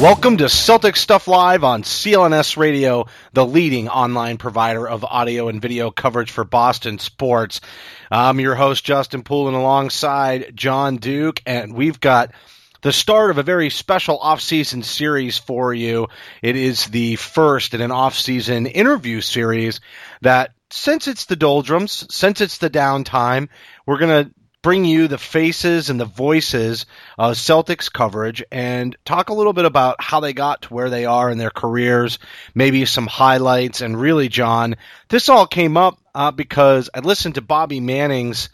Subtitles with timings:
[0.00, 5.62] Welcome to Celtic Stuff Live on CLNS Radio, the leading online provider of audio and
[5.62, 7.62] video coverage for Boston sports.
[8.10, 12.32] I'm your host, Justin Poulin, alongside John Duke, and we've got
[12.82, 16.08] the start of a very special off-season series for you.
[16.42, 19.80] It is the first in an off-season interview series
[20.20, 23.48] that, since it's the doldrums, since it's the downtime,
[23.86, 24.30] we're going to
[24.62, 26.86] bring you the faces and the voices
[27.18, 31.04] of Celtics coverage and talk a little bit about how they got to where they
[31.04, 32.18] are in their careers,
[32.54, 33.80] maybe some highlights.
[33.80, 34.76] And really, John,
[35.08, 38.48] this all came up uh, because I listened to Bobby Manning's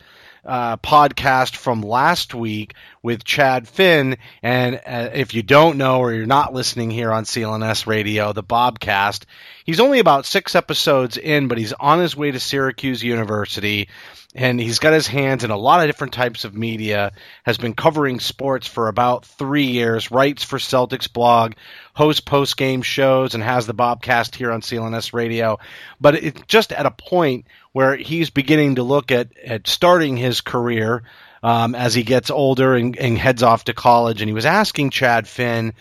[0.45, 4.17] uh, podcast from last week with Chad Finn.
[4.43, 8.43] And uh, if you don't know or you're not listening here on CLNS Radio, the
[8.43, 9.25] Bobcast,
[9.65, 13.89] he's only about six episodes in, but he's on his way to Syracuse University.
[14.35, 17.74] And he's got his hands in a lot of different types of media, has been
[17.74, 21.53] covering sports for about three years, writes for Celtics blog,
[21.92, 25.59] hosts post game shows, and has the Bobcast here on CLNS Radio.
[26.01, 30.41] But it's just at a point where he's beginning to look at, at starting his
[30.41, 31.03] career
[31.43, 34.21] um, as he gets older and, and heads off to college.
[34.21, 35.75] And he was asking Chad Finn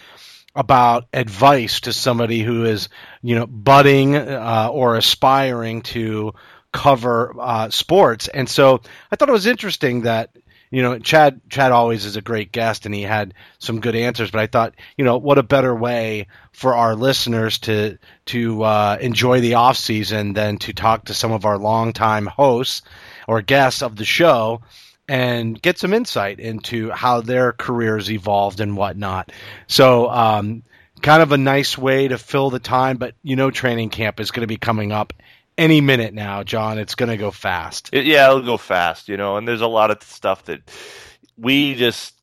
[0.56, 2.90] about advice to somebody who is,
[3.22, 6.34] you know, budding uh, or aspiring to
[6.74, 8.28] cover uh, sports.
[8.28, 8.82] And so
[9.12, 10.36] I thought it was interesting that
[10.72, 14.32] you know Chad Chad always is a great guest and he had some good answers.
[14.32, 18.98] But I thought you know what a better way for our listeners to to uh,
[19.00, 22.82] enjoy the off season than to talk to some of our longtime hosts
[23.28, 24.62] or guests of the show
[25.08, 29.32] and get some insight into how their careers evolved and whatnot.
[29.68, 30.10] So.
[30.10, 30.64] Um,
[31.02, 34.30] kind of a nice way to fill the time, but you know, training camp is
[34.30, 35.14] going to be coming up
[35.62, 36.80] any minute now, John.
[36.80, 37.90] It's going to go fast.
[37.94, 39.38] It, yeah, it'll go fast, you know.
[39.38, 40.62] And there's a lot of stuff that
[41.38, 42.16] we just,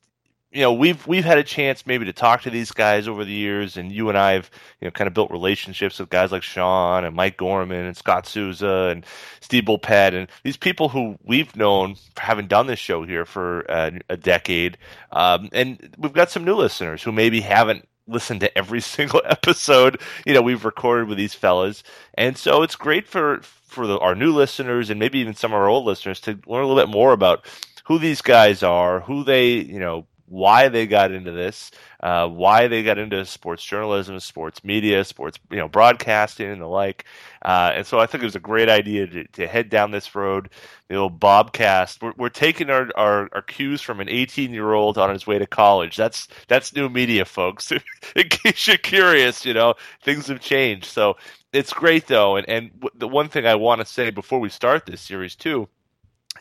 [0.51, 3.31] you know, we've we've had a chance maybe to talk to these guys over the
[3.31, 4.51] years, and you and I have,
[4.81, 8.27] you know, kind of built relationships with guys like Sean and Mike Gorman and Scott
[8.27, 9.05] Souza and
[9.39, 13.91] Steve Bulpett and these people who we've known having done this show here for uh,
[14.09, 14.77] a decade.
[15.11, 20.01] Um, and we've got some new listeners who maybe haven't listen to every single episode
[20.25, 21.83] you know we've recorded with these fellas.
[22.15, 25.59] And so it's great for for the, our new listeners and maybe even some of
[25.59, 27.45] our old listeners to learn a little bit more about
[27.85, 32.67] who these guys are who they you know why they got into this uh, why
[32.67, 37.05] they got into sports journalism sports media sports you know broadcasting and the like
[37.41, 40.13] uh, and so I think it was a great idea to, to head down this
[40.13, 40.49] road,
[40.89, 42.01] the old Bobcast.
[42.01, 45.39] We're, we're taking our, our, our cues from an 18 year old on his way
[45.39, 45.95] to college.
[45.95, 47.71] That's that's new media, folks.
[48.15, 50.85] In case you're curious, you know things have changed.
[50.85, 51.15] So
[51.53, 54.85] it's great though, and and the one thing I want to say before we start
[54.85, 55.69] this series too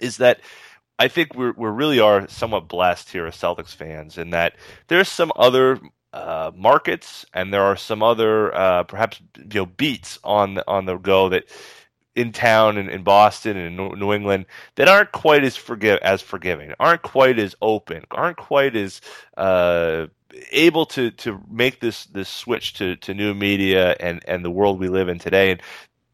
[0.00, 0.40] is that.
[0.98, 4.54] I think we're we really are somewhat blessed here as Celtics fans in that
[4.88, 5.78] there's some other
[6.12, 10.96] uh, markets, and there are some other uh, perhaps you know beats on on the
[10.96, 11.44] go that
[12.16, 16.20] in town and in Boston and in New England that aren't quite as forgive as
[16.20, 19.00] forgiving, aren't quite as open, aren't quite as
[19.36, 20.06] uh,
[20.50, 24.80] able to to make this this switch to to new media and and the world
[24.80, 25.52] we live in today.
[25.52, 25.62] And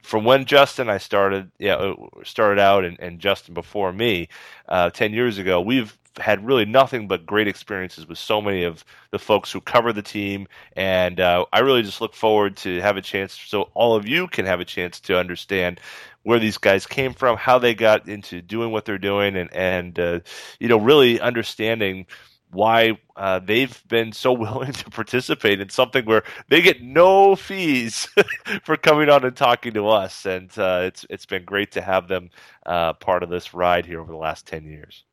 [0.04, 4.28] from when Justin I started, yeah, know, started out, and, and Justin before me,
[4.68, 8.84] uh, ten years ago, we've had really nothing but great experiences with so many of
[9.10, 10.46] the folks who cover the team,
[10.76, 14.28] and uh, I really just look forward to have a chance so all of you
[14.28, 15.80] can have a chance to understand
[16.22, 19.98] where these guys came from, how they got into doing what they're doing, and and
[19.98, 20.20] uh,
[20.60, 22.06] you know really understanding
[22.54, 28.08] why uh, they've been so willing to participate in something where they get no fees
[28.64, 32.08] for coming on and talking to us, and uh, it's it's been great to have
[32.08, 32.30] them
[32.64, 35.04] uh, part of this ride here over the last ten years.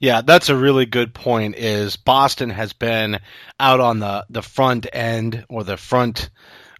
[0.00, 1.56] Yeah, that's a really good point.
[1.56, 3.20] Is Boston has been
[3.60, 6.30] out on the the front end or the front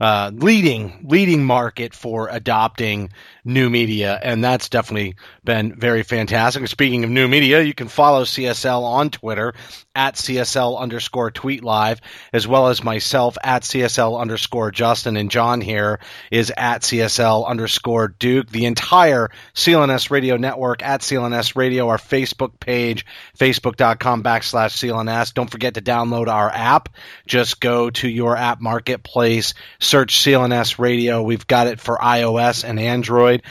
[0.01, 3.11] uh, leading leading market for adopting
[3.45, 6.67] new media, and that's definitely been very fantastic.
[6.69, 9.55] Speaking of new media, you can follow CSL on Twitter
[9.95, 12.01] at CSL underscore tweet live,
[12.33, 16.01] as well as myself at CSL underscore Justin, and John here
[16.31, 18.49] is at CSL underscore Duke.
[18.49, 23.07] The entire CLNS Radio Network at CLNS Radio, our Facebook page,
[23.39, 25.35] facebook.com backslash CLNS.
[25.35, 26.89] Don't forget to download our app.
[27.27, 31.23] Just go to your app marketplace, search CLNS Radio.
[31.23, 33.43] We've got it for iOS and Android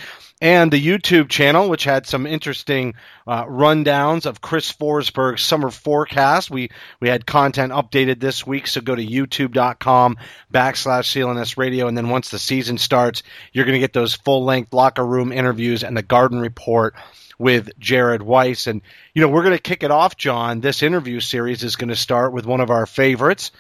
[0.44, 2.95] and the YouTube channel, which had some interesting
[3.25, 6.51] uh, rundowns of Chris Forsberg's summer forecast.
[6.51, 6.69] We
[7.00, 10.18] we had content updated this week, so go to youtube.com
[10.53, 14.44] backslash CLNS radio, and then once the season starts, you're going to get those full
[14.44, 16.94] length locker room interviews and the Garden Report
[17.39, 18.68] with Jared Weiss.
[18.68, 18.81] And,
[19.13, 20.59] you know, we're going to kick it off, John.
[20.59, 23.51] This interview series is going to start with one of our favorites.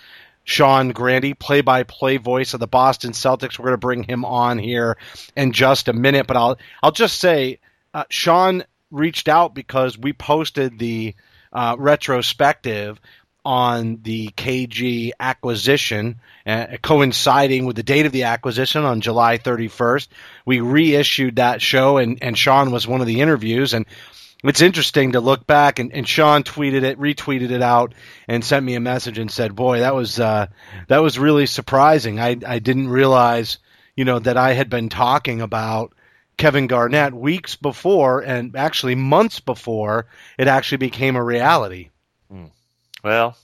[0.43, 3.57] Sean Grande, play by play voice of the Boston Celtics.
[3.57, 4.97] We're going to bring him on here
[5.35, 7.59] in just a minute, but I'll I'll just say
[7.93, 11.15] uh, Sean reached out because we posted the
[11.51, 12.99] uh, retrospective
[13.45, 20.07] on the KG acquisition, uh, coinciding with the date of the acquisition on July 31st.
[20.45, 23.73] We reissued that show, and, and Sean was one of the interviews.
[23.73, 23.85] And
[24.43, 27.93] it's interesting to look back and, and Sean tweeted it, retweeted it out,
[28.27, 30.47] and sent me a message and said, "Boy, that was uh,
[30.87, 32.19] that was really surprising.
[32.19, 33.57] I I didn't realize,
[33.95, 35.93] you know, that I had been talking about."
[36.35, 41.91] Kevin Garnett weeks before and actually months before it actually became a reality.
[43.03, 43.37] Well,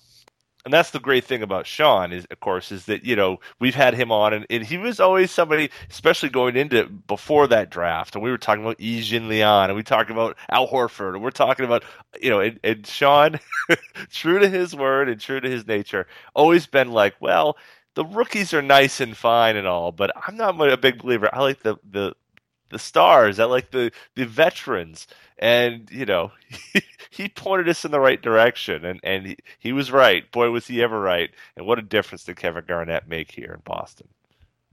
[0.65, 3.75] and that's the great thing about Sean is, of course, is that you know we've
[3.75, 8.15] had him on, and, and he was always somebody, especially going into before that draft,
[8.15, 11.31] and we were talking about Yi Jianlian, and we talked about Al Horford, and we're
[11.31, 11.83] talking about
[12.21, 13.39] you know, and, and Sean,
[14.11, 17.57] true to his word and true to his nature, always been like, well,
[17.95, 21.29] the rookies are nice and fine and all, but I'm not a big believer.
[21.33, 22.13] I like the the
[22.69, 23.39] the stars.
[23.39, 25.07] I like the the veterans,
[25.37, 26.31] and you know,
[26.73, 30.29] he, he pointed us in the right direction, and and he, he was right.
[30.31, 31.31] Boy, was he ever right!
[31.55, 34.07] And what a difference did Kevin Garnett make here in Boston?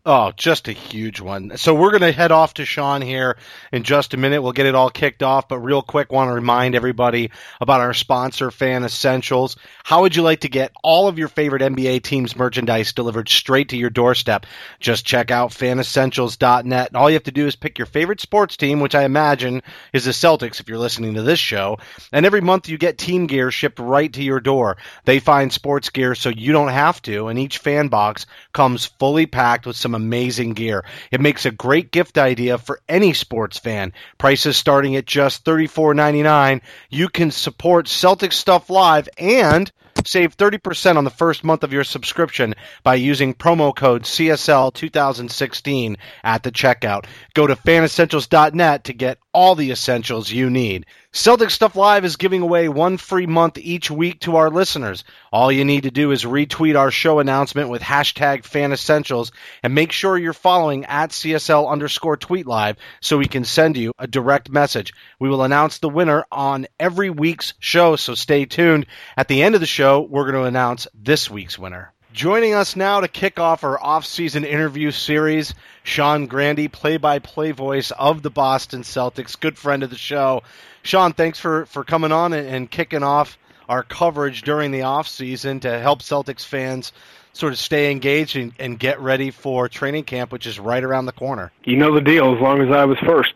[0.08, 1.56] Oh, just a huge one.
[1.56, 3.36] So we're going to head off to Sean here
[3.72, 4.40] in just a minute.
[4.40, 7.92] We'll get it all kicked off, but real quick, want to remind everybody about our
[7.92, 9.56] sponsor, Fan Essentials.
[9.82, 13.70] How would you like to get all of your favorite NBA teams merchandise delivered straight
[13.70, 14.46] to your doorstep?
[14.78, 16.94] Just check out fanessentials.net.
[16.94, 19.60] All you have to do is pick your favorite sports team, which I imagine
[19.92, 21.78] is the Celtics if you're listening to this show.
[22.12, 24.76] And every month you get team gear shipped right to your door.
[25.04, 29.26] They find sports gear so you don't have to, and each fan box comes fully
[29.26, 30.84] packed with some amazing gear.
[31.10, 33.92] It makes a great gift idea for any sports fan.
[34.18, 36.60] Prices starting at just $34.99.
[36.90, 39.72] You can support Celtic Stuff Live and
[40.04, 46.42] save 30% on the first month of your subscription by using promo code CSL2016 at
[46.42, 47.06] the checkout.
[47.34, 50.86] Go to fanessentials.net to get all the essentials you need.
[51.12, 55.04] Celtic Stuff Live is giving away one free month each week to our listeners.
[55.30, 59.74] All you need to do is retweet our show announcement with hashtag fan essentials and
[59.74, 64.06] make sure you're following at CSL underscore tweet live so we can send you a
[64.06, 64.94] direct message.
[65.20, 68.86] We will announce the winner on every week's show, so stay tuned.
[69.18, 71.92] At the end of the show, we're going to announce this week's winner.
[72.16, 78.22] Joining us now to kick off our off-season interview series, Sean Grande, play-by-play voice of
[78.22, 80.42] the Boston Celtics, good friend of the show.
[80.82, 83.36] Sean, thanks for, for coming on and, and kicking off
[83.68, 86.94] our coverage during the off-season to help Celtics fans
[87.34, 91.04] sort of stay engaged and, and get ready for training camp, which is right around
[91.04, 91.52] the corner.
[91.64, 92.34] You know the deal.
[92.34, 93.34] As long as I was first,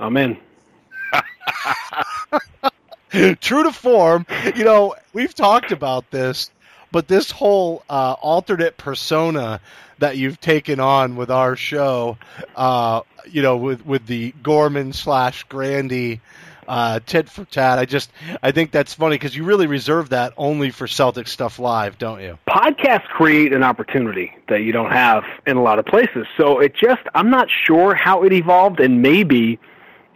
[0.00, 0.36] I'm in.
[3.40, 6.50] True to form, you know, we've talked about this,
[6.96, 9.60] but this whole uh, alternate persona
[9.98, 12.16] that you've taken on with our show,
[12.56, 16.20] uh, you know, with with the Gorman slash Grande
[16.66, 18.10] uh, tit for tat, I just
[18.42, 22.22] I think that's funny because you really reserve that only for Celtic stuff live, don't
[22.22, 22.38] you?
[22.48, 26.26] Podcasts create an opportunity that you don't have in a lot of places.
[26.38, 29.60] So it just, I'm not sure how it evolved, and maybe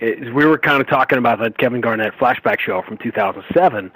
[0.00, 3.92] we were kind of talking about that Kevin Garnett flashback show from 2007.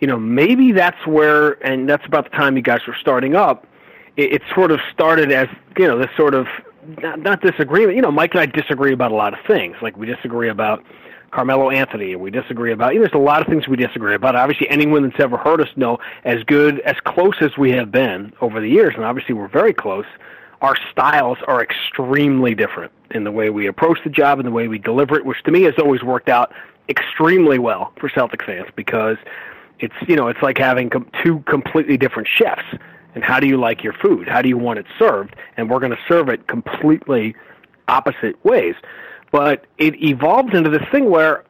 [0.00, 3.66] You know, maybe that's where, and that's about the time you guys were starting up.
[4.16, 6.46] It, it sort of started as you know this sort of
[7.02, 7.96] not, not disagreement.
[7.96, 9.76] You know, Mike and I disagree about a lot of things.
[9.82, 10.84] Like we disagree about
[11.30, 12.94] Carmelo Anthony, and we disagree about.
[12.94, 14.34] You know, there's a lot of things we disagree about.
[14.36, 18.32] Obviously, anyone that's ever heard us know as good, as close as we have been
[18.40, 20.06] over the years, and obviously we're very close.
[20.60, 24.66] Our styles are extremely different in the way we approach the job and the way
[24.68, 26.52] we deliver it, which to me has always worked out
[26.88, 29.18] extremely well for Celtic fans because
[29.80, 32.64] it's you know it's like having com- two completely different chefs.
[33.14, 34.28] And how do you like your food?
[34.28, 35.34] How do you want it served?
[35.56, 37.34] And we're going to serve it completely
[37.88, 38.74] opposite ways.
[39.32, 41.44] But it evolved into this thing where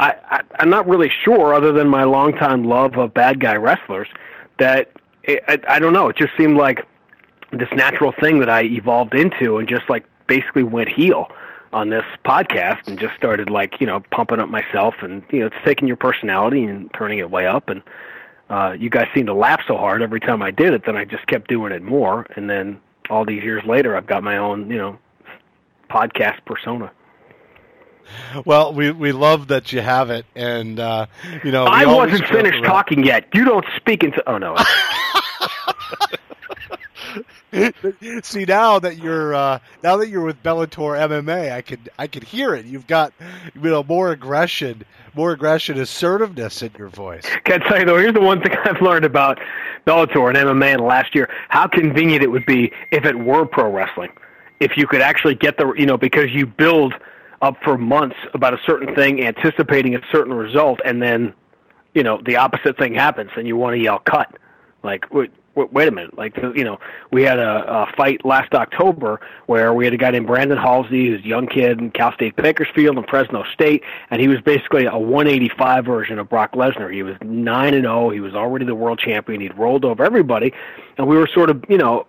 [0.00, 4.08] I, I, I'm not really sure, other than my longtime love of bad guy wrestlers,
[4.58, 4.90] that
[5.24, 6.08] it, I, I don't know.
[6.08, 6.86] It just seemed like
[7.52, 11.28] this natural thing that I evolved into, and just like basically went heel
[11.72, 15.46] on this podcast, and just started like you know pumping up myself, and you know
[15.46, 17.82] it's taking your personality and turning it way up, and
[18.50, 21.04] uh, you guys seem to laugh so hard every time I did it, then I
[21.04, 24.70] just kept doing it more, and then all these years later, I've got my own
[24.70, 24.98] you know
[25.90, 26.90] podcast persona.
[28.44, 31.06] Well, we we love that you have it, and uh,
[31.44, 33.28] you know I wasn't finished talking yet.
[33.34, 34.28] You don't speak into.
[34.28, 34.56] Oh no.
[38.22, 42.24] See now that you're uh, now that you're with Bellator MMA, I could I could
[42.24, 42.66] hear it.
[42.66, 43.12] You've got
[43.54, 47.26] you know more aggression, more aggression, assertiveness in your voice.
[47.44, 47.98] Can I tell you though?
[47.98, 49.38] Here's the one thing I've learned about
[49.86, 53.46] Bellator and MMA in the last year: how convenient it would be if it were
[53.46, 54.10] pro wrestling.
[54.60, 56.94] If you could actually get the you know because you build
[57.42, 61.34] up for months about a certain thing, anticipating a certain result, and then
[61.94, 64.38] you know the opposite thing happens, and you want to yell cut.
[64.82, 65.06] Like
[65.54, 66.78] wait, wait, a minute, like you know
[67.10, 71.08] we had a, a fight last October where we had a guy named Brandon Halsey,
[71.08, 74.86] who's a young kid in Cal State Bakersfield and Fresno State, and he was basically
[74.86, 76.92] a 185 version of Brock Lesnar.
[76.92, 78.10] He was nine and zero.
[78.10, 79.40] He was already the world champion.
[79.40, 80.52] He'd rolled over everybody,
[80.98, 82.06] and we were sort of you know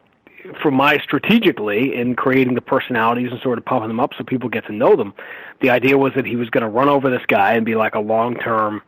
[0.62, 4.50] from my strategically in creating the personalities and sort of pumping them up so people
[4.50, 5.14] get to know them.
[5.62, 7.96] The idea was that he was going to run over this guy and be like
[7.96, 8.82] a long term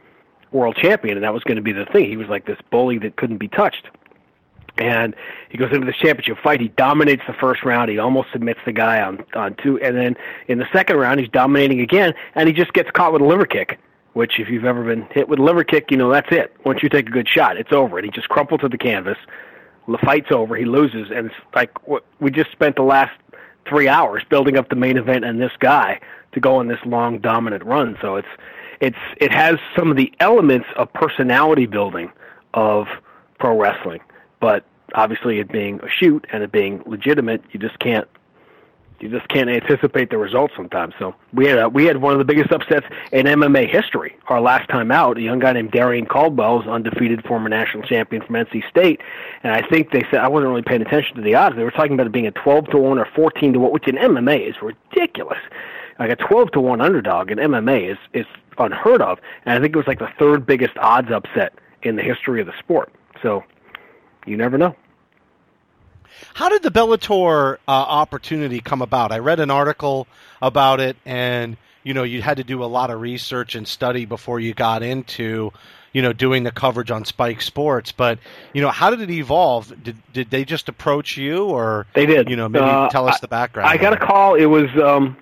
[0.51, 2.09] world champion, and that was going to be the thing.
[2.09, 3.88] He was like this bully that couldn't be touched.
[4.77, 5.15] And
[5.50, 6.60] he goes into this championship fight.
[6.60, 7.89] He dominates the first round.
[7.89, 10.17] He almost submits the guy on on two, and then
[10.48, 13.46] in the second round, he's dominating again, and he just gets caught with a liver
[13.46, 13.79] kick.
[14.13, 16.55] Which, if you've ever been hit with a liver kick, you know that's it.
[16.65, 17.98] Once you take a good shot, it's over.
[17.98, 19.17] And he just crumpled to the canvas.
[19.89, 20.55] The fight's over.
[20.55, 23.12] He loses, and it's like what we just spent the last
[23.67, 26.00] three hours building up the main event and this guy
[26.32, 27.98] to go on this long dominant run.
[28.01, 28.27] So it's
[28.79, 32.12] it's it has some of the elements of personality building
[32.53, 32.88] of
[33.39, 34.01] pro wrestling,
[34.45, 38.07] but obviously it being a shoot and it being legitimate, you just can't
[38.99, 40.93] you just can't anticipate the results sometimes.
[40.99, 44.15] So we had a, we had one of the biggest upsets in MMA history.
[44.27, 48.21] Our last time out, a young guy named Darrion Caldwell was undefeated former national champion
[48.21, 49.01] from NC State,
[49.41, 51.55] and I think they said I wasn't really paying attention to the odds.
[51.55, 53.87] They were talking about it being a 12 to one or 14 to one, which
[53.87, 55.39] in MMA is ridiculous.
[55.97, 58.27] Like a 12 to one underdog in MMA is is
[58.59, 62.03] unheard of, and I think it was like the third biggest odds upset in the
[62.03, 62.93] history of the sport.
[63.23, 63.43] So
[64.25, 64.75] you never know.
[66.34, 69.12] How did the Bellator uh, opportunity come about?
[69.12, 70.08] I read an article
[70.41, 74.05] about it, and you know you had to do a lot of research and study
[74.05, 75.51] before you got into
[75.94, 77.91] you know doing the coverage on Spike Sports.
[77.91, 78.20] But
[78.53, 79.74] you know, how did it evolve?
[79.84, 82.29] Did did they just approach you, or They did.
[82.29, 83.70] You know, maybe Uh, tell us I- the background.
[83.70, 84.36] I got a call.
[84.36, 85.17] It was um,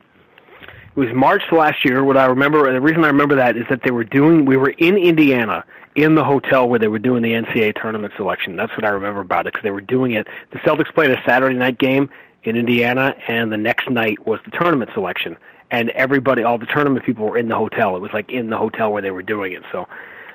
[0.96, 2.04] it was March last year.
[2.04, 4.46] What I remember, the reason I remember that is that they were doing.
[4.46, 8.56] We were in Indiana in the hotel where they were doing the NCAA tournament selection.
[8.56, 10.28] That's what I remember about it because they were doing it.
[10.52, 12.10] The Celtics played a Saturday night game
[12.44, 15.36] in Indiana, and the next night was the tournament selection.
[15.72, 17.96] And everybody, all the tournament people were in the hotel.
[17.96, 19.64] It was like in the hotel where they were doing it.
[19.72, 19.88] So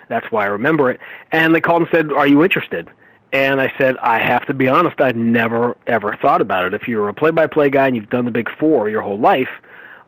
[0.09, 0.99] that's why I remember it.
[1.31, 2.91] And they called and said, "Are you interested?"
[3.33, 6.75] And I said, I have to be honest, I'd never ever thought about it.
[6.75, 9.50] If you're a play-by-play guy and you've done the Big Four your whole life,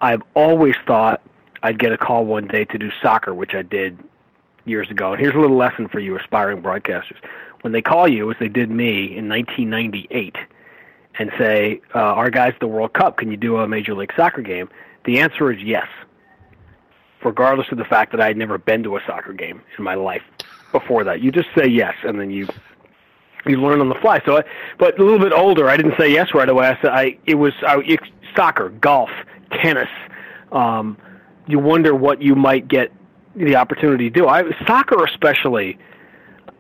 [0.01, 1.21] I've always thought
[1.63, 3.99] I'd get a call one day to do soccer, which I did
[4.65, 5.13] years ago.
[5.13, 7.19] And here's a little lesson for you aspiring broadcasters:
[7.63, 10.37] when they call you, as they did me in 1998,
[11.19, 14.43] and say, uh, "Our guys, the World Cup, can you do a Major League Soccer
[14.43, 14.69] game?"
[15.05, 15.89] The answer is yes,
[17.25, 19.95] regardless of the fact that I had never been to a soccer game in my
[19.95, 20.23] life
[20.73, 21.21] before that.
[21.21, 22.49] You just say yes, and then you
[23.47, 24.21] you learn on the fly.
[24.25, 24.45] So, I,
[24.79, 26.69] but a little bit older, I didn't say yes right away.
[26.69, 28.01] I said I it was I, it,
[28.35, 29.11] soccer, golf,
[29.51, 29.89] tennis.
[30.53, 30.97] Um,
[31.47, 32.93] you wonder what you might get
[33.35, 34.27] the opportunity to do.
[34.27, 35.79] I soccer especially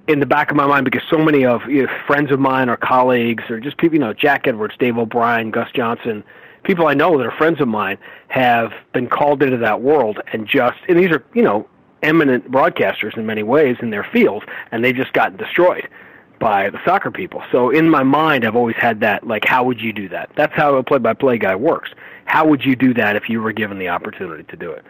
[0.06, 2.68] in the back of my mind because so many of you know, friends of mine
[2.68, 6.24] or colleagues or just people, you know, Jack Edwards, Dave O'Brien, Gus Johnson,
[6.64, 10.46] people I know that are friends of mine have been called into that world and
[10.46, 11.68] just and these are you know
[12.02, 15.88] eminent broadcasters in many ways in their field and they've just gotten destroyed
[16.40, 17.42] by the soccer people.
[17.52, 20.30] So in my mind, I've always had that like, how would you do that?
[20.36, 21.90] That's how a play-by-play guy works.
[22.24, 24.84] How would you do that if you were given the opportunity to do it?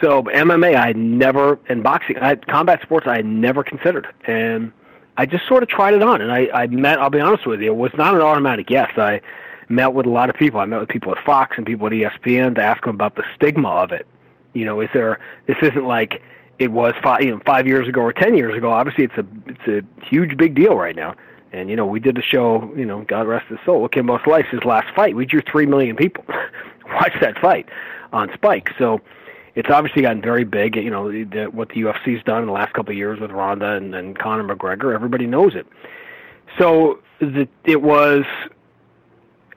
[0.00, 4.72] So MMA, I never, and boxing, I, combat sports, I never considered, and
[5.16, 6.20] I just sort of tried it on.
[6.20, 8.90] And I, I met, I'll be honest with you, it was not an automatic yes.
[8.96, 9.20] I
[9.68, 10.60] met with a lot of people.
[10.60, 13.24] I met with people at Fox and people at ESPN to ask them about the
[13.34, 14.06] stigma of it.
[14.54, 15.18] You know, is there?
[15.46, 16.20] This isn't like
[16.62, 18.70] it was five, you know, five years ago or ten years ago.
[18.70, 21.14] Obviously, it's a it's a huge big deal right now.
[21.52, 22.72] And you know, we did the show.
[22.76, 23.86] You know, God rest his soul.
[23.88, 26.24] Kimbo Slice, his last fight, we drew three million people
[26.94, 27.68] watch that fight
[28.12, 28.70] on Spike.
[28.78, 29.00] So
[29.54, 30.76] it's obviously gotten very big.
[30.76, 33.72] You know, the, what the UFC's done in the last couple of years with Ronda
[33.72, 35.66] and, and Conor McGregor, everybody knows it.
[36.58, 38.24] So the, it was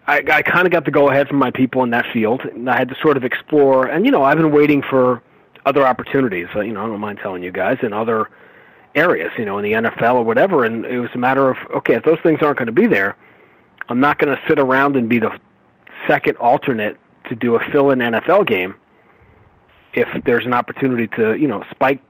[0.08, 2.70] I, I kind of got to go ahead from my people in that field, and
[2.70, 3.88] I had to sort of explore.
[3.88, 5.22] And you know, I've been waiting for
[5.66, 6.48] other opportunities.
[6.56, 8.30] Uh, you know, I don't mind telling you guys in other
[8.94, 9.32] areas.
[9.38, 10.64] You know, in the NFL or whatever.
[10.64, 13.16] And it was a matter of okay, if those things aren't going to be there,
[13.90, 15.38] I'm not going to sit around and be the
[16.08, 16.98] second alternate
[17.30, 18.76] to do a fill-in NFL game.
[19.94, 22.02] If there's an opportunity to, you know, Spike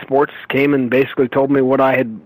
[0.00, 2.20] Sports came and basically told me what I had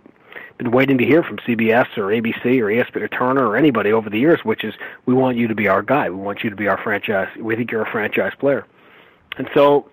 [0.59, 4.11] been waiting to hear from CBS or ABC or ESPN or Turner or anybody over
[4.11, 4.75] the years, which is
[5.07, 6.11] we want you to be our guy.
[6.11, 7.28] We want you to be our franchise.
[7.38, 8.66] We think you're a franchise player.
[9.38, 9.88] And so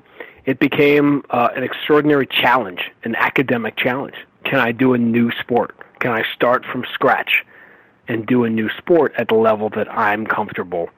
[0.49, 4.15] it became uh, an extraordinary challenge, an academic challenge.
[4.45, 5.75] Can I do a new sport?
[5.99, 7.45] Can I start from scratch
[8.07, 10.89] and do a new sport at the level that I'm comfortable?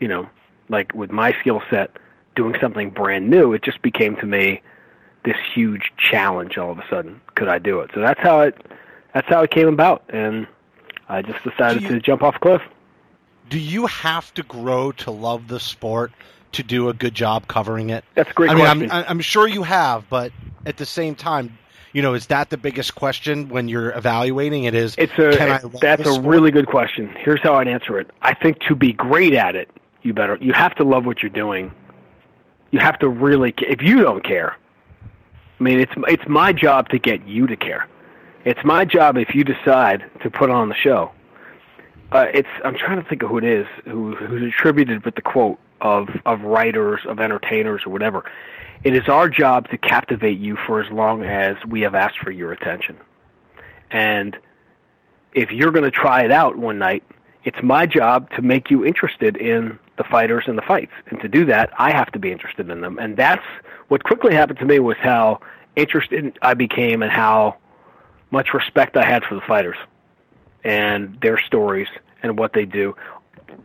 [0.00, 0.28] You know,
[0.68, 1.96] like with my skill set,
[2.34, 3.54] doing something brand new.
[3.54, 4.60] It just became to me
[5.24, 7.22] this huge challenge all of a sudden.
[7.36, 7.90] Could I do it?
[7.94, 8.54] So that's how it
[9.14, 10.46] that's how it came about, and
[11.08, 12.62] I just decided you, to jump off a cliff.
[13.48, 16.12] Do you have to grow to love the sport
[16.52, 18.04] to do a good job covering it?
[18.14, 18.80] That's a great I question.
[18.80, 20.32] mean, I'm, I'm sure you have, but
[20.66, 21.56] at the same time,
[21.92, 24.74] you know, is that the biggest question when you're evaluating it?
[24.74, 27.14] Is it's a can I that's a really good question.
[27.18, 28.10] Here's how I'd answer it.
[28.22, 29.68] I think to be great at it,
[30.02, 31.72] you better you have to love what you're doing.
[32.70, 34.56] You have to really if you don't care.
[35.58, 37.88] I mean, it's it's my job to get you to care.
[38.44, 41.10] It's my job if you decide to put on the show.
[42.12, 45.22] Uh, it's I'm trying to think of who it is who who's attributed with the
[45.22, 48.24] quote of of writers of entertainers or whatever.
[48.82, 52.30] It is our job to captivate you for as long as we have asked for
[52.30, 52.96] your attention.
[53.90, 54.36] And
[55.34, 57.04] if you're going to try it out one night,
[57.44, 60.92] it's my job to make you interested in the fighters and the fights.
[61.08, 62.98] And to do that, I have to be interested in them.
[62.98, 63.44] And that's
[63.88, 65.40] what quickly happened to me was how
[65.76, 67.56] interested I became and how
[68.30, 69.76] much respect I had for the fighters
[70.64, 71.88] and their stories
[72.22, 72.96] and what they do.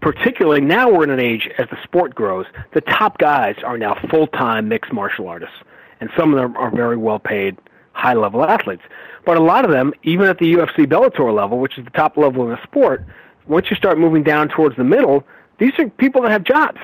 [0.06, 3.96] Particularly now we're in an age as the sport grows, the top guys are now
[4.12, 5.56] full-time mixed martial artists,
[6.00, 7.58] and some of them are very well paid,
[7.94, 8.84] high-level athletes.
[9.26, 12.18] But a lot of them, even at the UFC Bellator level, which is the top
[12.18, 13.04] level in the sport,
[13.48, 15.24] once you start moving down towards the middle,
[15.58, 16.78] these are people that have jobs.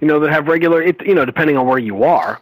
[0.00, 2.40] You know, that have regular, it, you know, depending on where you are,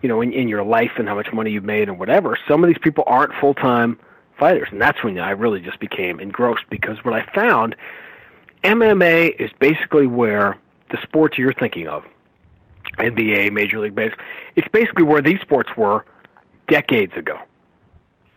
[0.00, 2.38] you know, in, in your life and how much money you've made and whatever.
[2.48, 3.98] Some of these people aren't full time
[4.38, 7.76] fighters, and that's when I really just became engrossed because what I found,
[8.66, 10.58] MMA is basically where
[10.90, 12.04] the sports you're thinking of,
[12.98, 14.24] NBA, Major League Baseball,
[14.56, 16.04] it's basically where these sports were
[16.66, 17.38] decades ago,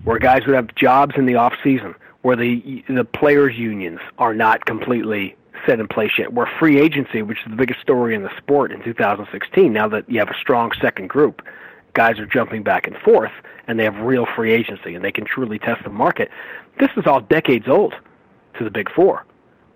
[0.03, 4.35] where guys would have jobs in the off season, where the the players' unions are
[4.35, 6.31] not completely set in place yet.
[6.31, 10.07] Where free agency, which is the biggest story in the sport in 2016, now that
[10.07, 11.41] you have a strong second group,
[11.93, 13.31] guys are jumping back and forth,
[13.67, 16.29] and they have real free agency, and they can truly test the market.
[16.79, 17.95] This is all decades old
[18.59, 19.25] to the Big Four,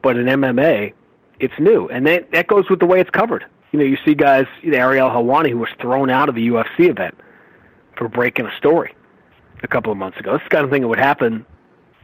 [0.04, 0.94] but in MMA,
[1.40, 3.44] it's new, and that that goes with the way it's covered.
[3.72, 6.48] You know, you see guys, you know, Ariel Helwani, who was thrown out of the
[6.48, 7.18] UFC event
[7.98, 8.94] for breaking a story
[9.64, 10.38] a couple of months ago.
[10.38, 11.44] This kind of thing that would happen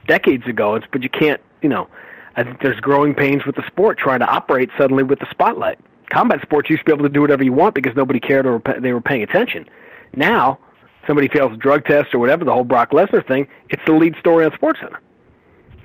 [0.08, 1.88] decades ago, but you can't, you know,
[2.36, 5.78] I think there's growing pains with the sport trying to operate suddenly with the spotlight.
[6.10, 8.62] Combat sports used to be able to do whatever you want because nobody cared or
[8.80, 9.70] they were paying attention.
[10.16, 10.58] Now,
[11.06, 14.16] somebody fails a drug test or whatever, the whole Brock Lesnar thing, it's the lead
[14.20, 14.98] story on SportsCenter.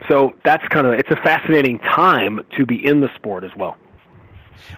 [0.08, 3.76] So that's kind of it's a fascinating time to be in the sport as well.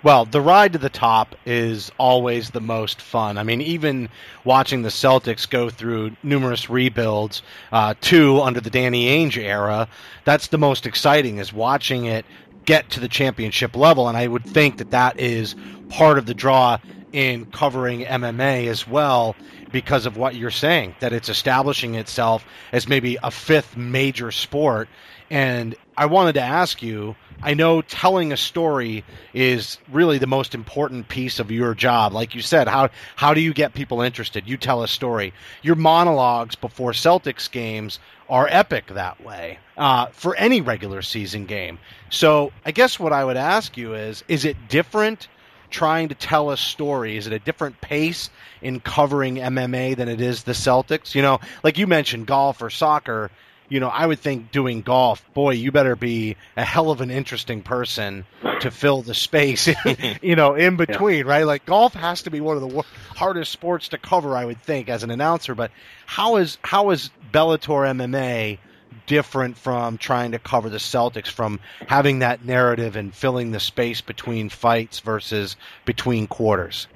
[0.02, 3.38] Well, the ride to the top is always the most fun.
[3.38, 4.09] I mean, even
[4.44, 9.88] watching the Celtics go through numerous rebuilds, uh, two under the Danny Ainge era,
[10.24, 11.38] that's the most exciting.
[11.38, 12.24] Is watching it
[12.64, 15.55] get to the championship level, and I would think that that is
[15.88, 16.79] part of the draw
[17.12, 19.37] in covering MMA as well
[19.76, 24.88] because of what you're saying that it's establishing itself as maybe a fifth major sport
[25.28, 30.54] and I wanted to ask you I know telling a story is really the most
[30.54, 32.14] important piece of your job.
[32.14, 34.48] Like you said, how how do you get people interested?
[34.48, 35.34] You tell a story.
[35.60, 37.98] Your monologues before Celtics games
[38.30, 41.78] are epic that way uh, for any regular season game.
[42.08, 45.28] So I guess what I would ask you is: Is it different
[45.70, 47.16] trying to tell a story?
[47.16, 48.31] Is it a different pace
[48.62, 51.14] in covering MMA than it is the Celtics?
[51.14, 53.31] You know, like you mentioned, golf or soccer.
[53.68, 57.11] You know, I would think doing golf, boy, you better be a hell of an
[57.11, 58.24] interesting person
[58.61, 59.68] to fill the space,
[60.22, 61.44] you know, in between, right?
[61.44, 62.85] Like golf has to be one of the
[63.16, 65.57] hardest sports to cover, I would think, as an announcer.
[65.57, 65.72] But
[66.07, 68.59] how is how is Bellator MMA
[69.07, 74.01] different from trying to cover the Celtics, from having that narrative and filling the space
[74.01, 76.88] between fights versus between quarters?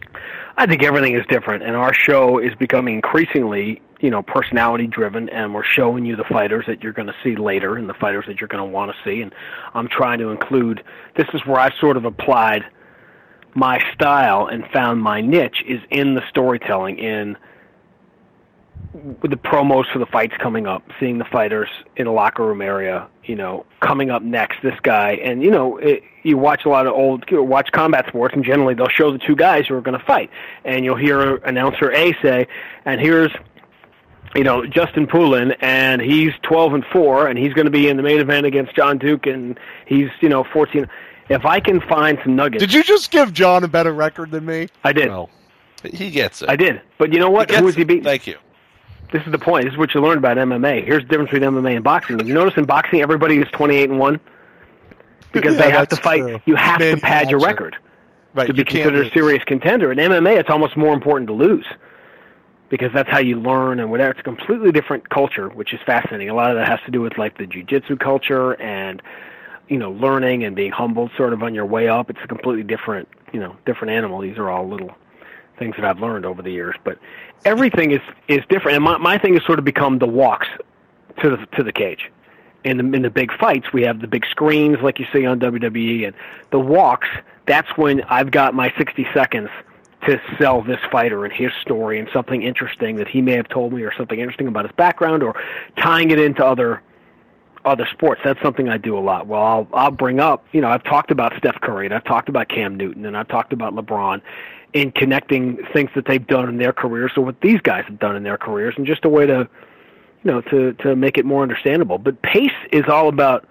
[0.57, 5.29] I think everything is different, and our show is becoming increasingly, you know, personality driven,
[5.29, 8.24] and we're showing you the fighters that you're going to see later and the fighters
[8.26, 9.22] that you're going to want to see.
[9.22, 9.35] And
[9.72, 10.83] I'm trying to include.
[11.16, 12.64] This is where I sort of applied
[13.55, 17.37] my style and found my niche is in the storytelling in
[18.92, 23.07] the promos for the fights coming up, seeing the fighters in a locker room area,
[23.24, 26.87] you know, coming up next, this guy, and you know, it, you watch a lot
[26.87, 29.81] of old, you watch combat sports, and generally they'll show the two guys who are
[29.81, 30.29] going to fight,
[30.64, 32.48] and you'll hear announcer A say,
[32.85, 33.31] and here's,
[34.35, 37.96] you know, Justin Poulin, and he's 12 and four, and he's going to be in
[37.96, 40.88] the main event against John Duke, and he's, you know, 14.
[41.29, 44.44] If I can find some nuggets, Did you just give John a better record than
[44.46, 44.66] me?
[44.83, 45.31] I did, No,
[45.85, 46.48] he gets it.
[46.48, 47.48] I did, but you know what?
[47.50, 47.87] He gets Who is he it.
[47.87, 48.03] beating?
[48.05, 48.37] Thank you.
[49.12, 49.64] This is the point.
[49.64, 50.85] This is what you learn about MMA.
[50.85, 52.25] Here's the difference between MMA and boxing.
[52.27, 54.20] You notice in boxing, everybody is 28 and one
[55.33, 56.20] because Yeah, they have to fight.
[56.20, 56.40] true.
[56.46, 57.77] You have to pad your record
[58.35, 59.90] Right, to be considered a serious contender.
[59.90, 61.66] In MMA, it's almost more important to lose
[62.68, 64.12] because that's how you learn and whatever.
[64.12, 66.29] It's a completely different culture, which is fascinating.
[66.31, 69.03] A lot of that has to do with like the jujitsu culture and
[69.68, 72.11] you know learning and being humbled sort of on your way up.
[72.11, 74.20] It's a completely different you know different animal.
[74.20, 74.94] These are all little
[75.61, 76.99] things that I've learned over the years, but
[77.44, 78.75] everything is is different.
[78.77, 80.49] And my my thing has sort of become the walks
[81.23, 82.11] to the to the cage.
[82.64, 85.38] In the in the big fights, we have the big screens like you see on
[85.38, 86.16] WWE, and
[86.51, 87.07] the walks.
[87.46, 89.49] That's when I've got my 60 seconds
[90.07, 93.73] to sell this fighter and his story and something interesting that he may have told
[93.73, 95.35] me, or something interesting about his background, or
[95.77, 96.83] tying it into other
[97.64, 98.20] other sports.
[98.25, 99.27] That's something I do a lot.
[99.27, 102.29] Well, I'll I'll bring up, you know, I've talked about Steph Curry, and I've talked
[102.29, 104.20] about Cam Newton, and I've talked about LeBron,
[104.72, 108.16] in connecting things that they've done in their careers or what these guys have done
[108.16, 109.48] in their careers, and just a way to,
[110.22, 111.98] you know, to to make it more understandable.
[111.98, 113.46] But pace is all about,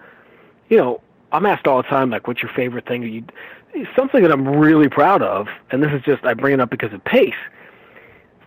[0.68, 1.00] you know,
[1.32, 3.02] I'm asked all the time, like, what's your favorite thing?
[3.02, 6.70] You, something that I'm really proud of, and this is just I bring it up
[6.70, 7.34] because of pace.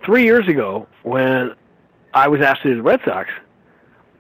[0.06, 1.54] Three years ago, when
[2.14, 3.30] I was asked to do the Red Sox,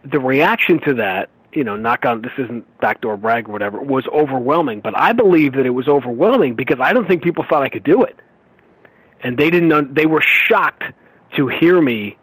[0.05, 4.05] the reaction to that, you know, knock on this isn't backdoor brag or whatever, was
[4.07, 4.79] overwhelming.
[4.79, 7.83] But I believe that it was overwhelming because I don't think people thought I could
[7.83, 8.17] do it,
[9.23, 9.93] and they didn't.
[9.93, 10.83] They were shocked
[11.35, 12.17] to hear me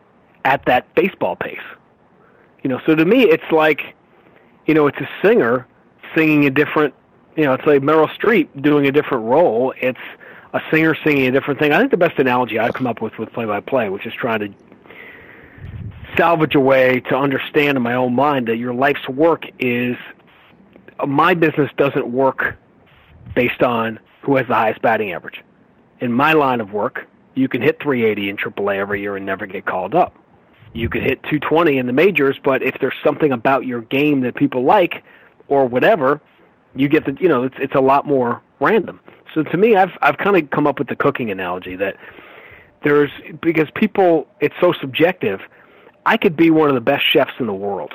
[0.44, 1.58] at that baseball pace.
[2.62, 3.94] You know, so to me, it's like,
[4.66, 5.66] you know, it's a singer
[6.14, 6.94] singing a different.
[7.36, 9.72] You know, it's like Meryl Streep doing a different role.
[9.80, 9.98] It's
[10.52, 11.72] a singer singing a different thing.
[11.72, 14.12] I think the best analogy I've come up with with play by play, which is
[14.12, 14.54] trying to
[16.16, 19.96] salvage a way to understand in my own mind that your life's work is
[21.06, 22.56] my business doesn't work
[23.34, 25.42] based on who has the highest batting average.
[26.00, 29.46] In my line of work, you can hit 380 in AAA every year and never
[29.46, 30.14] get called up.
[30.72, 34.34] You could hit 220 in the majors, but if there's something about your game that
[34.34, 35.02] people like
[35.48, 36.20] or whatever,
[36.74, 39.00] you get the you know it's it's a lot more random.
[39.34, 41.96] So to me, I've I've kind of come up with the cooking analogy that
[42.84, 43.10] there's
[43.42, 45.40] because people it's so subjective.
[46.06, 47.94] I could be one of the best chefs in the world,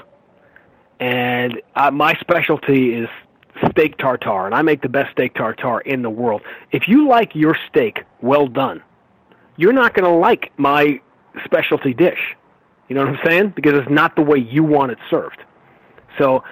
[0.99, 3.09] and uh, my specialty is
[3.69, 6.41] steak tartare, and I make the best steak tartare in the world.
[6.71, 8.81] If you like your steak well done,
[9.57, 10.99] you're not going to like my
[11.43, 12.35] specialty dish.
[12.87, 13.53] You know what I'm saying?
[13.55, 15.43] Because it's not the way you want it served.
[16.17, 16.43] So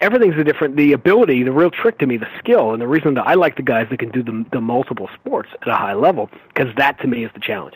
[0.00, 0.76] everything's a different.
[0.76, 3.56] The ability, the real trick to me, the skill, and the reason that I like
[3.56, 6.98] the guys that can do the, the multiple sports at a high level, because that
[7.00, 7.74] to me is the challenge.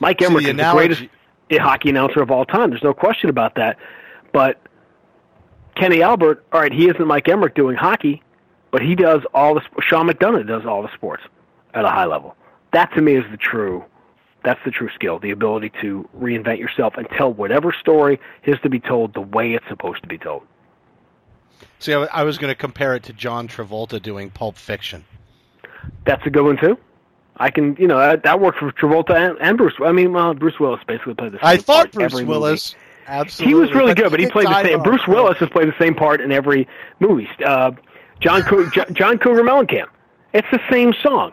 [0.00, 1.02] Mike Emrick the is the greatest
[1.52, 2.70] hockey announcer of all time.
[2.70, 3.78] There's no question about that.
[4.32, 4.60] But
[5.74, 8.22] Kenny Albert, all right, he isn't Mike Emrick doing hockey,
[8.70, 9.62] but he does all the.
[9.80, 11.22] Sean McDonough does all the sports
[11.74, 12.36] at a high level.
[12.72, 13.84] That to me is the true.
[14.44, 18.68] That's the true skill, the ability to reinvent yourself and tell whatever story is to
[18.68, 20.42] be told the way it's supposed to be told.
[21.78, 25.04] See, I was going to compare it to John Travolta doing Pulp Fiction.
[26.04, 26.76] That's a good one too.
[27.36, 29.74] I can, you know, that, that worked for Travolta and, and Bruce.
[29.84, 32.74] I mean, well, Bruce Willis basically played the same I thought Bruce Willis.
[32.74, 32.84] movie.
[33.08, 33.20] Willis.
[33.20, 33.48] Absolutely.
[33.48, 34.78] He was really good, but he played the same.
[34.80, 34.84] off.
[34.84, 36.66] Bruce Willis has played the same part in every
[37.00, 37.28] movie.
[37.44, 37.72] Uh,
[38.20, 39.88] John Cou- Jo- John Cougar Mellencamp.
[40.32, 41.32] It's the same song.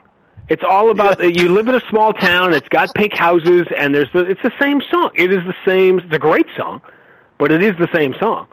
[0.49, 2.53] It's all about you live in a small town.
[2.53, 5.11] It's got pink houses, and there's the, it's the same song.
[5.13, 5.99] It is the same.
[5.99, 6.81] It's a great song,
[7.37, 8.47] but it is the same song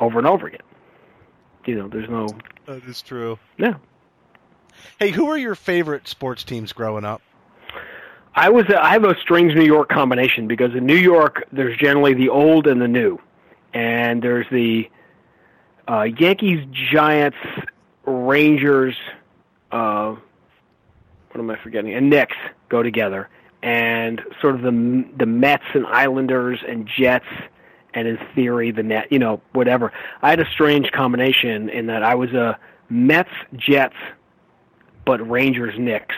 [0.00, 0.60] over and over again.
[1.66, 2.28] You know, there's no
[2.66, 3.38] That is true.
[3.58, 3.74] yeah.
[4.98, 7.22] Hey, who are your favorite sports teams growing up?
[8.34, 11.76] I was a, I have a strange New York combination because in New York there's
[11.76, 13.18] generally the old and the new,
[13.74, 14.88] and there's the
[15.86, 17.36] uh, Yankees, Giants,
[18.04, 18.96] Rangers,
[19.70, 20.16] uh,
[21.30, 21.94] what am I forgetting?
[21.94, 22.36] And Knicks
[22.70, 23.28] go together,
[23.62, 27.26] and sort of the the Mets and Islanders and Jets,
[27.92, 29.92] and in theory the net, you know, whatever.
[30.22, 33.96] I had a strange combination in that I was a Mets, Jets,
[35.04, 36.14] but Rangers, Knicks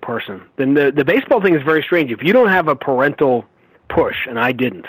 [0.00, 0.42] person.
[0.56, 2.10] Then the the baseball thing is very strange.
[2.10, 3.46] If you don't have a parental
[3.88, 4.86] push, and I didn't,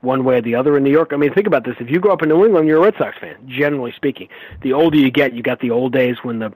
[0.00, 1.12] one way or the other in New York.
[1.12, 1.76] I mean, think about this.
[1.78, 3.36] If you grow up in New England, you're a Red Sox fan.
[3.46, 4.28] Generally speaking,
[4.62, 6.52] the older you get, you got the old days when the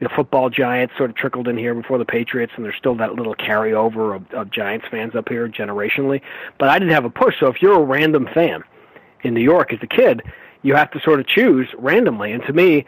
[0.00, 3.14] the football giants sort of trickled in here before the Patriots, and there's still that
[3.16, 6.20] little carryover of, of Giants fans up here generationally.
[6.56, 7.34] But I didn't have a push.
[7.40, 8.62] So if you're a random fan
[9.22, 10.22] in New York as a kid,
[10.62, 12.30] you have to sort of choose randomly.
[12.30, 12.84] And to me,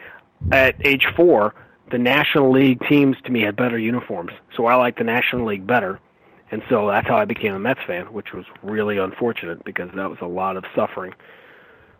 [0.53, 1.53] at age four,
[1.91, 5.67] the National League teams to me had better uniforms, so I liked the National League
[5.67, 5.99] better,
[6.49, 10.09] and so that's how I became a Mets fan, which was really unfortunate because that
[10.09, 11.13] was a lot of suffering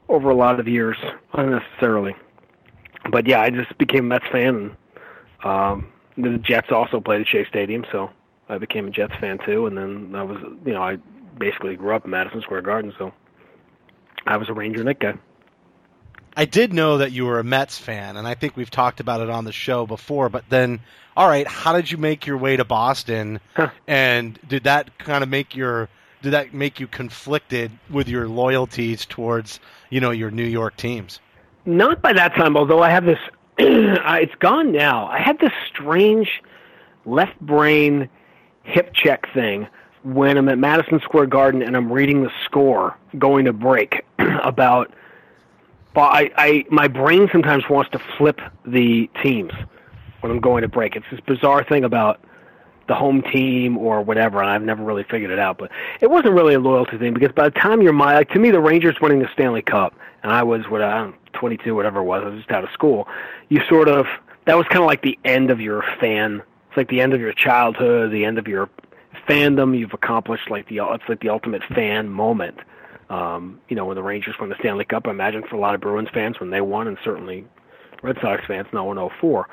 [0.10, 0.98] over a lot of years
[1.34, 2.16] unnecessarily.
[3.10, 4.76] But yeah, I just became a Mets fan, and
[5.44, 8.10] um, the Jets also played at Shea Stadium, so
[8.50, 9.66] I became a Jets fan too.
[9.66, 10.98] And then I was, you know, I
[11.38, 13.14] basically grew up in Madison Square Garden, so
[14.28, 15.18] I was a Ranger Knick guy.
[16.36, 19.22] I did know that you were a Mets fan, and I think we've talked about
[19.22, 20.30] it on the show before.
[20.30, 20.80] But then,
[21.16, 23.40] all right, how did you make your way to Boston?
[23.88, 25.90] And did that kind of make your
[26.22, 31.20] did that make you conflicted with your loyalties towards you know your New York teams?
[31.66, 33.20] Not by that time, although I have this.
[33.62, 35.06] Uh, it's gone now.
[35.08, 36.42] I had this strange
[37.06, 38.10] left brain
[38.64, 39.68] hip check thing
[40.04, 44.92] when I'm at Madison Square Garden and I'm reading the score going to break about
[45.94, 49.52] but I, I my brain sometimes wants to flip the teams
[50.22, 50.96] when I'm going to break.
[50.96, 52.20] It's this bizarre thing about
[52.88, 55.58] the home team or whatever, and I've never really figured it out.
[55.58, 58.40] But it wasn't really a loyalty thing because by the time you're my like to
[58.40, 62.00] me, the Rangers winning the Stanley Cup, and I was what I don't 22, whatever
[62.00, 63.08] it was, I was just out of school.
[63.50, 64.06] You sort of
[64.46, 66.42] that was kind of like the end of your fan.
[66.70, 68.70] It's like the end of your childhood, the end of your
[69.28, 69.78] fandom.
[69.78, 72.58] You've accomplished like the it's like the ultimate fan moment
[73.12, 75.76] um, you know, when the Rangers won the Stanley Cup, I imagine for a lot
[75.76, 77.46] of Bruins fans when they won, and certainly
[78.02, 79.50] Red Sox fans now in 04.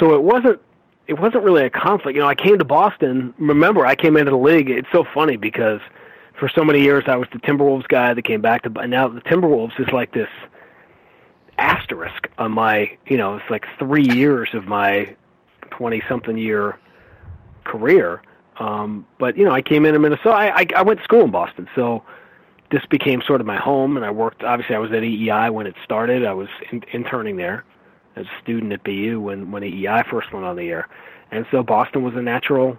[0.00, 0.60] So it wasn't
[1.06, 2.16] it wasn't really a conflict.
[2.16, 3.32] You know, I came to Boston.
[3.38, 4.68] Remember, I came into the league.
[4.68, 5.80] It's so funny because
[6.36, 9.06] for so many years I was the Timberwolves guy that came back to, and now
[9.06, 10.28] the Timberwolves is like this
[11.58, 12.98] asterisk on my.
[13.06, 15.14] You know, it's like three years of my
[15.70, 16.76] twenty-something year
[17.62, 18.20] career.
[18.58, 20.30] Um, but you know, I came into Minnesota.
[20.30, 22.02] I, I I went to school in Boston, so
[22.70, 24.42] this became sort of my home, and I worked.
[24.42, 26.24] Obviously, I was at EEI when it started.
[26.24, 27.64] I was in, interning there
[28.16, 30.88] as a student at BU when when EEI first went on the air,
[31.30, 32.78] and so Boston was a natural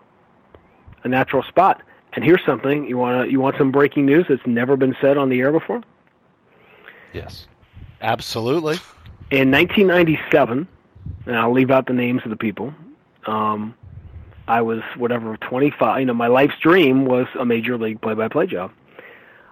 [1.04, 1.82] a natural spot.
[2.14, 5.18] And here's something you want to you want some breaking news that's never been said
[5.18, 5.82] on the air before.
[7.14, 7.48] Yes,
[8.02, 8.78] absolutely.
[9.30, 10.68] In 1997,
[11.26, 12.74] and I'll leave out the names of the people.
[13.26, 13.76] Um,
[14.48, 16.00] I was whatever 25.
[16.00, 18.72] You know, my life's dream was a major league play-by-play job.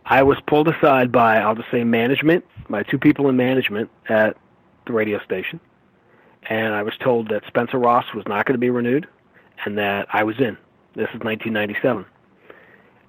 [0.06, 4.38] I was pulled aside by, I'll just say management, by two people in management at
[4.86, 5.60] the radio station.
[6.48, 9.08] And I was told that Spencer Ross was not going to be renewed
[9.64, 10.58] and that I was in.
[10.94, 12.06] This is 1997.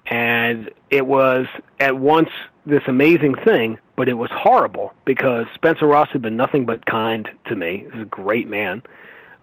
[0.07, 1.45] And it was
[1.79, 2.29] at once
[2.65, 7.29] this amazing thing, but it was horrible because Spencer Ross had been nothing but kind
[7.45, 7.85] to me.
[7.91, 8.81] He's a great man.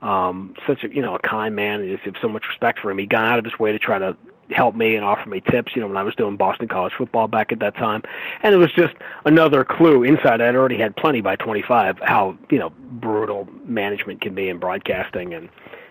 [0.03, 1.81] Um, such a you know a kind man.
[1.81, 2.99] I have so much respect for him.
[2.99, 4.17] He got out of his way to try to
[4.51, 7.29] help me and offer me tips, you know, when I was doing Boston College football
[7.29, 8.03] back at that time.
[8.43, 10.41] And it was just another clue inside.
[10.41, 15.35] I'd already had plenty by 25 how, you know, brutal management can be in broadcasting
[15.35, 15.49] and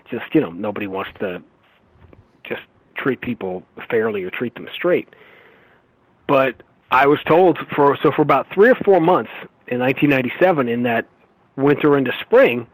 [0.09, 1.41] just, you know, nobody wants to
[2.43, 2.61] just
[2.95, 5.07] treat people fairly or treat them straight.
[6.27, 6.61] But
[6.91, 9.31] I was told for so for about 3 or 4 months
[9.67, 11.07] in 1997 in that
[11.55, 12.67] winter into spring,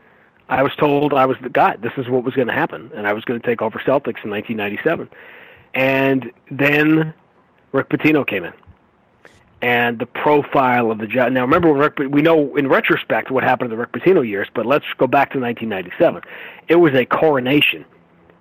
[0.50, 1.76] I was told I was the guy.
[1.78, 4.24] This is what was going to happen, and I was going to take over Celtics
[4.24, 5.10] in 1997.
[5.74, 7.14] And then
[7.72, 8.54] Rick Pitino came in.
[9.62, 11.34] And the profile of the job.
[11.34, 14.66] Now, remember, Rick, we know in retrospect what happened in the Rick Pitino years, but
[14.66, 16.24] let's go back to 1997.
[16.70, 17.84] It was a coronation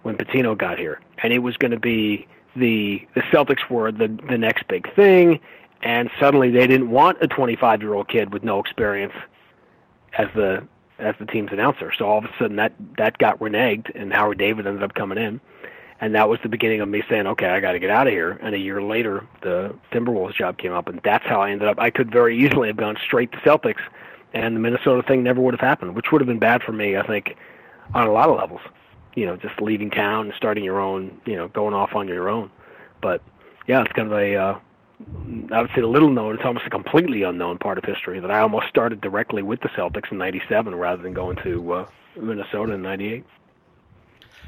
[0.02, 4.06] when Pitino got here, and it was going to be the the Celtics were the
[4.28, 5.40] the next big thing,
[5.82, 9.14] and suddenly they didn't want a 25 year old kid with no experience
[10.16, 10.66] as the
[11.00, 11.92] as the team's announcer.
[11.98, 15.18] So all of a sudden that that got reneged, and Howard David ended up coming
[15.18, 15.40] in
[16.00, 18.12] and that was the beginning of me saying, okay, I got to get out of
[18.12, 18.38] here.
[18.42, 21.78] And a year later, the Timberwolves job came up, and that's how I ended up.
[21.80, 23.82] I could very easily have gone straight to Celtics,
[24.32, 26.96] and the Minnesota thing never would have happened, which would have been bad for me.
[26.96, 27.36] I think
[27.94, 28.60] on a lot of levels.
[29.14, 32.28] You know, just leaving town and starting your own, you know, going off on your
[32.28, 32.50] own.
[33.00, 33.20] But
[33.66, 34.58] yeah, it's kind of a uh,
[35.52, 36.34] I would say a little known.
[36.34, 39.68] It's almost a completely unknown part of history that I almost started directly with the
[39.70, 43.24] Celtics in '97 rather than going to uh, Minnesota in '98.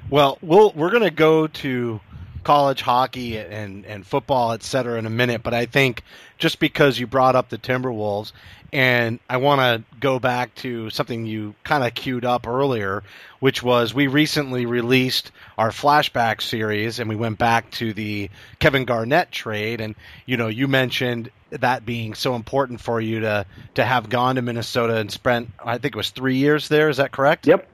[0.09, 2.01] Well, we'll we're going to go to
[2.43, 5.43] college hockey and and football, et cetera, in a minute.
[5.43, 6.03] But I think
[6.39, 8.33] just because you brought up the Timberwolves,
[8.73, 13.03] and I want to go back to something you kind of queued up earlier,
[13.41, 18.85] which was we recently released our flashback series, and we went back to the Kevin
[18.85, 19.95] Garnett trade, and
[20.27, 24.43] you know you mentioned that being so important for you to to have gone to
[24.43, 26.89] Minnesota and spent I think it was three years there.
[26.89, 27.47] Is that correct?
[27.47, 27.67] Yep.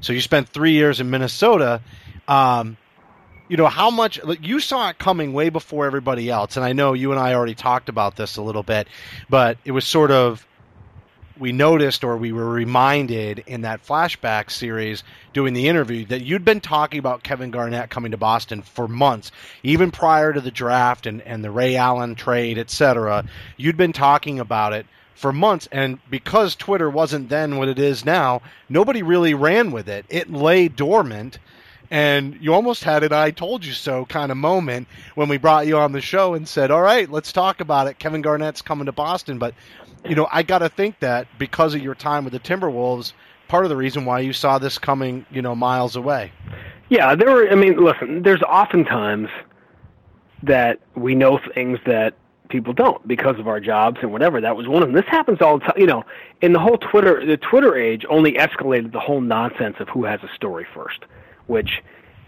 [0.00, 1.80] So you spent three years in Minnesota.
[2.26, 2.76] Um,
[3.48, 6.92] you know how much you saw it coming way before everybody else, and I know
[6.92, 8.88] you and I already talked about this a little bit,
[9.30, 10.46] but it was sort of
[11.38, 16.44] we noticed or we were reminded in that flashback series doing the interview that you'd
[16.44, 19.30] been talking about Kevin Garnett coming to Boston for months,
[19.62, 23.24] even prior to the draft and, and the Ray Allen trade, etc.
[23.56, 24.86] You'd been talking about it
[25.18, 29.88] for months, and because Twitter wasn't then what it is now, nobody really ran with
[29.88, 30.06] it.
[30.08, 31.38] It lay dormant
[31.90, 35.66] and you almost had an I told you so kind of moment when we brought
[35.66, 37.98] you on the show and said, All right, let's talk about it.
[37.98, 39.38] Kevin Garnett's coming to Boston.
[39.38, 39.54] But,
[40.04, 43.12] you know, I got to think that because of your time with the Timberwolves,
[43.48, 46.30] part of the reason why you saw this coming, you know, miles away.
[46.90, 49.28] Yeah, there were, I mean, listen, there's oftentimes
[50.42, 52.14] that we know things that
[52.48, 54.40] people don't because of our jobs and whatever.
[54.40, 54.96] That was one of them.
[54.96, 55.74] This happens all the time.
[55.76, 56.04] You know,
[56.40, 60.20] in the whole Twitter, the Twitter age only escalated the whole nonsense of who has
[60.22, 61.04] a story first
[61.48, 61.82] which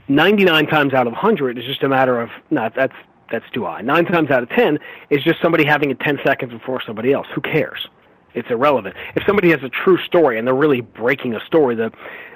[0.09, 2.97] 99 times out of 100 is just a matter of no, that's
[3.31, 3.81] that's too high.
[3.81, 7.29] Nine times out of 10 is just somebody having it 10 seconds before somebody else.
[7.33, 7.87] Who cares?
[8.35, 8.97] It's irrelevant.
[9.15, 11.93] If somebody has a true story and they're really breaking a story, the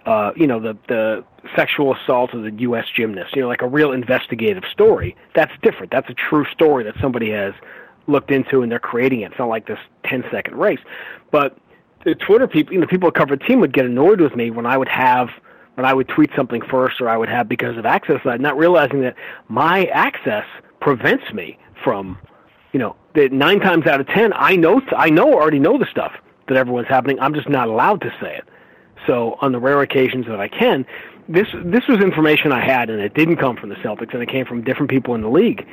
[0.07, 1.25] uh, you know the the
[1.57, 2.87] sexual assault of the U.S.
[2.95, 5.93] gymnast, you know, like a real investigative story, that's different.
[5.93, 7.55] That's a true story that somebody has
[8.07, 9.33] looked into and they're creating it.
[9.33, 10.81] It's not like this 10 second race.
[11.31, 11.57] But
[12.05, 14.67] the Twitter people, you know, people who cover team would get annoyed with me when
[14.67, 15.31] I would have
[15.75, 18.57] when I would tweet something first or I would have because of access side, not
[18.57, 19.17] realizing that
[19.49, 20.45] my access
[20.81, 22.17] prevents me from,
[22.73, 25.87] you know, that nine times out of ten I know I know already know the
[25.87, 26.12] stuff
[26.47, 27.19] that everyone's happening.
[27.21, 28.45] I'm just not allowed to say it.
[29.07, 30.87] So on the rare occasions that I can,
[31.29, 34.29] this this was information I had, and it didn't come from the Celtics, and it
[34.29, 35.67] came from different people in the league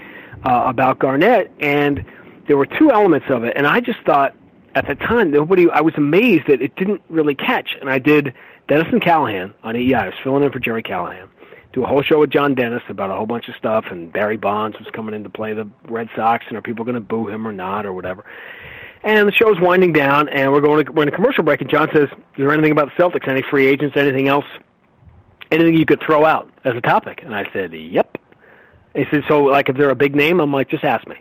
[0.46, 2.06] uh, about Garnett, and
[2.48, 4.36] there were two elements of it, and I just thought
[4.76, 5.70] at the time nobody.
[5.70, 8.34] I was amazed that it didn't really catch, and I did
[8.68, 9.94] Dennis Callahan on EI.
[9.94, 11.30] I was filling in for Gerry Callahan.
[11.74, 14.38] Do a whole show with John Dennis about a whole bunch of stuff, and Barry
[14.38, 17.28] Bonds was coming in to play the Red Sox, and are people going to boo
[17.28, 18.26] him or not, or whatever.
[19.04, 21.62] And the show's winding down, and we're going to we're in a commercial break.
[21.62, 23.28] And John says, "Is there anything about the Celtics?
[23.28, 23.98] Any free agents?
[23.98, 24.46] Anything else?
[25.52, 28.18] Anything you could throw out as a topic?" And I said, "Yep."
[28.94, 31.16] he said, "So, like, if they're a big name, I'm like, just ask me."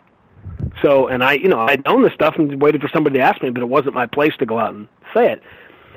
[0.82, 3.42] So, and I, you know, I'd known this stuff and waited for somebody to ask
[3.42, 5.42] me, but it wasn't my place to go out and say it.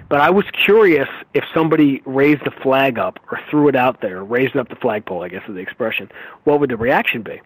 [0.10, 4.24] But I was curious if somebody raised the flag up or threw it out there,
[4.24, 6.12] raised up the flagpole, I guess is the expression,
[6.44, 7.42] what would the reaction be?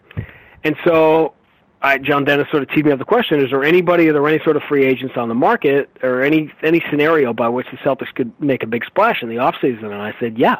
[0.64, 1.34] And so
[1.80, 4.26] I, John Dennis sort of teed me up the question: Is there anybody, are there
[4.26, 7.76] any sort of free agents on the market, or any any scenario by which the
[7.78, 9.86] Celtics could make a big splash in the off season?
[9.86, 10.56] And I said, yeah,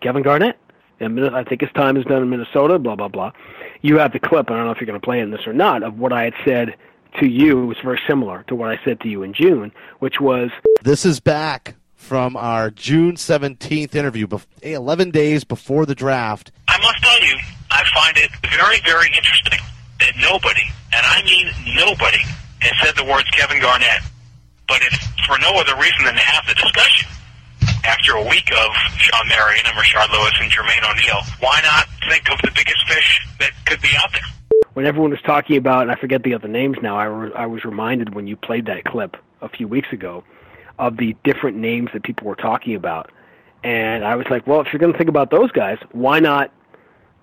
[0.00, 0.58] Kevin Garnett.
[0.98, 2.78] And I think his time is done in Minnesota.
[2.78, 3.32] Blah blah blah.
[3.82, 4.50] You have the clip.
[4.50, 6.24] I don't know if you're going to play in this or not of what I
[6.24, 6.74] had said
[7.20, 7.62] to you.
[7.62, 10.50] It was very similar to what I said to you in June, which was
[10.82, 14.26] This is back from our June 17th interview,
[14.62, 16.50] 11 days before the draft.
[16.68, 17.36] I must tell you,
[17.70, 19.58] I find it very, very interesting
[20.00, 22.22] that nobody, and I mean nobody,
[22.60, 24.02] has said the words Kevin Garnett.
[24.68, 24.94] But if
[25.26, 27.08] for no other reason than to have the discussion,
[27.84, 32.28] after a week of Shawn Marion and Rashard Lewis and Jermaine O'Neal, why not think
[32.30, 34.26] of the biggest fish that could be out there?
[34.76, 37.46] when everyone was talking about, and I forget the other names now, I, re- I
[37.46, 40.22] was reminded when you played that clip a few weeks ago
[40.78, 43.10] of the different names that people were talking about.
[43.64, 46.52] And I was like, well, if you're going to think about those guys, why not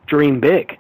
[0.07, 0.79] dream big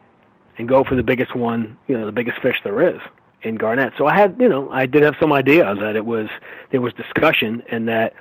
[0.57, 3.01] and go for the biggest one, you know, the biggest fish there is
[3.41, 3.93] in Garnett?
[3.97, 6.29] So I had, you know, I did have some idea that it was,
[6.71, 8.13] there was discussion and that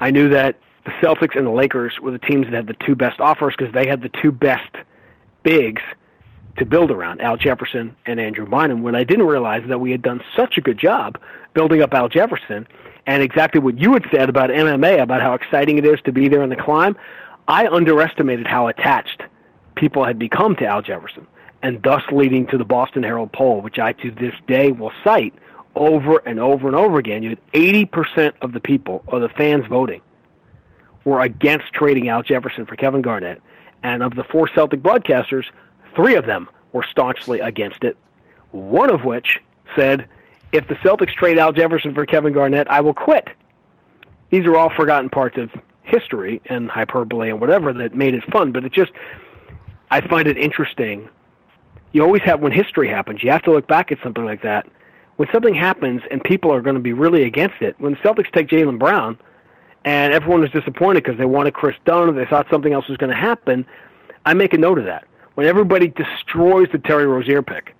[0.00, 2.94] I knew that the Celtics and the Lakers were the teams that had the two
[2.94, 4.74] best offers because they had the two best
[5.42, 5.82] bigs–
[6.58, 10.02] to build around Al Jefferson and Andrew Bynum when I didn't realize that we had
[10.02, 11.18] done such a good job
[11.54, 12.66] building up Al Jefferson
[13.06, 16.28] and exactly what you had said about MMA, about how exciting it is to be
[16.28, 16.96] there in the climb.
[17.46, 19.22] I underestimated how attached
[19.76, 21.26] people had become to Al Jefferson,
[21.62, 25.34] and thus leading to the Boston Herald poll, which I to this day will cite
[25.74, 27.22] over and over and over again.
[27.22, 30.00] You had 80% of the people, or the fans voting,
[31.04, 33.40] were against trading Al Jefferson for Kevin Garnett,
[33.82, 35.44] and of the four Celtic broadcasters,
[35.94, 37.96] three of them were staunchly against it.
[38.50, 39.40] One of which
[39.76, 40.06] said,
[40.52, 43.28] "If the Celtics trade Al Jefferson for Kevin Garnett, I will quit."
[44.30, 45.50] These are all forgotten parts of
[45.82, 48.92] history and hyperbole and whatever that made it fun, but it just
[49.90, 51.08] I find it interesting.
[51.92, 54.66] You always have when history happens, you have to look back at something like that.
[55.16, 58.30] When something happens and people are going to be really against it, when the Celtics
[58.30, 59.18] take Jaylen Brown,
[59.84, 62.98] and everyone was disappointed because they wanted Kris Dunn or they thought something else was
[62.98, 63.66] going to happen,
[64.26, 65.06] I make a note of that.
[65.34, 67.74] When everybody destroys the Terry Rozier pick,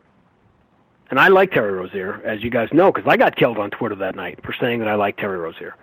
[1.10, 3.94] and I like Terry Rozier, as you guys know, because I got killed on Twitter
[3.96, 5.74] that night for saying that I like Terry Rozier.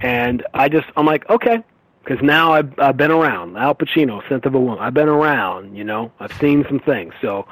[0.00, 1.62] And I just, I'm like, okay,
[2.04, 3.56] because now I've, I've been around.
[3.56, 4.78] Al Pacino, Scent of a Woman.
[4.80, 6.10] I've been around, you know.
[6.18, 7.12] I've seen some things.
[7.20, 7.46] So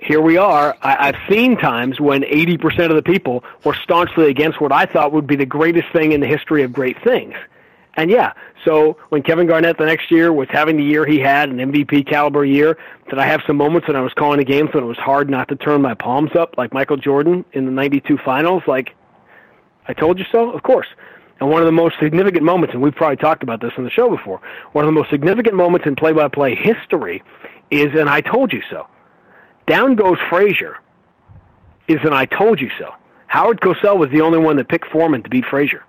[0.00, 0.76] here we are.
[0.82, 5.12] I, I've seen times when 80% of the people were staunchly against what I thought
[5.12, 7.34] would be the greatest thing in the history of great things.
[7.94, 11.48] And yeah, so when Kevin Garnett the next year was having the year he had,
[11.48, 12.76] an MVP caliber year,
[13.08, 15.30] did I have some moments when I was calling a game when it was hard
[15.30, 18.62] not to turn my palms up like Michael Jordan in the 92 finals?
[18.66, 18.94] Like,
[19.88, 20.50] I told you so?
[20.50, 20.88] Of course.
[21.38, 23.90] And one of the most significant moments, and we've probably talked about this on the
[23.90, 24.40] show before,
[24.72, 27.22] one of the most significant moments in play by play history
[27.70, 28.86] is an I told you so.
[29.66, 30.78] Down goes Frazier
[31.88, 32.94] is an I told you so.
[33.26, 35.84] Howard Cosell was the only one that picked Foreman to beat Frazier.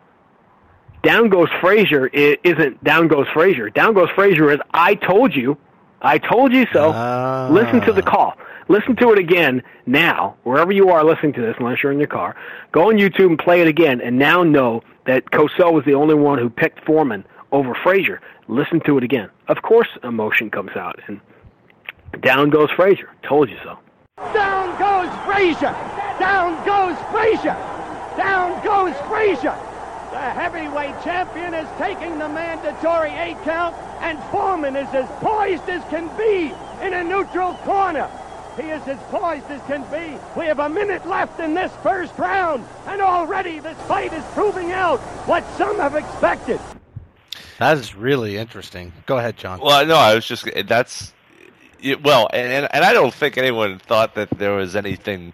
[1.03, 3.69] Down goes Frazier isn't down goes Frazier.
[3.69, 5.57] Down goes Frazier is I told you,
[6.01, 6.91] I told you so.
[6.93, 7.47] Ah.
[7.51, 8.35] Listen to the call.
[8.67, 12.07] Listen to it again now, wherever you are listening to this, unless you're in your
[12.07, 12.35] car.
[12.73, 16.15] Go on YouTube and play it again, and now know that Cosell was the only
[16.15, 18.21] one who picked Foreman over Frazier.
[18.47, 19.29] Listen to it again.
[19.47, 21.19] Of course, emotion comes out, and
[22.21, 23.09] down goes Frazier.
[23.23, 23.79] Told you so.
[24.33, 25.75] Down goes Frazier.
[26.19, 27.55] Down goes Frazier.
[28.17, 29.57] Down goes Frazier.
[30.11, 35.83] The heavyweight champion is taking the mandatory eight count, and Foreman is as poised as
[35.89, 36.53] can be
[36.85, 38.09] in a neutral corner.
[38.57, 40.17] He is as poised as can be.
[40.35, 44.71] We have a minute left in this first round, and already this fight is proving
[44.71, 46.59] out what some have expected.
[47.59, 48.93] That is really interesting.
[49.05, 49.59] Go ahead, John.
[49.59, 51.13] Well, no, I was just that's
[51.81, 55.33] it, well, and and I don't think anyone thought that there was anything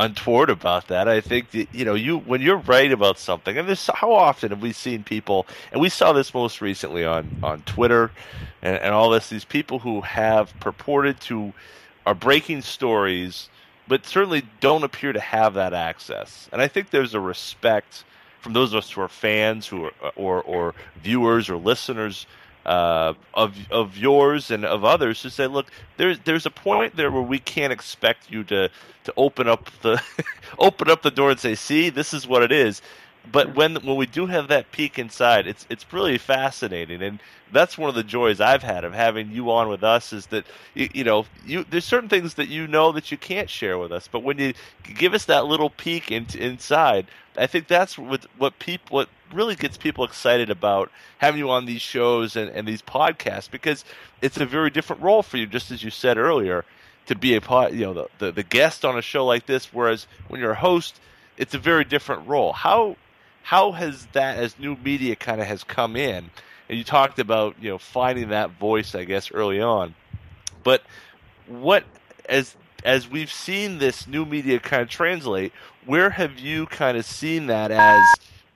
[0.00, 1.06] untoward about that.
[1.06, 4.50] I think that, you know you when you're right about something, and this how often
[4.50, 8.10] have we seen people, and we saw this most recently on on Twitter,
[8.62, 9.28] and, and all this.
[9.28, 11.52] These people who have purported to
[12.06, 13.50] are breaking stories,
[13.88, 16.48] but certainly don't appear to have that access.
[16.52, 18.04] And I think there's a respect
[18.40, 22.26] from those of us who are fans, who are or or viewers or listeners
[22.64, 27.10] uh, of of yours and of others to say, look, there's there's a point there
[27.10, 28.70] where we can't expect you to
[29.04, 30.02] to open up the
[30.58, 32.82] open up the door and say, see, this is what it is.
[33.30, 37.20] But when when we do have that peek inside, it's it's really fascinating, and
[37.52, 40.44] that's one of the joys I've had of having you on with us is that
[40.74, 43.92] you, you know you there's certain things that you know that you can't share with
[43.92, 47.06] us, but when you give us that little peek into inside,
[47.36, 51.66] I think that's what what people what really gets people excited about having you on
[51.66, 53.84] these shows and, and these podcasts because
[54.22, 56.64] it's a very different role for you, just as you said earlier,
[57.06, 59.72] to be a pod, you know the, the the guest on a show like this.
[59.72, 61.00] Whereas when you're a host,
[61.36, 62.52] it's a very different role.
[62.52, 62.96] How
[63.46, 66.30] how has that as new media kind of has come in?
[66.68, 69.94] And you talked about you know finding that voice, I guess, early on.
[70.64, 70.82] But
[71.46, 71.84] what
[72.28, 75.52] as as we've seen this new media kind of translate,
[75.84, 78.02] where have you kind of seen that as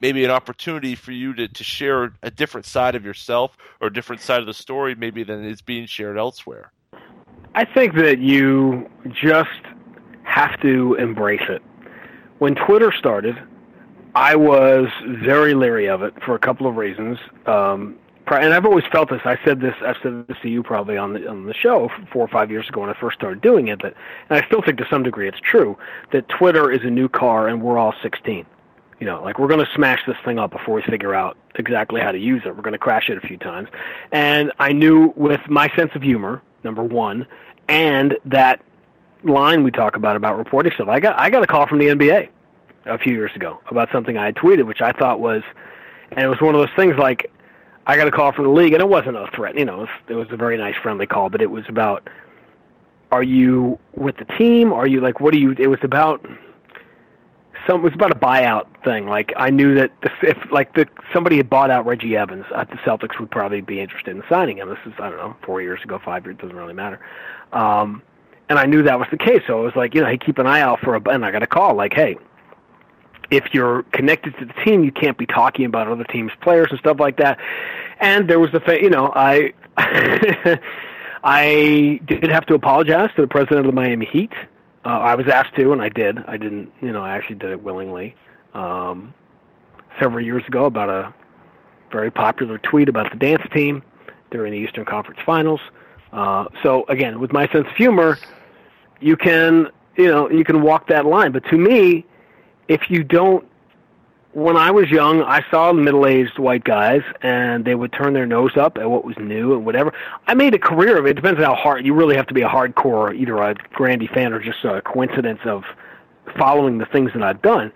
[0.01, 3.93] maybe an opportunity for you to, to share a different side of yourself or a
[3.93, 6.73] different side of the story maybe than is being shared elsewhere?
[7.55, 9.51] I think that you just
[10.25, 11.63] have to embrace it.
[12.41, 13.39] When Twitter started,
[14.15, 17.19] I was very leery of it for a couple of reasons.
[17.47, 17.97] Um,
[18.27, 19.23] and I've always felt this.
[19.25, 19.75] I said this.
[19.81, 22.69] I said this to you probably on the on the show four or five years
[22.69, 23.83] ago when I first started doing it.
[23.83, 23.95] That,
[24.29, 25.77] and I still think to some degree it's true
[26.13, 28.47] that Twitter is a new car and we're all 16.
[29.01, 32.01] You know, like we're going to smash this thing up before we figure out exactly
[32.01, 32.55] how to use it.
[32.55, 33.69] We're going to crash it a few times.
[34.13, 37.27] And I knew with my sense of humor, number one,
[37.69, 38.63] and that
[39.25, 40.89] line we talk about about reporting stuff.
[40.89, 42.29] I got I got a call from the NBA
[42.87, 45.43] a few years ago about something I had tweeted, which I thought was,
[46.13, 47.31] and it was one of those things like
[47.87, 49.59] I got a call from the league, and it wasn't a threat.
[49.59, 52.09] You know, it was, it was a very nice, friendly call, but it was about,
[53.11, 54.73] are you with the team?
[54.73, 55.53] Are you like, what are you?
[55.59, 56.25] It was about
[57.67, 57.81] some.
[57.81, 59.07] It was about a buyout thing.
[59.07, 62.65] Like I knew that the, if like the somebody had bought out Reggie Evans, uh,
[62.65, 64.69] the Celtics would probably be interested in signing him.
[64.69, 67.01] This is I don't know, four years ago, five years, doesn't really matter.
[67.53, 68.03] Um,
[68.49, 70.39] and I knew that was the case, so I was like, you know, hey, keep
[70.39, 71.09] an eye out for a.
[71.09, 72.17] And I got a call like, hey,
[73.31, 76.79] if you're connected to the team, you can't be talking about other teams' players and
[76.79, 77.39] stuff like that.
[78.01, 79.53] And there was the, fa- you know, I,
[81.25, 84.33] I did have to apologize to the president of the Miami Heat.
[84.85, 86.19] Uh, I was asked to, and I did.
[86.27, 88.17] I didn't, you know, I actually did it willingly.
[88.55, 89.15] Um,
[90.01, 91.15] several years ago, about a
[91.93, 93.83] very popular tweet about the dance team
[94.31, 95.61] during the Eastern Conference Finals.
[96.13, 98.19] Uh, so again, with my sense of humor,
[99.01, 101.33] you can, you know, you can walk that line.
[101.33, 102.07] But to me,
[102.71, 103.47] if you don't
[104.33, 108.57] when I was young, I saw middle-aged white guys, and they would turn their nose
[108.57, 109.93] up at what was new and whatever.
[110.29, 111.11] I made a career of it.
[111.11, 111.85] It depends on how hard.
[111.85, 115.41] You really have to be a hardcore, either a Grande fan or just a coincidence
[115.45, 115.65] of
[116.39, 117.73] following the things that I've done.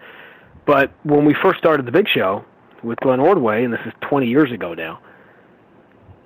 [0.64, 2.44] But when we first started the Big Show
[2.84, 5.00] with Glenn Ordway, and this is 20 years ago now,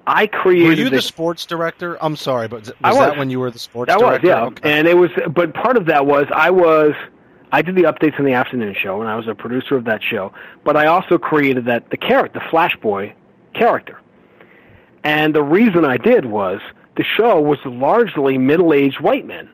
[0.06, 0.66] I created.
[0.66, 1.96] Were you the, the sports director?
[2.02, 2.98] I'm sorry, but was, I was.
[2.98, 4.10] that when you were the sports director?
[4.12, 4.44] was, yeah.
[4.44, 4.78] Okay.
[4.78, 6.92] And it was, but part of that was I was,
[7.50, 10.02] I did the updates on the afternoon show, and I was a producer of that
[10.02, 10.32] show.
[10.64, 13.14] But I also created that the character, the Flash Boy
[13.54, 13.98] character.
[15.04, 16.60] And the reason I did was
[16.96, 19.48] the show was largely middle-aged white men,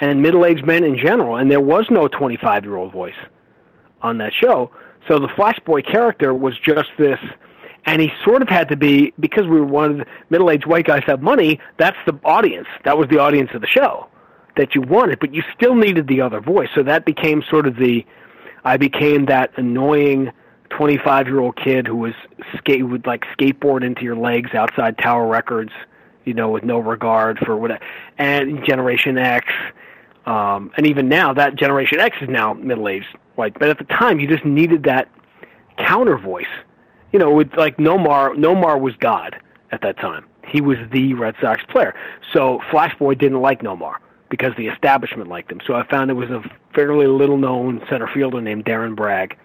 [0.00, 3.18] and middle-aged men in general, and there was no 25-year-old voice
[4.00, 4.70] on that show.
[5.08, 7.18] So the Flash Boy character was just this
[7.86, 10.84] and he sort of had to be because we were one of the middle-aged white
[10.84, 11.58] guys have money.
[11.78, 12.66] That's the audience.
[12.84, 14.07] That was the audience of the show
[14.58, 16.68] that you wanted, but you still needed the other voice.
[16.74, 18.04] So that became sort of the.
[18.64, 20.30] I became that annoying
[20.68, 22.12] twenty-five-year-old kid who was
[22.58, 25.72] skate would like skateboard into your legs outside Tower Records,
[26.26, 27.80] you know, with no regard for what.
[28.18, 29.46] And Generation X,
[30.26, 34.20] um, and even now that Generation X is now middle-aged white, but at the time
[34.20, 35.08] you just needed that
[35.78, 36.46] counter voice
[37.12, 39.36] you know, with like Nomar, Nomar was God
[39.72, 40.26] at that time.
[40.46, 41.94] He was the Red Sox player.
[42.32, 43.96] So Flashboy didn't like Nomar
[44.30, 45.60] because the establishment liked him.
[45.66, 46.42] So I found there was a
[46.74, 49.36] fairly little known center fielder named Darren Bragg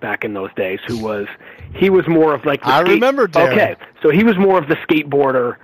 [0.00, 1.26] back in those days who was
[1.74, 3.52] he was more of like the I skate- remember Darren.
[3.52, 3.76] Okay.
[4.02, 5.56] So he was more of the skateboarder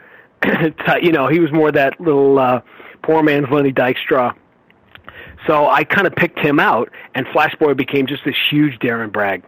[1.02, 2.60] you know, he was more that little uh
[3.02, 4.34] poor man's Lenny Dykstra.
[5.46, 9.12] So I kind of picked him out and Flash Boy became just this huge Darren
[9.12, 9.44] Bragg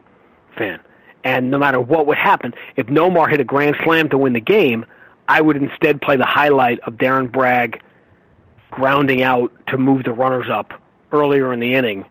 [0.57, 0.81] fan
[1.25, 4.41] and no matter what would happen, if Nomar hit a grand slam to win the
[4.41, 4.85] game,
[5.27, 7.81] I would instead play the highlight of Darren Bragg
[8.75, 10.75] grounding out to move the runners up
[11.13, 12.05] earlier in the inning.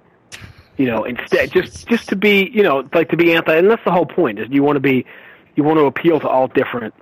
[0.77, 3.83] You know, instead just just to be, you know, like to be anti and that's
[3.83, 5.05] the whole point, is you want to be
[5.55, 6.95] you want to appeal to all different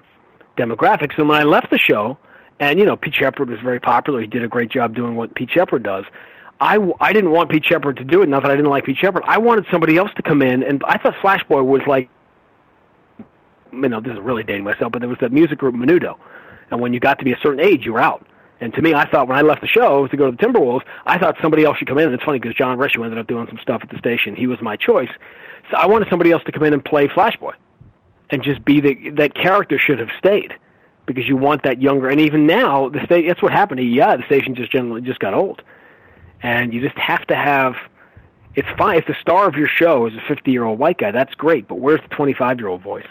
[0.58, 1.18] demographics.
[1.18, 2.18] And when I left the show,
[2.60, 5.36] and you know, Pete Sheppard was very popular, he did a great job doing what
[5.36, 6.06] Pete Sheppard does.
[6.60, 8.30] I, I didn't want Pete Sheppard to do it.
[8.30, 9.24] Not that I didn't like Pete Sheppard.
[9.26, 12.08] I wanted somebody else to come in, and I thought Flash Boy was like,
[13.74, 16.18] you know, this is really dating myself, but there was that music group Menudo,
[16.70, 18.28] and when you got to be a certain age, you were out.
[18.62, 20.84] And to me, I thought when I left the show to go to the Timberwolves,
[21.06, 22.06] I thought somebody else should come in.
[22.06, 24.36] And it's funny because Jon Rish, who ended up doing some stuff at the station,
[24.36, 25.10] he was my choice.
[25.70, 27.54] So I wanted somebody else to come in and play Flash Boy,
[28.30, 30.54] and just be the that character should have stayed
[31.06, 32.08] because you want that younger.
[32.08, 35.34] And even now, the state that's what happened yeah, the station just generally just got
[35.34, 35.62] old
[36.44, 37.76] and you just have to have
[38.56, 41.12] it's fine if the star of your show is a 50 year old white guy
[41.12, 43.06] that's great but where's the 25 year old voice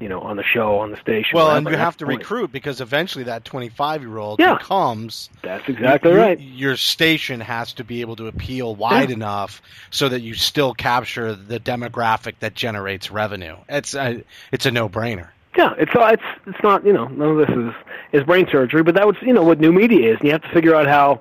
[0.00, 2.18] you know on the show on the station Well, and you have to point.
[2.20, 4.58] recruit because eventually that 25 year old Yeah.
[4.58, 5.30] becomes.
[5.42, 9.14] that's exactly you- right Your station has to be able to appeal wide Yeah.
[9.16, 13.56] enough so that you still capture the demographic that generates revenue.
[13.68, 15.28] It's a, it's a no brainer.
[15.56, 17.72] yeah it's uh, it's it's not you know none of this is
[18.12, 20.42] is brain surgery but that was you know what new media is and you have
[20.42, 21.20] to figure out how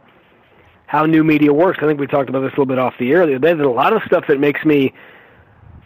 [0.87, 3.11] how new media works i think we talked about this a little bit off the
[3.11, 4.93] air there's a lot of stuff that makes me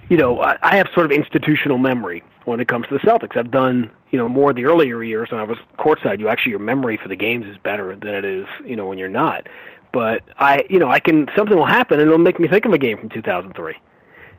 [0.08, 3.36] you know, I, I have sort of institutional memory when it comes to the Celtics.
[3.36, 6.20] I've done, you know, more the earlier years when I was courtside.
[6.20, 8.98] You actually your memory for the games is better than it is, you know, when
[8.98, 9.48] you're not.
[9.92, 12.74] But I, you know, I can something will happen and it'll make me think of
[12.74, 13.76] a game from 2003.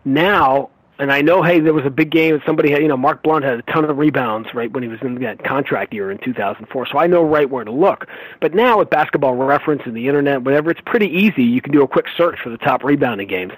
[0.04, 2.34] Now, and I know, hey, there was a big game.
[2.34, 4.88] That somebody had, you know, Mark Blount had a ton of rebounds right when he
[4.88, 6.86] was in that contract year in 2004.
[6.86, 8.06] So I know right where to look.
[8.40, 11.42] But now with Basketball Reference and the internet, whatever, it's pretty easy.
[11.42, 13.52] You can do a quick search for the top rebounding games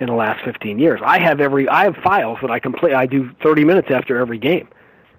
[0.00, 1.00] in the last 15 years.
[1.04, 2.94] I have every I have files that I play.
[2.94, 4.66] I do 30 minutes after every game,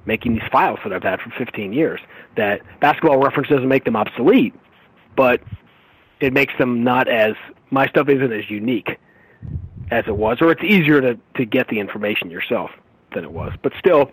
[0.05, 2.01] making these files that I've had for 15 years.
[2.35, 4.55] That basketball reference doesn't make them obsolete,
[5.15, 5.41] but
[6.19, 7.35] it makes them not as
[7.69, 8.97] my stuff isn't as unique
[9.91, 12.71] as it was, or it's easier to to get the information yourself
[13.13, 13.53] than it was.
[13.61, 14.11] But still,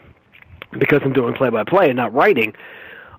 [0.79, 2.55] because I'm doing play by play and not writing,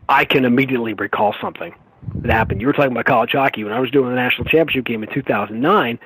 [0.07, 1.73] I can immediately recall something
[2.15, 2.61] that happened.
[2.61, 5.11] You were talking about college hockey when I was doing the national championship game in
[5.11, 5.99] 2009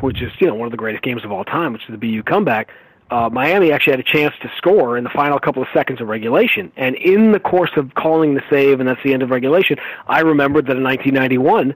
[0.00, 1.98] which is you know one of the greatest games of all time, which is the
[1.98, 2.70] BU comeback.
[3.10, 6.06] Uh, Miami actually had a chance to score in the final couple of seconds of
[6.06, 9.78] regulation, and in the course of calling the save, and that's the end of regulation,
[10.06, 11.74] I remembered that in 1991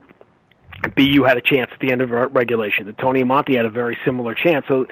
[0.94, 2.86] BU had a chance at the end of regulation.
[2.86, 4.66] That Tony Amonte had a very similar chance.
[4.68, 4.86] So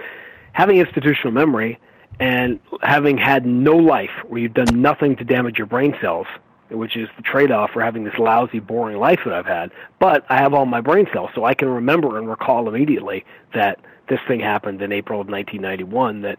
[0.53, 1.79] having institutional memory
[2.21, 6.27] and having had no life where you've done nothing to damage your brain cells,
[6.73, 9.71] which is the trade-off for having this lousy, boring life that I've had.
[9.99, 13.79] But I have all my brain cells, so I can remember and recall immediately that
[14.09, 16.39] this thing happened in April of 1991 that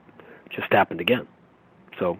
[0.49, 1.27] just happened again.
[1.99, 2.17] So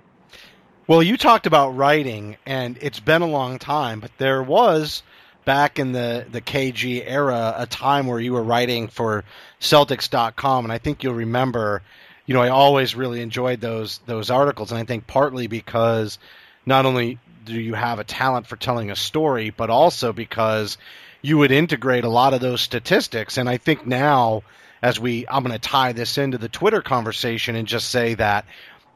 [0.88, 5.04] Well, you talked about writing, and it's been a long time, but there was
[5.46, 9.24] back in the, the KG era a time where you were writing for
[9.60, 11.82] Celtics.com, and I think you'll remember,
[12.26, 16.18] you know, I always really enjoyed those those articles, and I think partly because
[16.66, 20.78] not only do you have a talent for telling a story, but also because
[21.22, 24.44] you would integrate a lot of those statistics, and I think now
[24.84, 28.46] as we I'm going to tie this into the Twitter conversation and just say that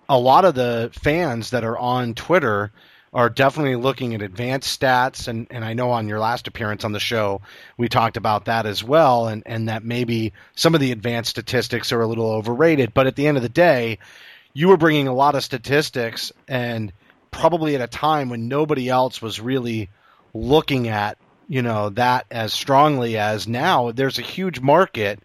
[0.10, 2.72] a lot of the fans that are on Twitter
[3.14, 5.30] are definitely looking at advanced stats.
[5.30, 7.42] And, and I know on your last appearance on the show
[7.78, 11.94] we talked about that as well and, and that maybe some of the advanced statistics
[11.94, 12.94] are a little overrated.
[12.94, 14.00] But at the end of the day
[14.54, 16.92] you were bringing a lot of statistics and
[17.32, 19.90] probably at a time when nobody else was really
[20.34, 21.18] looking at
[21.48, 25.20] you know that as strongly as now there's a huge market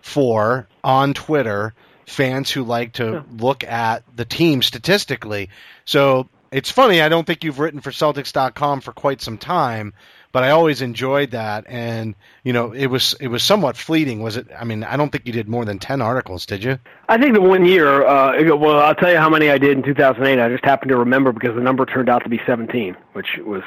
[0.00, 1.74] for on Twitter
[2.06, 5.48] fans who like to look at the team statistically.
[5.84, 7.00] So it's funny.
[7.00, 9.94] I don't think you've written for Celtics.com for quite some time,
[10.34, 11.64] but I always enjoyed that.
[11.68, 14.20] And you know, it was it was somewhat fleeting.
[14.20, 14.48] Was it?
[14.58, 16.76] I mean, I don't think you did more than ten articles, did you?
[17.08, 18.04] I think the one year.
[18.04, 20.42] Uh, well, I'll tell you how many I did in 2008.
[20.42, 23.62] I just happened to remember because the number turned out to be 17, which was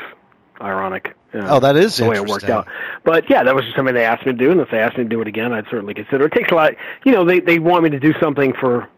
[0.59, 1.15] ironic.
[1.33, 2.67] Uh, oh, that is the way it worked out.
[3.05, 4.97] But yeah, that was just something they asked me to do, and if they asked
[4.97, 6.25] me to do it again, I'd certainly consider.
[6.25, 6.73] It takes a lot.
[7.05, 8.89] You know, they they want me to do something for.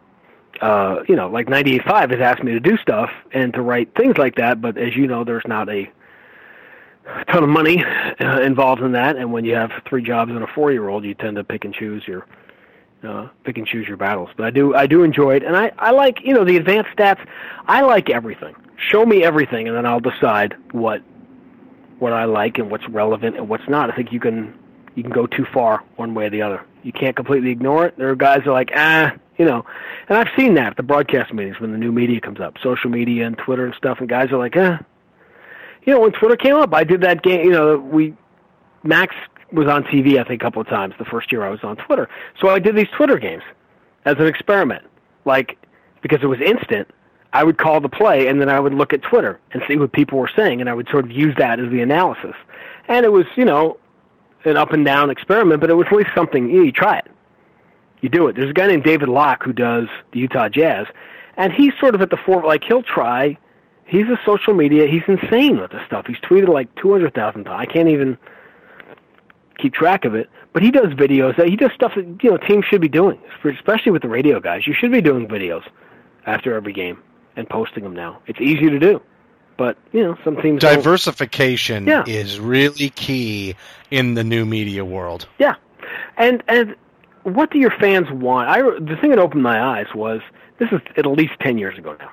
[0.62, 4.18] Uh, you know, like 98.5 has asked me to do stuff and to write things
[4.18, 5.90] like that, but as you know, there's not a
[7.32, 7.84] ton of money
[8.20, 9.16] uh, involved in that.
[9.16, 12.08] And when you have three jobs and a four-year-old, you tend to pick and choose
[12.08, 12.26] your
[13.04, 14.30] uh, pick and choose your battles.
[14.36, 16.92] But I do I do enjoy it, and I I like you know the advanced
[16.96, 17.26] stats.
[17.66, 18.56] I like everything.
[18.78, 21.02] Show me everything, and then I'll decide what
[22.00, 23.92] what I like and what's relevant and what's not.
[23.92, 24.58] I think you can
[24.96, 26.66] you can go too far one way or the other.
[26.84, 27.98] You can't completely ignore it.
[27.98, 29.66] There are guys that are like, ah, you know,
[30.08, 32.90] and I've seen that at the broadcast meetings when the new media comes up, social
[32.90, 34.80] media and Twitter and stuff, and guys are like, ah,
[35.84, 37.46] you know, when Twitter came up, I did that game.
[37.46, 38.16] You know, we
[38.84, 39.16] Max
[39.52, 41.76] was on TV I think a couple of times the first year I was on
[41.78, 42.10] Twitter,
[42.40, 43.44] so I did these Twitter games
[44.06, 44.84] as an experiment,
[45.26, 45.58] like
[46.02, 46.88] because it was instant.
[47.32, 49.92] I would call the play and then I would look at Twitter and see what
[49.92, 52.34] people were saying and I would sort of use that as the analysis.
[52.88, 53.78] And it was, you know,
[54.46, 56.98] an up and down experiment, but it was at least something, you, know, you try
[56.98, 57.08] it.
[58.02, 58.36] You do it.
[58.36, 60.88] There's a guy named David Locke who does the Utah Jazz,
[61.38, 63.38] and he's sort of at the fore, like he'll try,
[63.90, 66.06] he's a social media, he's insane with this stuff.
[66.08, 67.58] He's tweeted like 200,000 times.
[67.60, 68.18] I can't even
[69.58, 72.38] keep track of it, but he does videos, that he does stuff that, you know,
[72.38, 74.66] teams should be doing, especially with the radio guys.
[74.68, 75.64] You should be doing videos
[76.26, 77.02] after every game
[77.36, 78.22] and posting them now.
[78.28, 79.02] It's easy to do.
[79.58, 82.06] But, you know, some teams Diversification Yeah.
[82.08, 83.56] is really key
[83.92, 85.28] in the new media world.
[85.38, 85.56] Yeah,
[86.16, 86.78] and and
[87.24, 88.48] what do your fans want?
[88.48, 90.22] I the thing that opened my eyes was
[90.60, 92.10] this is at least ten years ago now,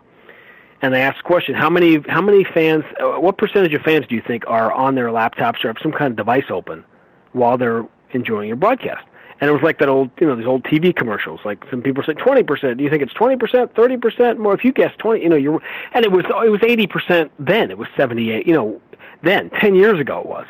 [0.83, 2.85] and they asked the question: How many how many fans?
[3.01, 5.93] uh, What percentage of fans do you think are on their laptops or have some
[5.93, 6.85] kind of device open
[7.33, 9.05] while they're enjoying your broadcast?
[9.39, 11.41] And it was like that old, you know, these old TV commercials.
[11.45, 12.79] Like some people say twenty percent.
[12.79, 14.55] Do you think it's twenty percent, thirty percent more?
[14.55, 15.61] If you guess twenty, you know, you're.
[15.93, 17.71] And it was it was eighty percent then.
[17.71, 18.47] It was seventy eight.
[18.47, 18.81] You know,
[19.23, 20.47] then ten years ago it was,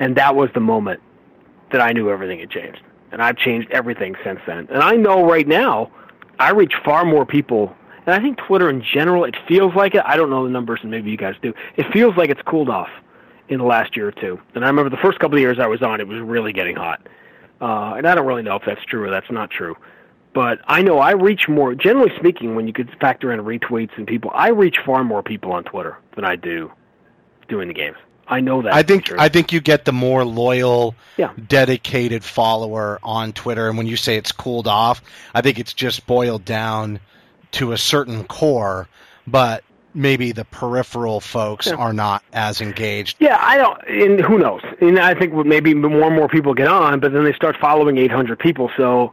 [0.00, 1.00] and that was the moment
[1.70, 2.80] that I knew everything had changed.
[3.12, 4.66] And I've changed everything since then.
[4.70, 5.92] And I know right now
[6.40, 7.74] I reach far more people.
[8.06, 10.02] And I think Twitter in general, it feels like it.
[10.04, 11.54] I don't know the numbers, and maybe you guys do.
[11.76, 12.90] It feels like it's cooled off
[13.48, 14.40] in the last year or two.
[14.54, 16.76] And I remember the first couple of years I was on, it was really getting
[16.76, 17.06] hot.
[17.60, 19.76] Uh, and I don't really know if that's true or that's not true.
[20.34, 24.06] But I know I reach more, generally speaking, when you could factor in retweets and
[24.06, 26.72] people, I reach far more people on Twitter than I do
[27.48, 27.96] doing the games.
[28.26, 28.72] I know that.
[28.74, 31.30] I think I think you get the more loyal, Yeah.
[31.46, 33.68] dedicated follower on Twitter.
[33.68, 35.02] And when you say it's cooled off,
[35.34, 37.00] I think it's just boiled down
[37.54, 38.88] to a certain core,
[39.26, 41.74] but maybe the peripheral folks Yeah.
[41.74, 43.16] are not as engaged.
[43.20, 43.80] Yeah, I don't.
[43.88, 44.60] And who knows?
[44.80, 47.96] And I think maybe more and more people get on, but then they start following
[47.98, 48.70] 800 people.
[48.76, 49.12] So,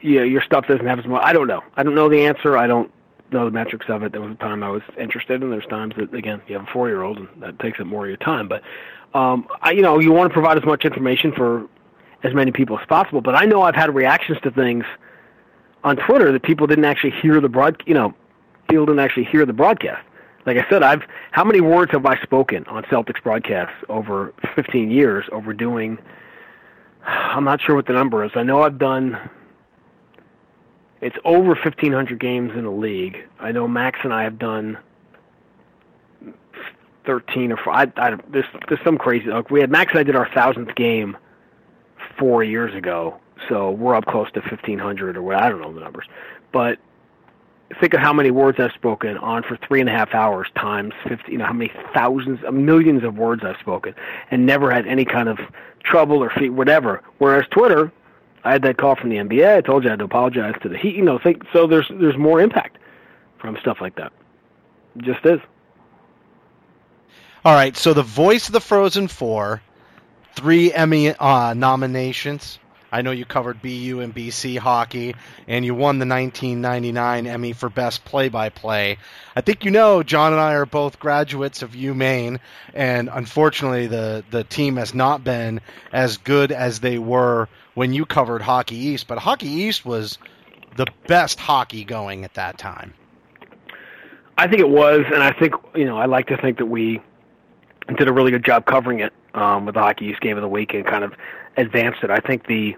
[0.00, 1.22] yeah, your stuff doesn't have as much.
[1.24, 1.62] I don't know.
[1.76, 2.56] I don't know the answer.
[2.58, 2.90] I don't
[3.30, 4.12] know the metrics of it.
[4.12, 6.70] There was a time I was interested, and there's times that again you have a
[6.72, 8.48] four year old, and that takes up more of your time.
[8.48, 8.62] But,
[9.14, 11.66] um, I, you know, you want to provide as much information for
[12.24, 13.20] as many people as possible.
[13.20, 14.84] But I know I've had reactions to things
[15.84, 17.82] on Twitter that people didn't actually hear the broad.
[17.86, 18.14] You know,
[18.68, 20.06] people didn't actually hear the broadcast.
[20.44, 24.90] Like I said, I've how many words have I spoken on Celtics broadcasts over 15
[24.90, 25.98] years over doing
[27.04, 28.32] I'm not sure what the number is.
[28.34, 29.18] I know I've done.
[31.00, 33.26] It's over 1,500 games in the league.
[33.40, 34.78] I know Max and I have done
[37.04, 37.70] 13 or.
[37.70, 39.26] I, I, there's there's some crazy.
[39.26, 41.16] Like we had Max and I did our thousandth game
[42.18, 43.18] four years ago,
[43.48, 45.36] so we're up close to 1,500 or what.
[45.36, 46.06] I don't know the numbers,
[46.52, 46.78] but
[47.80, 50.92] think of how many words I've spoken on for three and a half hours times
[51.08, 53.94] 50, you know, how many thousands, uh, millions of words I've spoken
[54.30, 55.38] and never had any kind of
[55.82, 57.02] trouble or fee, whatever.
[57.18, 57.92] Whereas Twitter,
[58.44, 59.56] I had that call from the NBA.
[59.56, 60.96] I told you I had to apologize to the Heat.
[60.96, 61.66] You know, think so.
[61.66, 62.78] There's there's more impact
[63.38, 64.12] from stuff like that.
[64.96, 65.40] It just is.
[67.44, 69.62] All right, so the voice of the Frozen Four,
[70.34, 72.58] three Emmy uh, nominations.
[72.92, 75.14] I know you covered BU and BC hockey,
[75.48, 78.98] and you won the 1999 Emmy for Best Play-by-Play.
[79.34, 82.38] I think you know John and I are both graduates of UMaine,
[82.74, 88.04] and unfortunately, the the team has not been as good as they were when you
[88.04, 89.08] covered Hockey East.
[89.08, 90.18] But Hockey East was
[90.76, 92.92] the best hockey going at that time.
[94.36, 97.00] I think it was, and I think you know I like to think that we
[97.96, 100.48] did a really good job covering it um, with the Hockey East game of the
[100.48, 101.14] week and kind of
[101.56, 102.10] advanced it.
[102.10, 102.76] I think the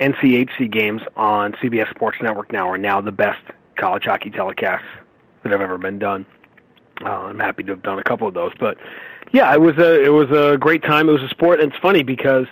[0.00, 3.40] NCHC games on CBS Sports Network now are now the best
[3.76, 4.82] college hockey telecasts
[5.42, 6.26] that have ever been done.
[7.04, 8.78] Uh, I'm happy to have done a couple of those, but
[9.32, 11.08] yeah, it was a it was a great time.
[11.08, 12.46] It was a sport, and it's funny because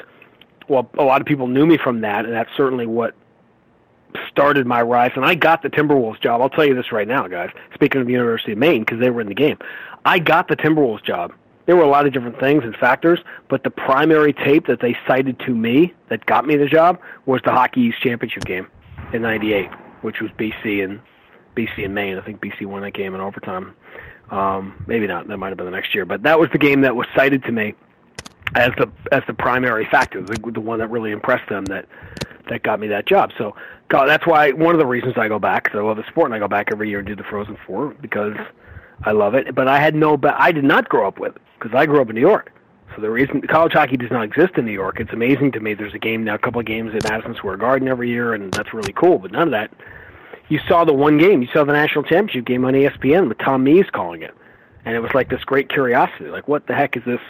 [0.69, 3.15] well, a lot of people knew me from that, and that's certainly what
[4.29, 5.13] started my rise.
[5.15, 6.41] And I got the Timberwolves job.
[6.41, 7.51] I'll tell you this right now, guys.
[7.75, 9.59] Speaking of the University of Maine, because they were in the game,
[10.05, 11.33] I got the Timberwolves job
[11.67, 14.97] there were a lot of different things and factors, but the primary tape that they
[15.07, 18.67] cited to me that got me the job was the Hockey East Championship game
[19.13, 19.71] in '98,
[20.03, 21.01] which was BC and
[21.57, 22.19] BC and Maine.
[22.19, 23.75] I think BC won that game in overtime.
[24.31, 25.29] Um, maybe not.
[25.29, 27.45] That might have been the next year, but that was the game that was cited
[27.45, 27.75] to me
[28.55, 31.87] as the as the primary factor, the, the one that really impressed them that
[32.49, 33.31] that got me that job.
[33.39, 33.55] So
[33.89, 35.73] God, that's why one of the reasons I go back.
[35.75, 37.95] I love the sport, and I go back every year and do the Frozen Four
[38.01, 38.37] because
[39.05, 39.55] I love it.
[39.55, 42.01] But I had no, but I did not grow up with it because I grew
[42.01, 42.53] up in New York.
[42.95, 45.75] So the reason college hockey does not exist in New York, it's amazing to me.
[45.75, 48.53] There's a game now, a couple of games at Madison Square Garden every year, and
[48.53, 49.19] that's really cool.
[49.19, 49.73] But none of that.
[50.49, 51.41] You saw the one game.
[51.41, 54.35] You saw the national championship game on ESPN with Tom Mees calling it,
[54.85, 56.27] and it was like this great curiosity.
[56.27, 57.21] Like, what the heck is this?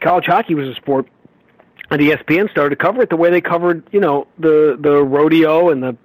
[0.00, 1.06] College hockey was a sport,
[1.90, 5.70] and ESPN started to cover it the way they covered, you know, the the rodeo
[5.70, 5.96] and the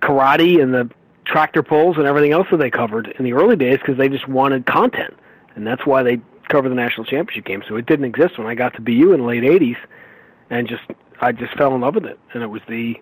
[0.00, 0.88] karate and the
[1.26, 4.26] tractor pulls and everything else that they covered in the early days because they just
[4.26, 5.14] wanted content,
[5.54, 6.18] and that's why they
[6.52, 7.62] cover the national championship game.
[7.66, 9.78] So it didn't exist when I got to BU in the late '80s,
[10.50, 10.82] and just
[11.20, 13.00] I just fell in love with it, and it was the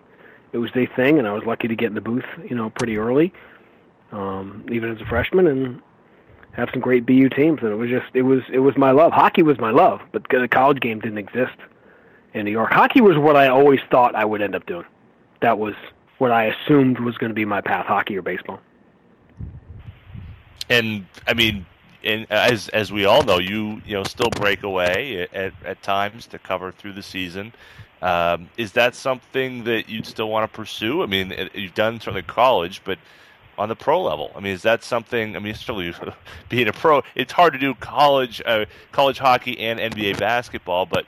[0.53, 2.69] it was the thing, and I was lucky to get in the booth, you know,
[2.69, 3.33] pretty early,
[4.11, 5.81] um, even as a freshman, and
[6.53, 7.59] have some great BU teams.
[7.61, 9.11] And it was just it was it was my love.
[9.11, 11.57] Hockey was my love, but the college game didn't exist
[12.33, 12.71] in New York.
[12.71, 14.85] Hockey was what I always thought I would end up doing.
[15.41, 15.75] That was
[16.17, 18.59] what I assumed was going to be my path: hockey or baseball.
[20.69, 21.65] And I mean,
[22.03, 26.27] and as as we all know, you you know still break away at, at times
[26.27, 27.53] to cover through the season.
[28.01, 31.03] Um, is that something that you'd still want to pursue?
[31.03, 32.97] I mean, you've done certainly college, but
[33.59, 35.35] on the pro level, I mean, is that something?
[35.35, 35.93] I mean, certainly
[36.49, 41.05] being a pro, it's hard to do college uh, college hockey and NBA basketball, but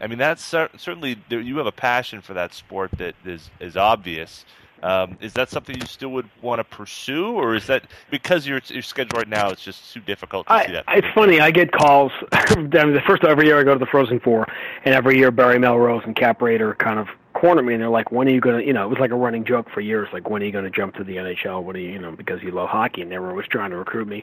[0.00, 4.44] I mean, that's certainly you have a passion for that sport that is is obvious.
[4.84, 8.60] Um, is that something you still would want to pursue, or is that because your
[8.68, 10.84] your schedule right now it's just too difficult to I, see that?
[10.88, 11.40] It's funny.
[11.40, 12.12] I get calls.
[12.32, 14.46] I mean, the first every year I go to the Frozen Four,
[14.84, 18.12] and every year Barry Melrose and Cap Raeder kind of corner me, and they're like,
[18.12, 20.10] "When are you going to?" You know, it was like a running joke for years.
[20.12, 21.62] Like, when are you going to jump to the NHL?
[21.62, 24.06] What are you, you know, because you love hockey, and everyone was trying to recruit
[24.06, 24.22] me.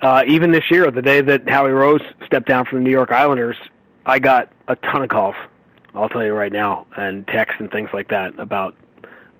[0.00, 3.12] Uh, even this year, the day that Howie Rose stepped down from the New York
[3.12, 3.56] Islanders,
[4.06, 5.36] I got a ton of calls.
[5.94, 8.74] I'll tell you right now, and texts and things like that about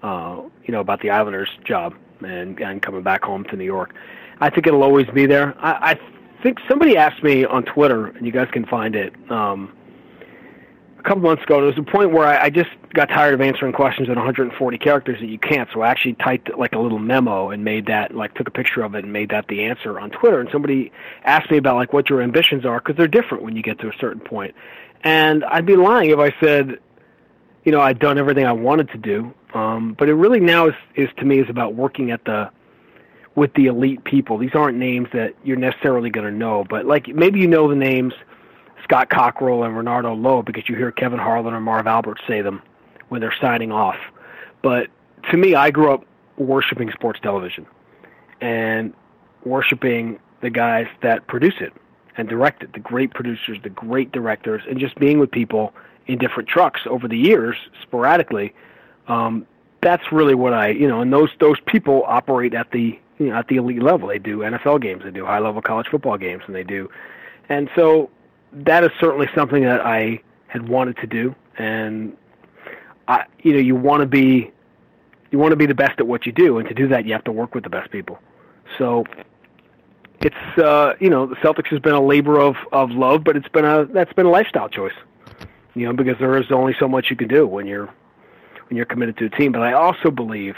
[0.03, 3.95] uh, you know, about the Islanders' job and and coming back home to New York.
[4.41, 5.55] I think it'll always be there.
[5.59, 6.01] I, I
[6.43, 9.15] think somebody asked me on Twitter, and you guys can find it.
[9.31, 9.73] Um,
[10.99, 13.41] a couple months ago, there was a point where I, I just got tired of
[13.41, 15.69] answering questions in 140 characters that you can't.
[15.73, 18.83] So I actually typed like a little memo and made that, like, took a picture
[18.83, 20.41] of it and made that the answer on Twitter.
[20.41, 20.93] And somebody
[21.25, 23.89] asked me about like what your ambitions are because they're different when you get to
[23.89, 24.55] a certain point.
[25.03, 26.79] And I'd be lying if I said,
[27.65, 29.35] you know, I'd done everything I wanted to do.
[29.55, 32.51] Um, but it really now is, is to me is about working at the
[33.35, 34.39] with the elite people.
[34.39, 37.77] These aren't names that you're necessarily going to know, but like maybe you know the
[37.77, 38.15] names
[38.85, 42.63] Scott Cockrell and Renardo Lowe because you hear Kevin Harlan or Marv Albert say them
[43.09, 43.97] when they're signing off.
[44.63, 44.89] But
[45.31, 46.05] to me, I grew up
[46.37, 47.67] worshiping sports television
[48.41, 48.93] and
[49.45, 51.73] worshiping the guys that produce it
[52.17, 55.73] and direct it, the great producers, the great directors, and just being with people
[56.07, 58.53] in different trucks over the years, sporadically.
[59.09, 59.47] Um,
[59.81, 63.37] that's really what I, you know, and those those people operate at the you know,
[63.37, 64.09] at the elite level.
[64.09, 66.89] They do NFL games, they do high level college football games, and they do,
[67.49, 68.11] and so
[68.53, 72.17] that is certainly something that I had wanted to do, and
[73.09, 74.51] I, you know, you want to be
[75.33, 77.13] you want to be the best at what you do, and to do that, you
[77.13, 78.21] have to work with the best people.
[78.79, 79.05] So
[80.21, 83.49] it's uh, you know the Celtics has been a labor of of love, but it's
[83.49, 84.95] been a that's been a lifestyle choice.
[85.75, 87.93] You know, because there is only so much you can do when you're
[88.73, 89.53] when you're committed to a team.
[89.53, 90.57] But I also believe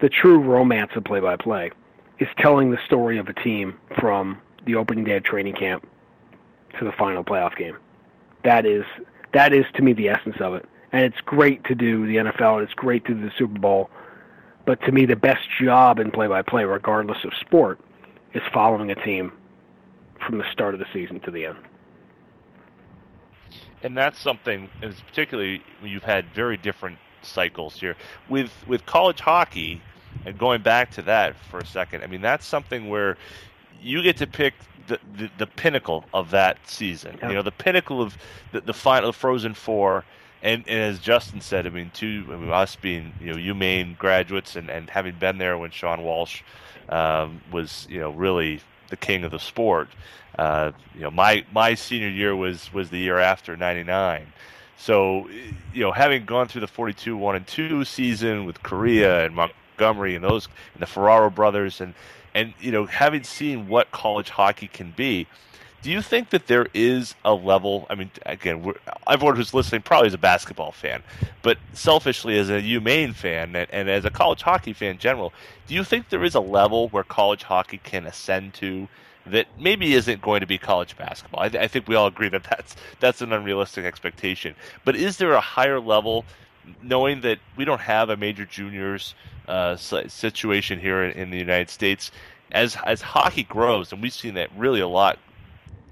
[0.00, 1.72] the true romance of play by play
[2.20, 5.84] is telling the story of a team from the opening day of training camp
[6.78, 7.76] to the final playoff game.
[8.44, 8.84] That is
[9.32, 10.64] that is to me the essence of it.
[10.92, 13.90] And it's great to do the NFL and it's great to do the Super Bowl.
[14.64, 17.80] But to me the best job in play by play, regardless of sport,
[18.32, 19.32] is following a team
[20.24, 21.58] from the start of the season to the end.
[23.82, 27.96] And that's something, as particularly you've had very different cycles here
[28.28, 29.80] with with college hockey.
[30.26, 33.16] And going back to that for a second, I mean that's something where
[33.82, 34.54] you get to pick
[34.86, 37.18] the, the, the pinnacle of that season.
[37.20, 37.28] Yeah.
[37.28, 38.16] You know, the pinnacle of
[38.52, 40.04] the, the final Frozen Four.
[40.42, 43.96] And, and as Justin said, I mean, two I mean, us being you know UMaine
[43.96, 46.42] graduates and, and having been there when Shawn Walsh
[46.88, 48.60] um, was you know really
[48.90, 49.88] the king of the sport.
[50.38, 54.32] Uh, you know, my my senior year was was the year after '99.
[54.76, 55.28] So,
[55.72, 60.14] you know, having gone through the 42 1 and 2 season with Kariya and Montgomery
[60.14, 61.94] and those, and the Ferraro brothers, and,
[62.34, 65.26] and, you know, having seen what college hockey can be,
[65.84, 67.86] do you think that there is a level?
[67.90, 68.72] I mean, again,
[69.06, 71.02] everyone who's listening probably is a basketball fan,
[71.42, 75.34] but selfishly, as a UMaine fan and, and as a college hockey fan in general,
[75.66, 78.88] do you think there is a level where college hockey can ascend to
[79.26, 81.42] that maybe isn't going to be college basketball.
[81.42, 84.54] I, th- I, think we all agree that that's that's an unrealistic expectation.
[84.84, 86.24] But is there a higher level,
[86.82, 89.14] knowing that we don't have a major juniors
[89.48, 92.10] uh, situation here in, in, the United States,
[92.52, 95.18] as as hockey grows, and we've seen that really a lot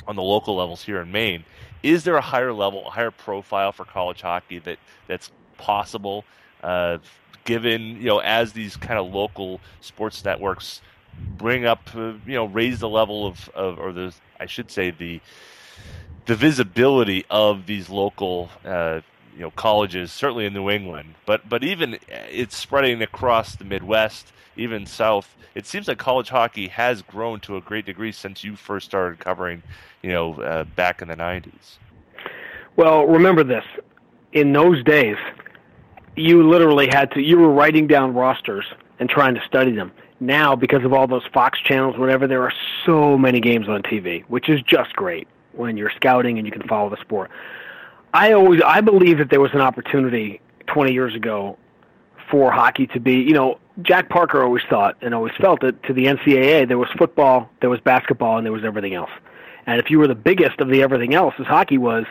[0.07, 1.45] on the local levels here in Maine.
[1.83, 6.25] Is there a higher level, a higher profile for college hockey that that's possible?
[6.63, 6.99] Uh,
[7.45, 10.81] given you know as these kind of local sports networks
[11.37, 14.91] bring up, uh, you know, raise the level of, of, or the, I should say,
[14.91, 15.21] the
[16.27, 19.01] the visibility of these local, uh,
[19.35, 21.99] you know, colleges, certainly in New England, but but even uh,
[22.31, 25.37] it's spreading across the Midwest, even South.
[25.55, 29.19] It seems like college hockey has grown to a great degree since you first started
[29.19, 29.63] covering,
[30.03, 31.79] you know, uh, back in the '90s.
[32.77, 33.65] Well, remember this:
[34.33, 35.17] in those days,
[36.17, 37.21] you literally had to.
[37.21, 38.65] You were writing down rosters
[39.01, 39.93] and trying to study them
[40.23, 42.53] now because of all those Fox channels, whatever, there are
[42.87, 46.67] so many games on TV, which is just great when you're scouting and you can
[46.67, 47.31] follow the sport.
[48.15, 51.59] I always I believe that there was an opportunity 20 years ago
[52.31, 55.93] for hockey to be, you know, Jack Parker always thought and always felt that to
[55.93, 59.11] the NCAA there was football, there was basketball, and there was everything else.
[59.67, 62.05] And if you were the biggest of the everything else, as hockey was,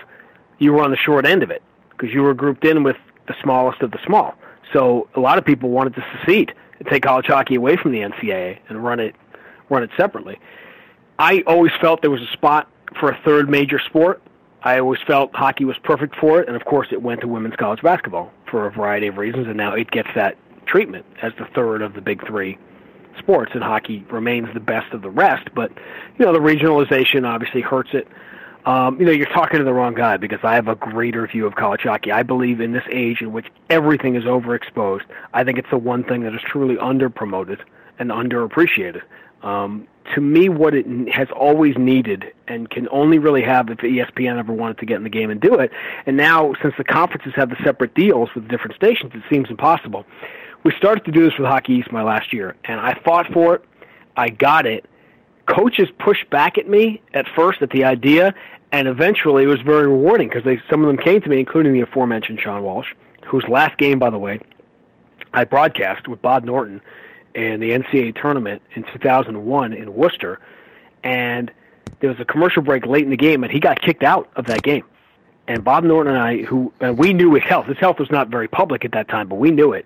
[0.60, 2.98] you were on the short end of it because you were grouped in with
[3.28, 4.36] the smallest of the small.
[4.74, 6.54] So a lot of people wanted to secede
[6.90, 9.16] take college hockey away from the NCAA and run it
[9.70, 10.40] run it separately.
[11.18, 12.68] I always felt there was a spot
[13.00, 14.22] for a third major sport.
[14.64, 17.56] I always felt hockey was perfect for it, and of course, it went to women's
[17.56, 21.46] college basketball for a variety of reasons, and now it gets that treatment as the
[21.56, 22.58] third of the big three
[23.18, 25.48] sports, and hockey remains the best of the rest.
[25.56, 25.72] But
[26.18, 28.08] you know, the regionalization obviously hurts it.
[28.66, 31.48] Um, you know, you're talking to the wrong guy because I have a greater view
[31.48, 32.12] of college hockey.
[32.12, 35.04] I believe in this age in which everything is overexposed.
[35.34, 37.62] I think it's the one thing that is truly underpromoted
[37.98, 39.02] and underappreciated.
[39.42, 44.38] Um, to me, what it has always needed and can only really have if ESPN
[44.38, 45.72] ever wanted to get in the game and do it.
[46.06, 50.06] And now, since the conferences have the separate deals with different stations, it seems impossible.
[50.64, 53.56] We started to do this with Hockey East my last year, and I fought for
[53.56, 53.66] it.
[54.16, 54.86] I got it,
[55.52, 58.34] coaches pushed back at me at first at the idea,
[58.72, 61.82] and eventually it was very rewarding because some of them came to me, including the
[61.82, 62.94] aforementioned Shawn Walsh,
[63.26, 64.40] whose last game, by the way,
[65.34, 66.82] I broadcast with Bob Norton
[67.36, 70.40] in the NCAA tournament in 2001 in Worcester,
[71.04, 71.52] and
[72.00, 74.46] there was a commercial break late in the game, and he got kicked out of
[74.46, 74.84] that game.
[75.48, 78.30] And Bob Norton and I, who and we knew his health, his health was not
[78.30, 79.86] very public at that time, but we knew it.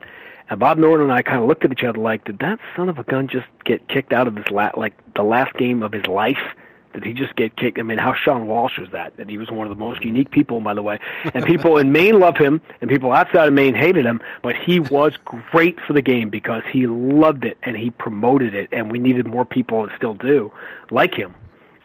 [0.50, 2.90] And Bob Norton and I kind of looked at each other like, did that son
[2.90, 5.92] of a gun just get kicked out of his la- like the last game of
[5.92, 6.54] his life?
[6.94, 7.78] Did he just get kicked?
[7.78, 9.18] I mean, how Shawn Walsh was that?
[9.18, 10.98] That he was one of the most unique people, by the way.
[11.34, 14.22] And people in Maine love him, and people outside of Maine hated him.
[14.42, 18.70] But he was great for the game because he loved it and he promoted it,
[18.72, 20.54] and we needed more people, and still do,
[20.90, 21.36] like him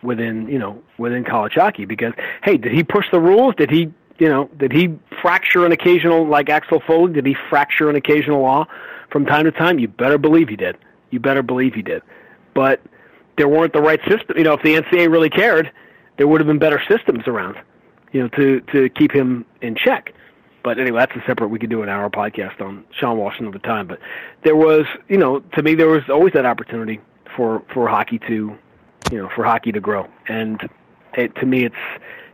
[0.02, 1.86] within you know within college hockey.
[1.86, 2.12] Because
[2.44, 3.56] hey, did he push the rules?
[3.56, 7.12] Did he You know, did he fracture an occasional like Axel Foley?
[7.14, 8.66] Did he fracture an occasional law
[9.10, 9.78] from time to time?
[9.78, 10.76] You better believe he did.
[11.10, 12.02] You better believe he did.
[12.54, 12.82] But
[13.38, 14.36] there weren't the right system.
[14.36, 15.72] You know, if the NCAA really cared,
[16.18, 17.56] there would have been better systems around.
[18.12, 20.12] You know, to to keep him in check.
[20.62, 21.48] But anyway, that's a separate.
[21.48, 23.86] We could do an hour podcast on Sean Washington the time.
[23.86, 24.00] But
[24.44, 27.00] there was, you know, to me, there was always that opportunity
[27.34, 28.54] for for hockey to,
[29.10, 30.06] you know, for hockey to grow.
[30.28, 30.68] And
[31.14, 31.74] it, to me, it's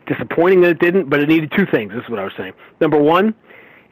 [0.07, 1.09] disappointing that it didn't.
[1.11, 1.93] But it needed two things.
[1.93, 2.55] This is what I was saying.
[2.81, 3.35] Number one,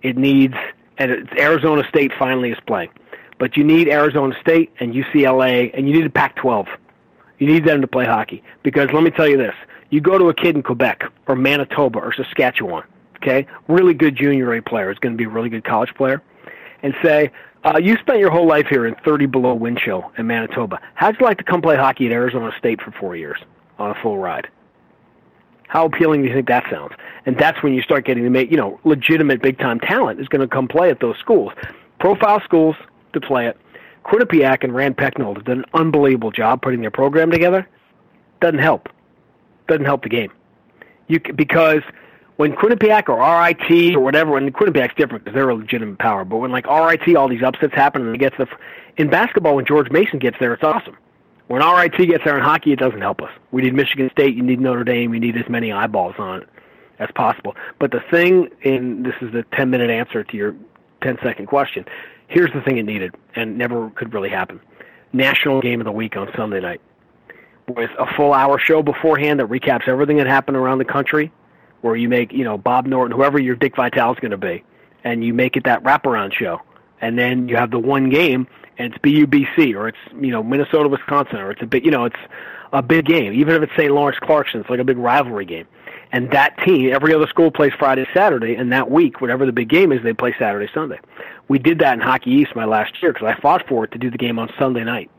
[0.02, 0.54] it needs,
[0.98, 2.90] and it's Arizona State finally is playing.
[3.38, 6.68] But you need Arizona State and UCLA, and you need a Pac-12.
[7.38, 9.54] You need them to play hockey because let me tell you this:
[9.90, 12.84] you go to a kid in Quebec or Manitoba or Saskatchewan
[13.24, 16.22] okay, really good junior A player is going to be a really good college player,
[16.82, 17.30] and say,
[17.64, 20.80] uh, you spent your whole life here in 30 below wind chill in Manitoba.
[20.94, 23.38] How'd you like to come play hockey at Arizona State for four years
[23.78, 24.48] on a full ride?
[25.68, 26.92] How appealing do you think that sounds?
[27.26, 30.28] And that's when you start getting to make, you know, legitimate big time talent is
[30.28, 31.52] going to come play at those schools.
[31.98, 32.76] Profile schools
[33.12, 33.56] to play it.
[34.04, 37.66] Quinnipiac and Rand Pecknold have done an unbelievable job putting their program together.
[38.40, 38.88] Doesn't help.
[39.66, 40.30] Doesn't help the game.
[41.08, 41.82] You because
[42.36, 46.38] when Quinnipiac or RIT or whatever, and Quinnipiac's different because they're a legitimate power, but
[46.38, 48.46] when like RIT, all these upsets happen and it gets the
[48.96, 50.96] in basketball when George Mason gets there, it's awesome.
[51.48, 53.30] When RIT gets there in hockey, it doesn't help us.
[53.50, 56.48] We need Michigan State, you need Notre Dame, we need as many eyeballs on it
[56.98, 57.54] as possible.
[57.78, 60.54] But the thing, and this is the 10 minute answer to your
[61.02, 61.84] 10 second question.
[62.28, 64.60] Here's the thing it needed, and never could really happen.
[65.12, 66.80] National game of the week on Sunday night
[67.68, 71.30] with a full hour show beforehand that recaps everything that happened around the country
[71.80, 74.64] where you make, you know, Bob Norton, whoever your Dick Vitale is going to be,
[75.04, 76.60] and you make it that wraparound show.
[77.00, 78.46] And then you have the one game,
[78.78, 82.04] and it's BUBC, or it's, you know, Minnesota, Wisconsin, or it's a big, you know,
[82.04, 82.16] it's
[82.72, 83.32] a big game.
[83.32, 83.92] Even if it's St.
[83.92, 85.66] Lawrence Clarkson, it's like a big rivalry game.
[86.12, 89.68] And that team, every other school plays Friday, Saturday, and that week, whatever the big
[89.68, 91.00] game is, they play Saturday, Sunday.
[91.48, 93.98] We did that in Hockey East my last year because I fought for it to
[93.98, 95.10] do the game on Sunday night,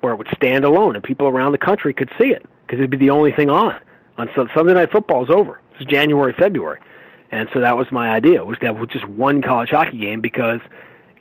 [0.00, 2.90] where it would stand alone and people around the country could see it because it'd
[2.90, 3.76] be the only thing on.
[4.18, 5.60] On Sunday night football is over.
[5.78, 6.78] It's January, February.
[7.32, 10.60] And so that was my idea, was to have just one college hockey game because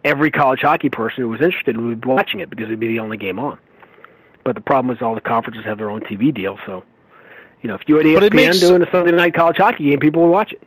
[0.04, 3.00] every college hockey person who was interested would be watching it because it'd be the
[3.00, 3.58] only game on.
[4.44, 6.84] But the problem is all the conferences have their own TV deal, so
[7.62, 10.24] you know, if you had ESPN makes, doing a Sunday night college hockey game, people
[10.24, 10.64] would watch it.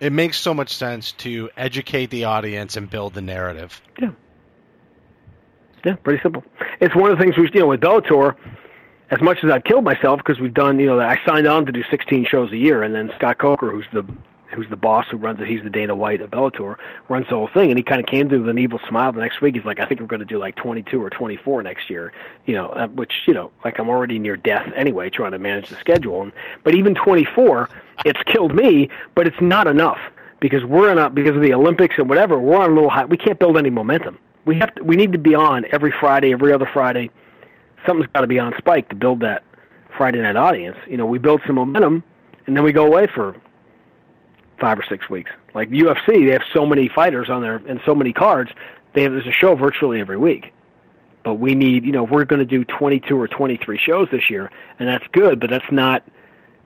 [0.00, 3.80] It makes so much sense to educate the audience and build the narrative.
[4.00, 4.10] Yeah.
[5.84, 6.44] Yeah, pretty simple.
[6.80, 8.36] It's one of the things we, you know, with Bellator,
[9.10, 11.72] as much as I've killed myself because we've done, you know, I signed on to
[11.72, 14.04] do 16 shows a year, and then Scott Coker, who's the
[14.50, 16.76] who's the boss who runs it, he's the Dana White of Bellator,
[17.08, 19.20] runs the whole thing, and he kind of came to with an evil smile the
[19.20, 19.54] next week.
[19.54, 22.12] He's like, I think we're going to do like 22 or 24 next year,
[22.46, 25.68] you know, uh, which you know, like I'm already near death anyway, trying to manage
[25.68, 26.32] the schedule, and
[26.64, 27.68] but even 24,
[28.04, 29.98] it's killed me, but it's not enough
[30.40, 32.38] because we're not because of the Olympics and whatever.
[32.38, 33.04] We're on a little high.
[33.04, 34.18] We can't build any momentum.
[34.44, 34.84] We have to.
[34.84, 37.10] We need to be on every Friday, every other Friday
[37.86, 39.42] something's got to be on spike to build that
[39.96, 40.76] Friday night audience.
[40.86, 42.02] You know, we build some momentum,
[42.46, 43.36] and then we go away for
[44.60, 45.30] five or six weeks.
[45.54, 48.50] Like UFC, they have so many fighters on there and so many cards.
[48.94, 50.52] They have there's a show virtually every week.
[51.24, 54.50] But we need, you know, we're going to do 22 or 23 shows this year,
[54.78, 55.40] and that's good.
[55.40, 56.02] But that's not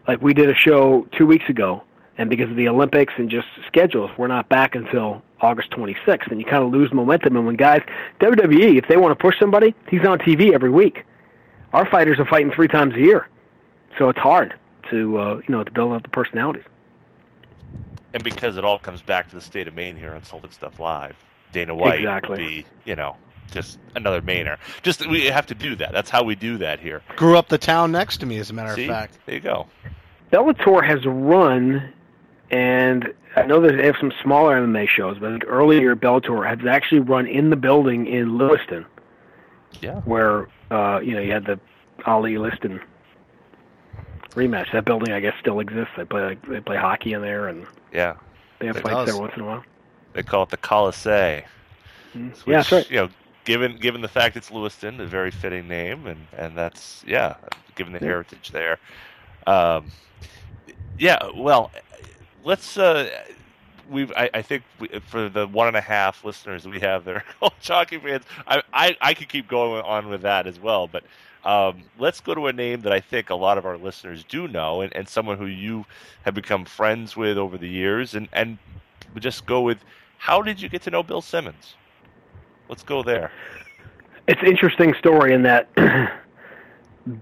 [0.07, 1.82] like we did a show two weeks ago,
[2.18, 6.38] and because of the Olympics and just schedules, we're not back until August 26th, and
[6.38, 7.36] you kind of lose momentum.
[7.36, 7.82] And when guys,
[8.20, 11.05] WWE, if they want to push somebody, he's on TV every week.
[11.72, 13.28] Our fighters are fighting three times a year,
[13.99, 14.55] so it's hard
[14.90, 16.64] to uh, you know to build up the personalities.
[18.14, 20.79] And because it all comes back to the state of Maine here on Celtic Stuff
[20.79, 21.16] Live,
[21.53, 22.31] Dana White exactly.
[22.31, 23.16] would be you know
[23.53, 24.59] just another Mainer.
[24.83, 25.93] Just we have to do that.
[25.93, 27.03] That's how we do that here.
[27.16, 28.85] Grew up the town next to me, as a matter See?
[28.85, 29.18] of fact.
[29.27, 29.66] There you go.
[30.33, 31.93] Bellator has run,
[32.51, 36.49] and I know that they have some smaller MMA shows, but I think earlier Bellator
[36.49, 38.87] has actually run in the building in Lewiston.
[39.81, 40.01] Yeah.
[40.01, 41.61] Where uh, you know you had the
[42.07, 42.81] Ali Liston
[44.35, 44.72] rematch.
[44.72, 45.93] That building, I guess, still exists.
[45.97, 48.14] They play they play hockey in there, and yeah,
[48.59, 49.64] they have fights there once in a while.
[50.12, 51.45] They call it the Colisee.
[52.14, 52.30] Mhm.
[52.30, 52.91] Which, Yeah, that's right.
[52.91, 53.09] You know,
[53.45, 57.37] given given the fact it's Lewiston, a very fitting name, and and that's yeah,
[57.76, 58.07] given the Yeah.
[58.09, 58.78] heritage there.
[59.47, 59.87] Um,
[60.99, 61.70] yeah, well,
[62.45, 62.76] let's.
[62.76, 63.09] Uh,
[63.91, 67.24] we've I, I think we, for the one and a half listeners we have there,
[67.41, 71.05] college hockey fans, I, I I could keep going on with that as well, but.
[71.45, 74.47] Um, let's go to a name that I think a lot of our listeners do
[74.47, 75.84] know, and, and someone who you
[76.24, 78.59] have become friends with over the years, and and
[79.18, 79.78] just go with
[80.18, 81.74] how did you get to know Bill Simmons?
[82.68, 83.32] Let's go there.
[84.28, 85.68] It's an interesting story in that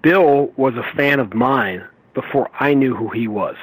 [0.03, 3.57] Bill was a fan of mine before I knew who he was.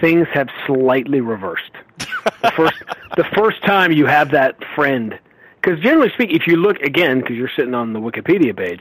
[0.00, 1.72] things have slightly reversed.
[1.98, 2.82] the first
[3.16, 5.18] the first time you have that friend,
[5.60, 8.80] because generally speaking, if you look again, because you're sitting on the Wikipedia page,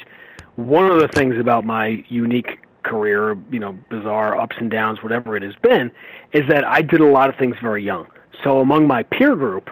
[0.56, 5.36] one of the things about my unique career, you know, bizarre ups and downs, whatever
[5.36, 5.92] it has been,
[6.34, 8.08] is that I did a lot of things very young.
[8.44, 9.70] So among my peer group,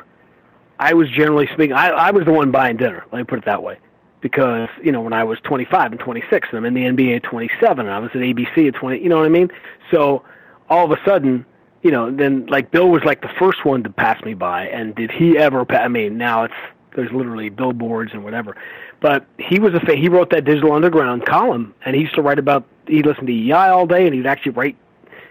[0.80, 3.06] I was generally speaking, I, I was the one buying dinner.
[3.12, 3.78] Let me put it that way,
[4.22, 7.24] because you know when I was 25 and 26, and I'm in the NBA at
[7.24, 9.00] 27, and I was at ABC at 20.
[9.00, 9.52] You know what I mean?
[9.92, 10.24] So
[10.70, 11.46] all of a sudden,
[11.84, 14.96] you know, then like Bill was like the first one to pass me by, and
[14.96, 15.66] did he ever?
[15.66, 16.54] Pa- I mean, now it's
[16.96, 18.56] there's literally billboards and whatever,
[19.00, 22.22] but he was a fa- he wrote that Digital Underground column, and he used to
[22.22, 24.78] write about he listened to EI all day, and he'd actually write.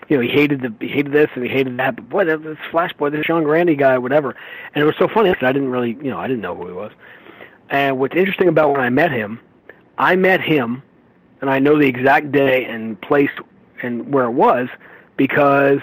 [0.08, 2.42] You know, he hated the he hated this and he hated that, but boy, that-
[2.42, 4.34] this Flash boy, this Sean Grande guy, whatever.
[4.74, 6.66] And it was so funny because I didn't really, you know, I didn't know who
[6.66, 6.90] he was.
[7.68, 9.38] And what's interesting about when I met him,
[9.98, 10.82] I met him,
[11.40, 13.30] and I know the exact day and place
[13.82, 14.68] and where it was
[15.16, 15.78] because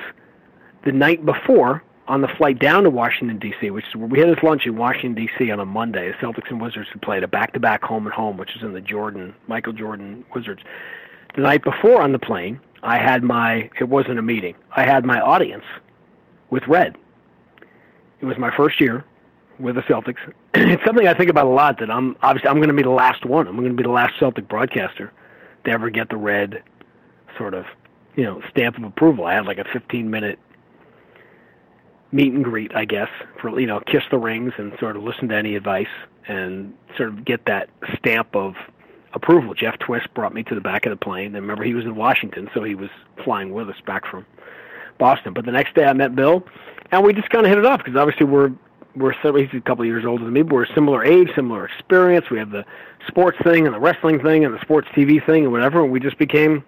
[0.84, 4.30] the night before on the flight down to Washington D.C., which is where we had
[4.30, 5.51] this lunch in Washington D.C.
[5.51, 6.12] on a Monday.
[6.12, 8.82] The Celtics and Wizards had played a back-to-back home and home, which is in the
[8.82, 10.62] Jordan Michael Jordan Wizards.
[11.36, 14.55] The night before on the plane, I had my it wasn't a meeting.
[14.76, 15.66] I had my audience
[16.49, 16.97] with Red.
[18.22, 19.03] It was my first year
[19.60, 20.18] with the Celtics.
[20.53, 21.80] it's something I think about a lot.
[21.80, 23.47] That I'm obviously I'm going to be the last one.
[23.47, 25.12] I'm going to be the last Celtic broadcaster
[25.66, 26.64] to ever get the Red
[27.38, 27.66] sort of
[28.16, 29.26] you know stamp of approval.
[29.26, 30.39] I had like a 15 minute
[32.12, 33.10] meet and greet, I guess,
[33.41, 35.88] for you know kiss the rings and sort of listen to any advice
[36.28, 38.55] and sort of get that stamp of
[39.14, 39.53] approval.
[39.53, 41.28] Jeff Twiss brought me to the back of the plane.
[41.28, 42.89] And remember, he was in Washington, so he was
[43.24, 44.26] flying with us back from
[44.97, 45.34] Boston.
[45.34, 46.43] But the next day, I met Bill,
[46.91, 48.51] and we just kind of hit it off because obviously we're
[48.95, 52.30] we're he's a couple of years older than me, but we're similar age, similar experience.
[52.32, 52.66] We have the
[53.08, 55.84] sports thing and the wrestling thing and the sports TV thing and whatever.
[55.84, 56.64] And we just became,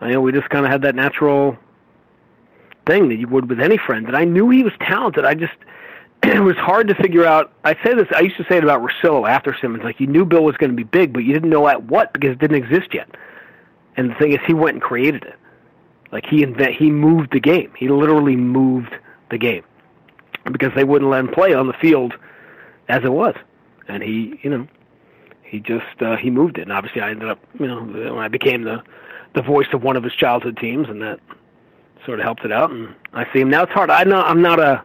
[0.00, 1.56] I you know, we just kind of had that natural
[2.88, 4.06] thing that you would with any friend.
[4.06, 5.24] And I knew he was talented.
[5.24, 5.52] I just
[6.24, 7.52] it was hard to figure out.
[7.64, 8.08] I say this.
[8.16, 9.84] I used to say it about Russillo after Simmons.
[9.84, 12.12] Like you knew Bill was going to be big, but you didn't know at what
[12.12, 13.08] because it didn't exist yet.
[13.96, 15.34] And the thing is, he went and created it.
[16.10, 17.72] Like he invent, he moved the game.
[17.76, 18.94] He literally moved
[19.30, 19.62] the game
[20.50, 22.14] because they wouldn't let him play on the field
[22.88, 23.34] as it was,
[23.88, 24.66] and he, you know,
[25.42, 26.62] he just uh, he moved it.
[26.62, 28.82] And obviously, I ended up, you know, I became the
[29.34, 31.20] the voice of one of his childhood teams, and that
[32.08, 32.70] sort of helped it out.
[32.70, 33.64] And I see him now.
[33.64, 33.90] It's hard.
[33.90, 34.26] I'm not.
[34.26, 34.82] I'm not a.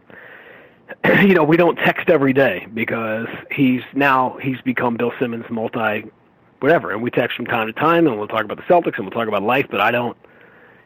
[1.24, 6.04] You know, we don't text every day because he's now he's become Bill Simmons multi,
[6.60, 9.06] whatever, and we text from time to time, and we'll talk about the Celtics and
[9.06, 9.66] we'll talk about life.
[9.72, 10.18] But I don't.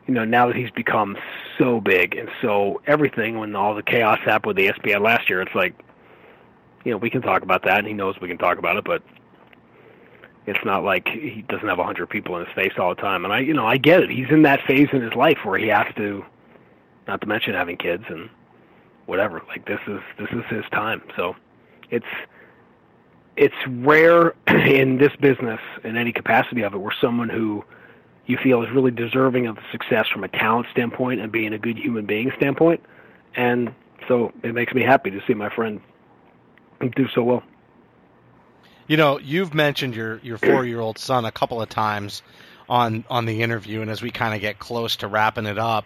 [0.06, 1.18] You know, now that he's become
[1.58, 5.42] so big and so everything, when all the chaos happened with the ESPN last year,
[5.42, 5.76] it's like,
[6.86, 8.86] you know, we can talk about that, and he knows we can talk about it,
[8.86, 9.04] but
[10.48, 13.26] it's not like he doesn't have a hundred people in his face all the time.
[13.26, 14.10] And I, you know, I get it.
[14.10, 16.26] He's in that phase in his life where he has to,
[17.06, 18.30] not to mention having kids and
[19.06, 19.42] whatever.
[19.50, 21.02] Like this is this is his time.
[21.18, 21.36] So
[21.92, 22.06] it's
[23.36, 27.66] it's rare in this business in any capacity of it where someone who
[28.26, 31.60] you feel is really deserving of the success from a talent standpoint and being a
[31.60, 32.82] good human being standpoint.
[33.36, 33.74] And
[34.08, 35.82] so it makes me happy to see my friend
[36.96, 37.44] do so well.
[38.88, 42.22] You know, you've mentioned your your four year old son a couple of times
[42.70, 45.86] on on the interview, and as we kind of get close to wrapping it up,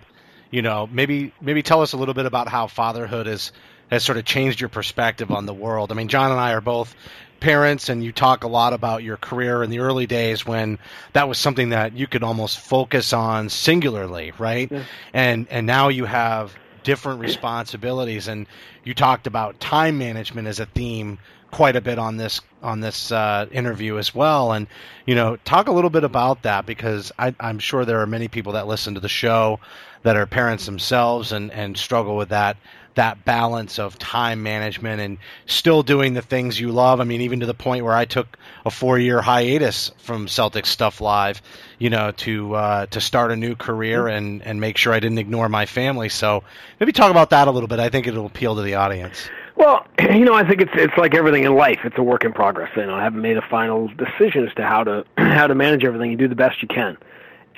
[0.52, 3.52] you know, maybe maybe tell us a little bit about how fatherhood has
[3.90, 5.92] has sort of changed your perspective on the world.
[5.92, 6.96] I mean, John and I are both
[7.40, 10.80] parents, and you talk a lot about your career in the early days when
[11.14, 14.72] that was something that you could almost focus on singularly, right?
[14.72, 14.84] Yeah.
[15.14, 16.54] And and now you have
[16.84, 18.48] different responsibilities, and
[18.84, 21.20] you talked about time management as a theme
[21.52, 24.54] quite a bit on this on this uh, interview as well.
[24.54, 24.68] And
[25.06, 28.28] you know, talk a little bit about that because I, I'm sure there are many
[28.28, 29.60] people that listen to the show
[30.04, 32.58] that are parents themselves and and struggle with that
[32.96, 37.00] that balance of time management and still doing the things you love.
[37.00, 40.66] I mean, even to the point where I took a four year hiatus from Celtic
[40.66, 41.42] Stuff Live,
[41.80, 45.20] you know, to uh, to start a new career and and make sure I didn't
[45.20, 46.10] ignore my family.
[46.10, 46.44] So
[46.80, 47.80] maybe talk about that a little bit.
[47.80, 49.30] I think it'll appeal to the audience.
[49.56, 51.80] Well, you know, I think it's it's like everything in life.
[51.84, 52.72] It's a work in progress.
[52.76, 55.84] You know, I haven't made a final decision as to how to how to manage
[55.84, 56.12] everything.
[56.12, 56.98] You do the best you can,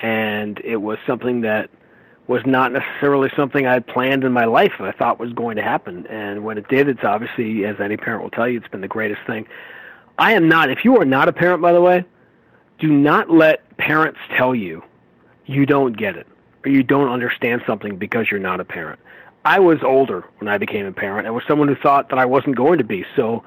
[0.00, 1.70] and it was something that
[2.26, 4.72] was not necessarily something I had planned in my life.
[4.80, 8.22] I thought was going to happen, and when it did, it's obviously, as any parent
[8.22, 9.46] will tell you, it's been the greatest thing.
[10.18, 10.70] I am not.
[10.70, 12.04] If you are not a parent, by the way,
[12.78, 14.82] do not let parents tell you
[15.46, 16.26] you don't get it
[16.64, 19.00] or you don't understand something because you're not a parent.
[19.44, 21.26] I was older when I became a parent.
[21.26, 23.04] I was someone who thought that I wasn't going to be.
[23.16, 23.44] So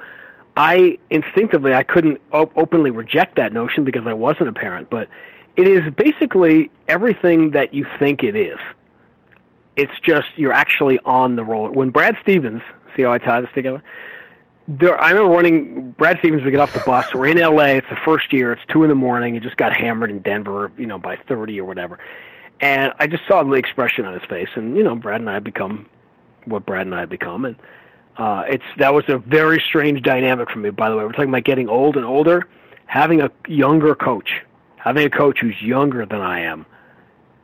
[0.56, 4.90] I instinctively I couldn't op- openly reject that notion because I wasn't a parent.
[4.90, 5.08] But
[5.56, 8.60] it is basically everything that you think it is.
[9.76, 11.72] it's just you're actually on the roller.
[11.72, 12.62] When Brad Stevens,
[12.96, 13.84] see how I tie this together?
[14.68, 16.44] There, I remember running Brad Stevens.
[16.44, 17.14] We get off the bus.
[17.14, 17.78] We're in L.A.
[17.78, 18.52] It's the first year.
[18.54, 19.34] It's two in the morning.
[19.36, 22.00] He just got hammered in Denver, you know, by 30 or whatever.
[22.60, 24.50] And I just saw the expression on his face.
[24.56, 25.88] And you know, Brad and I become
[26.46, 27.56] what Brad and I become, and
[28.18, 30.70] uh, it's that was a very strange dynamic for me.
[30.70, 32.48] By the way, we're talking about getting old and older.
[32.86, 34.42] Having a younger coach,
[34.78, 36.66] having a coach who's younger than I am,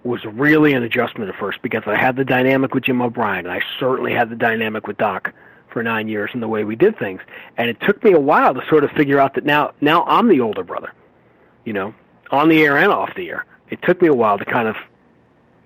[0.03, 3.51] was really an adjustment at first because I had the dynamic with Jim O'Brien, and
[3.51, 5.33] I certainly had the dynamic with Doc
[5.69, 7.21] for nine years and the way we did things.
[7.57, 10.29] And it took me a while to sort of figure out that now now I'm
[10.29, 10.93] the older brother,
[11.65, 11.93] you know,
[12.31, 13.45] on the air and off the air.
[13.69, 14.75] It took me a while to kind of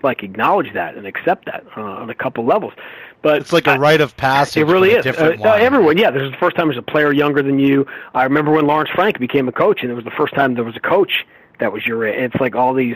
[0.03, 2.73] like acknowledge that and accept that uh, on a couple levels.
[3.21, 4.61] But It's like a rite of passage.
[4.61, 5.05] it really is.
[5.05, 6.11] Uh, uh, everyone, yeah.
[6.11, 7.85] This is the first time as a player younger than you.
[8.13, 10.63] I remember when Lawrence Frank became a coach, and it was the first time there
[10.63, 11.25] was a coach
[11.59, 12.05] that was your.
[12.05, 12.95] It's like all these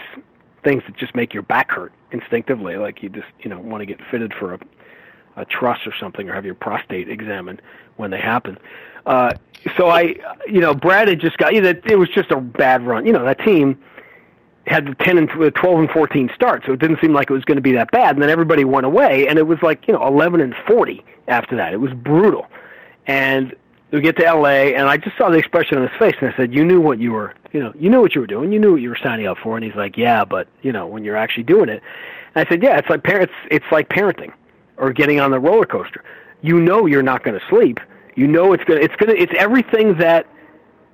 [0.63, 2.77] things that just make your back hurt instinctively.
[2.77, 4.59] Like you just you know want to get fitted for a
[5.37, 7.61] a truss or something, or have your prostate examined
[7.95, 8.57] when they happen.
[9.05, 9.33] Uh,
[9.75, 10.15] so I,
[10.47, 11.53] you know, Brad had just got.
[11.53, 13.05] You know, it was just a bad run.
[13.05, 13.81] You know, that team
[14.71, 17.33] had the 10 and uh, 12 and 14 start, so it didn't seem like it
[17.33, 18.15] was going to be that bad.
[18.15, 21.55] And then everybody went away, and it was like you know 11 and 40 after
[21.57, 21.73] that.
[21.73, 22.47] It was brutal.
[23.07, 23.55] And
[23.91, 26.37] we get to L.A., and I just saw the expression on his face, and I
[26.37, 28.51] said, "You knew what you were, you know, you knew what you were doing.
[28.51, 30.87] You knew what you were signing up for." And he's like, "Yeah, but you know,
[30.87, 31.83] when you're actually doing it,"
[32.33, 33.33] and I said, "Yeah, it's like parents.
[33.49, 34.31] It's like parenting,
[34.77, 36.03] or getting on the roller coaster.
[36.41, 37.79] You know you're not going to sleep.
[38.15, 40.27] You know it's gonna, it's gonna, it's everything that."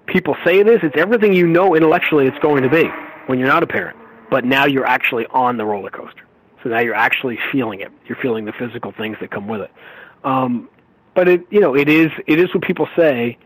[0.06, 0.80] people say it is.
[0.84, 2.90] It's everything you know intellectually it's going to be
[3.28, 3.98] when you're not a parent.
[4.30, 6.24] But now you're actually on the roller coaster.
[6.64, 7.92] So now you're actually feeling it.
[8.08, 9.72] You're feeling the physical things that come with it.
[10.24, 10.70] Um,
[11.14, 13.38] but it, you know, it is it is what people say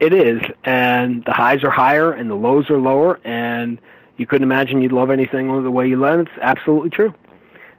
[0.00, 3.78] it is, and the highs are higher and the lows are lower, and
[4.16, 6.20] you couldn't imagine you'd love anything the way you love.
[6.20, 7.14] It's absolutely true.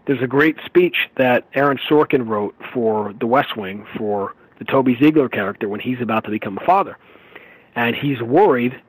[0.06, 4.98] There's a great speech that Aaron Sorkin wrote for The West Wing for the Toby
[5.00, 6.98] Ziegler character when he's about to become a father
[7.76, 8.80] and he's worried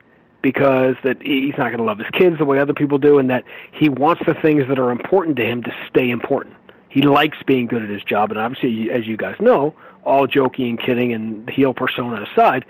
[0.45, 3.31] because that he's not going to love his kids the way other people do, and
[3.31, 6.55] that he wants the things that are important to him to stay important.
[6.87, 9.73] He likes being good at his job, and obviously, as you guys know,
[10.03, 12.63] all joking and kidding and heel persona aside,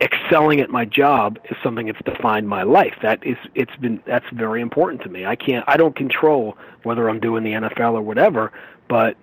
[0.00, 2.96] excelling at my job is something that's defined my life.
[3.00, 5.24] That is, it's been that's very important to me.
[5.24, 8.50] I can't, I don't control whether I'm doing the NFL or whatever,
[8.88, 9.16] but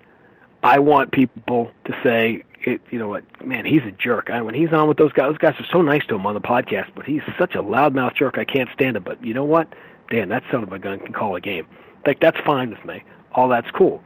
[0.64, 4.30] I want people to say, it, you know what, man, he's a jerk.
[4.30, 6.34] I, when he's on with those guys, those guys are so nice to him on
[6.34, 8.38] the podcast, but he's such a loudmouth jerk.
[8.38, 9.04] I can't stand him.
[9.04, 9.74] But you know what,
[10.10, 11.68] Dan, that son of a gun can call a game.
[12.06, 13.04] Like that's fine with me.
[13.34, 14.04] All that's cool.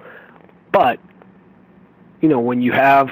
[0.72, 1.00] But
[2.22, 3.10] you know, when you have,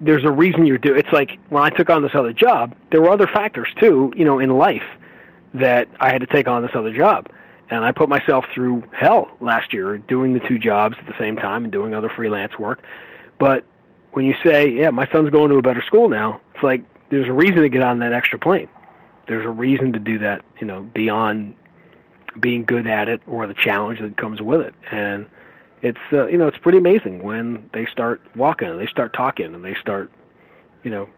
[0.00, 0.98] there's a reason you're doing.
[0.98, 4.12] It's like when I took on this other job, there were other factors too.
[4.16, 4.84] You know, in life
[5.54, 7.28] that I had to take on this other job.
[7.70, 11.36] And I put myself through hell last year doing the two jobs at the same
[11.36, 12.82] time and doing other freelance work.
[13.38, 13.64] But
[14.14, 17.28] when you say, yeah, my son's going to a better school now, it's like there's
[17.28, 18.68] a reason to get on that extra plane.
[19.26, 21.56] There's a reason to do that, you know, beyond
[22.38, 24.74] being good at it or the challenge that comes with it.
[24.90, 25.26] And
[25.82, 29.54] it's, uh, you know, it's pretty amazing when they start walking and they start talking
[29.54, 30.10] and they start,
[30.82, 31.08] you know,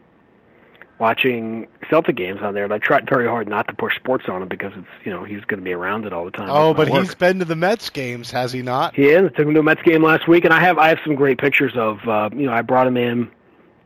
[0.98, 2.64] watching Celtic games on there.
[2.64, 5.24] And I tried very hard not to push sports on him because it's, you know,
[5.24, 6.48] he's going to be around it all the time.
[6.50, 7.02] Oh, but work.
[7.02, 8.94] he's been to the Mets games, has he not?
[8.94, 9.24] He is.
[9.24, 11.14] I took him to a Mets game last week, and I have I have some
[11.14, 13.30] great pictures of uh, you know I brought him in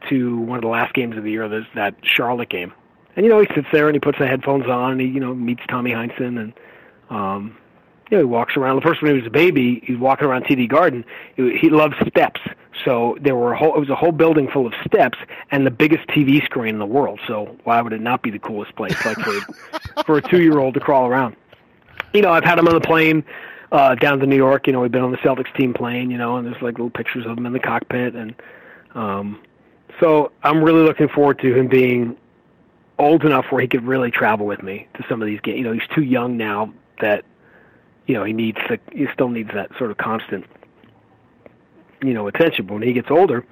[0.09, 2.73] to one of the last games of the year, this that Charlotte game,
[3.17, 5.21] and you know he sits there and he puts the headphones on and he you
[5.21, 6.53] know meets Tommy Heinsohn and
[7.11, 7.57] um,
[8.11, 8.77] you know he walks around.
[8.77, 11.05] The first when he was a baby, he's walking around TD Garden.
[11.37, 12.41] He, he loves steps,
[12.85, 15.19] so there were a whole it was a whole building full of steps
[15.51, 17.21] and the biggest TV screen in the world.
[17.27, 20.59] So why would it not be the coolest place like for for a two year
[20.59, 21.37] old to crawl around?
[22.13, 23.25] you know, I've had him on the plane
[23.73, 24.67] uh, down to New York.
[24.67, 26.11] You know, we've been on the Celtics team plane.
[26.11, 28.35] You know, and there's like little pictures of him in the cockpit, and
[28.95, 29.41] um,
[29.99, 32.17] so I'm really looking forward to him being
[32.99, 35.59] old enough where he could really travel with me to some of these games.
[35.59, 37.25] You know, he's too young now that
[38.07, 40.45] you know he needs the he still needs that sort of constant
[42.03, 42.67] you know attention.
[42.67, 43.45] But when he gets older,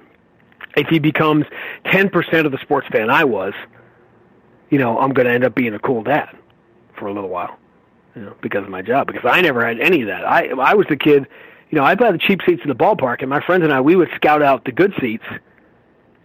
[0.75, 1.45] if he becomes
[1.85, 3.53] 10% of the sports fan I was,
[4.69, 6.29] you know, I'm going to end up being a cool dad
[6.97, 7.57] for a little while
[8.15, 9.07] you know, because of my job.
[9.07, 10.25] Because I never had any of that.
[10.25, 11.27] I I was the kid,
[11.69, 13.81] you know, I buy the cheap seats in the ballpark, and my friends and I
[13.81, 15.23] we would scout out the good seats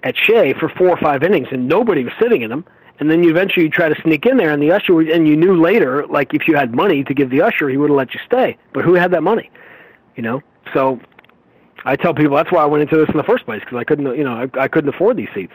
[0.02, 2.64] at Shea for four or five innings, and nobody was sitting in them.
[3.00, 5.60] And then you eventually try to sneak in there, and the usher, and you knew
[5.60, 8.20] later, like if you had money to give the usher, he would have let you
[8.24, 8.56] stay.
[8.72, 9.50] But who had that money?
[10.14, 10.42] You know,
[10.72, 11.00] so
[11.84, 13.84] I tell people that's why I went into this in the first place because I
[13.84, 15.52] couldn't, you know, I, I couldn't afford these seats.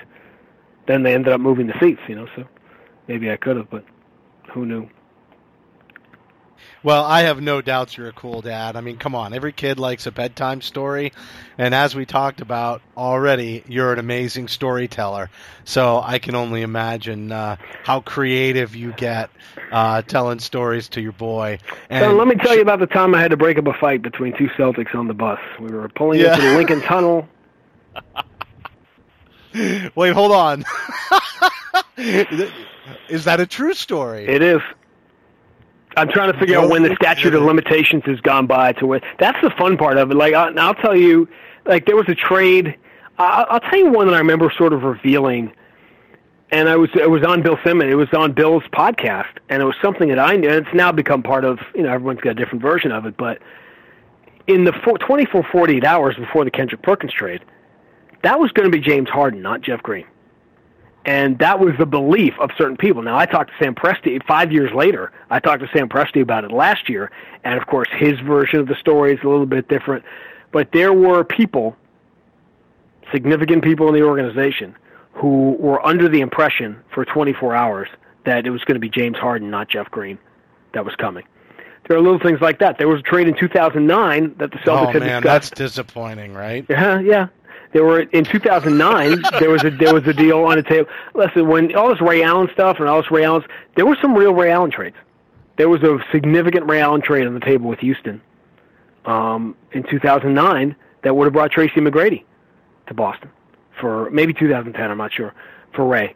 [0.88, 2.46] Then they ended up moving the seats, you know, so
[3.08, 3.84] maybe I could have, but
[4.54, 4.90] who knew?
[6.82, 8.78] Well, I have no doubts you're a cool dad.
[8.78, 11.12] I mean, come on, every kid likes a bedtime story,
[11.58, 15.30] and as we talked about already, you're an amazing storyteller.
[15.66, 19.30] So I can only imagine uh, how creative you get
[19.72, 21.60] uh, telling stories to your boy.
[21.90, 23.74] And so let me tell you about the time I had to break up a
[23.74, 25.40] fight between two Celtics on the bus.
[25.60, 26.34] We were pulling Yeah.
[26.36, 27.28] into the Lincoln Tunnel.
[29.96, 30.64] Wait, hold on.
[33.10, 34.26] Is that a true story?
[34.28, 34.62] It is.
[36.00, 39.02] I'm trying to figure out when the statute of limitations has gone by to where
[39.20, 40.16] that's the fun part of it.
[40.16, 41.28] Like, I, I'll tell you,
[41.66, 42.78] like there was a trade.
[43.18, 45.52] I, I'll tell you one that I remember sort of revealing,
[46.52, 47.92] and I was it was on Bill Simmons.
[47.92, 50.50] It was on Bill's podcast, and it was something that I knew.
[50.50, 51.60] And it's now become part of.
[51.76, 53.42] You know, everyone's got a different version of it, but
[54.48, 57.44] in the four, 24, 48 hours before the Kendrick Perkins trade,
[58.24, 60.06] that was going to be James Harden, not Jeff Green.
[61.06, 63.02] And that was the belief of certain people.
[63.02, 65.12] Now, I talked to Sam Presti five years later.
[65.30, 67.10] I talked to Sam Presti about it last year,
[67.44, 70.04] and of course, his version of the story is a little bit different.
[70.52, 71.76] But there were people,
[73.12, 74.76] significant people in the organization,
[75.14, 77.90] who were under the impression for 24 hours
[78.26, 80.18] that it was going to be James Harden, not Jeff Green,
[80.74, 81.26] that was coming.
[81.88, 82.78] There are little things like that.
[82.78, 85.24] There was a trade in 2009 that the Celtics oh had man, discussed.
[85.24, 86.70] that's disappointing, right?
[86.70, 87.28] Uh-huh, yeah, yeah.
[87.72, 89.22] There were in 2009.
[89.40, 90.90] there was a there was a deal on the table.
[91.14, 93.44] Listen, when all this Ray Allen stuff and all this Ray Allen,
[93.76, 94.96] there were some real Ray Allen trades.
[95.58, 98.22] There was a significant Ray Allen trade on the table with Houston
[99.06, 102.24] um, in 2009 that would have brought Tracy McGrady
[102.88, 103.30] to Boston
[103.80, 104.90] for maybe 2010.
[104.90, 105.34] I'm not sure
[105.74, 106.16] for Ray.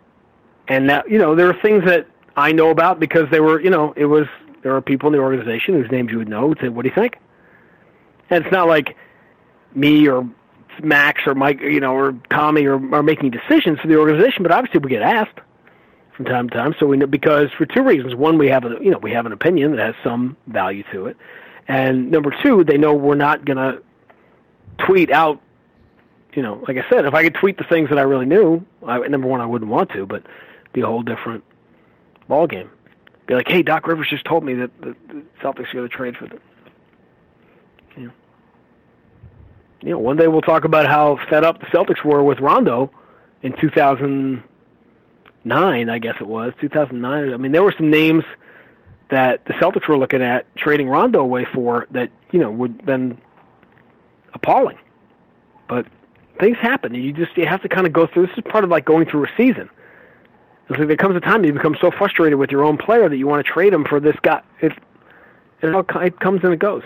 [0.68, 3.70] And that you know there are things that I know about because they were you
[3.70, 4.28] know it was
[4.64, 6.90] there are people in the organization whose names you would know would say, "What do
[6.90, 7.18] you think?"
[8.30, 8.96] And it's not like
[9.76, 10.28] me or
[10.82, 14.52] Max or Mike, you know, or Tommy are, are making decisions for the organization, but
[14.52, 15.40] obviously we get asked
[16.16, 16.76] from time to time.
[16.80, 19.26] So we know because for two reasons: one, we have a you know we have
[19.26, 21.18] an opinion that has some value to it,
[21.68, 23.82] and number two, they know we're not going to
[24.86, 25.42] tweet out.
[26.34, 28.66] You know, like I said, if I could tweet the things that I really knew,
[28.86, 30.24] I, number one, I wouldn't want to, but
[30.74, 31.44] be a whole different
[32.28, 32.72] ball game.
[33.28, 35.96] Be like, hey, Doc Rivers just told me that the, the Celtics are going to
[35.96, 36.40] trade for the
[39.84, 42.90] you know, one day we'll talk about how fed up the Celtics were with Rondo
[43.42, 47.34] in 2009, I guess it was 2009.
[47.34, 48.24] I mean, there were some names
[49.10, 53.18] that the Celtics were looking at trading Rondo away for that you know would been
[54.34, 54.78] appalling.
[55.68, 55.86] But
[56.40, 56.96] things happen.
[56.96, 58.28] You just you have to kind of go through.
[58.28, 59.70] This is part of like going through a season.
[60.70, 63.18] It's like there comes a time you become so frustrated with your own player that
[63.18, 64.42] you want to trade him for this guy.
[64.62, 64.72] It
[65.62, 66.84] it all it comes and it goes.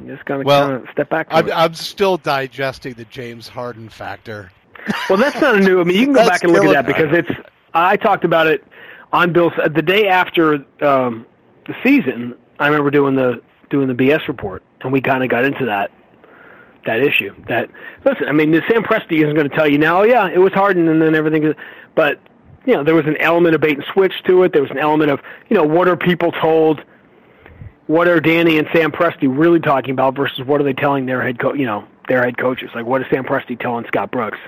[0.00, 1.28] You just gotta Well, kind of step back.
[1.30, 1.50] I'm.
[1.52, 4.50] I'm still digesting the James Harden factor.
[5.08, 5.80] Well, that's not a new.
[5.80, 7.30] I mean, you can go back and look at that because it's.
[7.74, 8.64] I talked about it
[9.12, 11.26] on Bill's the day after um,
[11.66, 12.34] the season.
[12.60, 15.90] I remember doing the doing the BS report, and we kind of got into that
[16.86, 17.34] that issue.
[17.48, 17.68] That
[18.04, 20.00] listen, I mean, the Sam Presti isn't going to tell you now.
[20.00, 21.54] Oh, yeah, it was Harden, and then everything.
[21.94, 22.20] But
[22.64, 24.52] you know, there was an element of bait and switch to it.
[24.52, 26.82] There was an element of you know, what are people told?
[27.86, 31.22] What are Danny and Sam Presti really talking about versus what are they telling their
[31.22, 31.56] head coach?
[31.56, 32.70] You know, their head coaches.
[32.74, 34.38] Like, what is Sam Presti telling Scott Brooks?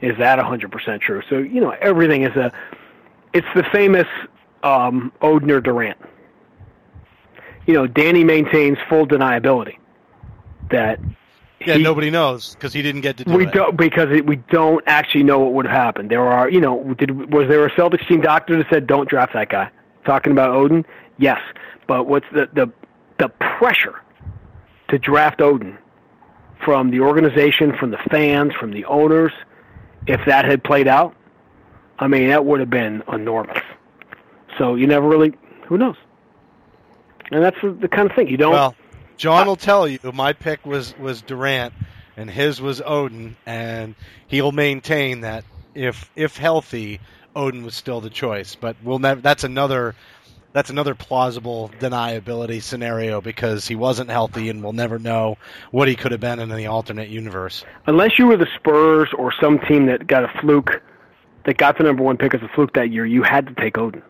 [0.00, 1.22] Is that 100% true?
[1.28, 2.52] So, you know, everything is a,
[3.32, 4.06] it's the famous
[4.62, 5.98] um, Odner Durant.
[7.66, 9.76] You know, Danny maintains full deniability
[10.70, 10.98] that
[11.60, 13.52] Yeah, he- nobody knows because he didn't get to do we it.
[13.52, 16.10] don't because it, we don't actually know what would have happened.
[16.10, 19.32] There are, you know, did was there a Celtics team doctor that said don't draft
[19.34, 19.70] that guy?
[20.06, 20.84] Talking about Oden,
[21.18, 21.40] yes,
[21.86, 22.72] but what's the the
[23.18, 23.28] the
[23.58, 24.00] pressure
[24.88, 25.76] to draft Oden
[26.64, 29.32] from the organization, from the fans, from the owners?
[30.06, 31.14] If that had played out,
[31.98, 33.62] I mean, that would have been enormous.
[34.56, 35.34] So you never really,
[35.66, 35.96] who knows?
[37.30, 38.52] And that's the, the kind of thing you don't.
[38.52, 38.74] Well,
[39.16, 41.74] John uh, will tell you my pick was was Durant,
[42.16, 43.94] and his was Oden, and
[44.28, 47.00] he'll maintain that if if healthy,
[47.36, 48.54] Oden was still the choice.
[48.54, 49.20] But we'll never.
[49.20, 49.94] That's another.
[50.52, 55.36] That's another plausible deniability scenario because he wasn't healthy, and we'll never know
[55.70, 57.64] what he could have been in the alternate universe.
[57.86, 60.82] unless you were the Spurs or some team that got a fluke,
[61.44, 63.74] that got the number one pick as a fluke that year, you had to take
[63.74, 64.02] Oden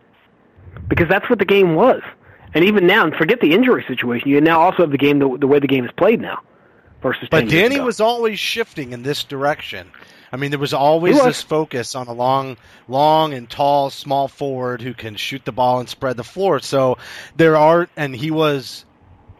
[0.87, 2.01] because that's what the game was.
[2.53, 5.37] And even now, and forget the injury situation, you now also have the game the,
[5.37, 6.41] the way the game is played now
[7.01, 7.27] versus.
[7.29, 7.85] But Danny ago.
[7.85, 9.91] was always shifting in this direction.
[10.31, 11.25] I mean, there was always was.
[11.25, 12.57] this focus on a long,
[12.87, 16.59] long and tall, small forward who can shoot the ball and spread the floor.
[16.59, 16.97] So
[17.35, 18.85] there are, and he was,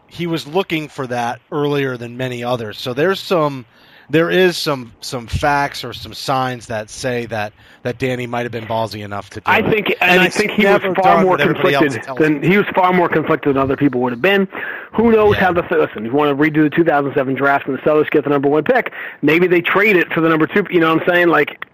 [0.08, 2.78] he was looking for that earlier than many others.
[2.78, 3.66] So there's some,
[4.10, 8.52] there is some some facts or some signs that say that that Danny might have
[8.52, 9.70] been ballsy enough to do I it.
[9.70, 12.92] think, and, I think he was far more what conflicted tells than he was far
[12.92, 14.48] more conflicted than other people would have been.
[14.92, 16.04] Who knows how the listen?
[16.06, 18.64] If you want to redo the 2007 draft and the Sellers get the number one
[18.64, 18.92] pick,
[19.22, 20.66] maybe they trade it for the number two.
[20.70, 21.28] You know what I'm saying?
[21.28, 21.64] Like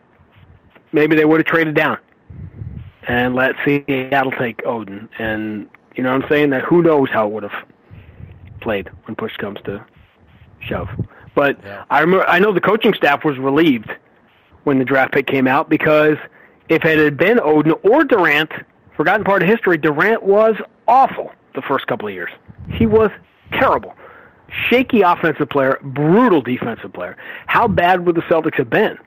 [0.92, 1.98] maybe they would have traded down
[3.08, 5.08] and let Seattle take Oden.
[5.18, 6.50] And you know what I'm saying?
[6.50, 7.66] That who knows how it would have
[8.60, 9.84] played when push comes to
[10.60, 10.88] shove.
[11.36, 11.58] But
[11.90, 13.90] I remember, I know the coaching staff was relieved
[14.64, 16.16] when the draft pick came out because
[16.70, 18.50] if it had been Oden or Durant,
[18.96, 20.56] forgotten part of history, Durant was
[20.88, 22.30] awful the first couple of years.
[22.72, 23.10] He was
[23.52, 23.94] terrible.
[24.70, 27.18] Shaky offensive player, brutal defensive player.
[27.46, 28.98] How bad would the Celtics have been?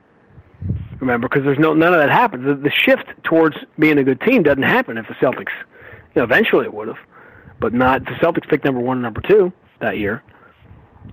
[1.00, 2.44] Remember, because there's no none of that happens.
[2.44, 5.52] The, the shift towards being a good team doesn't happen if the Celtics.
[6.14, 6.98] You know, eventually it would have,
[7.58, 8.04] but not.
[8.04, 10.22] The Celtics picked number one and number two that year.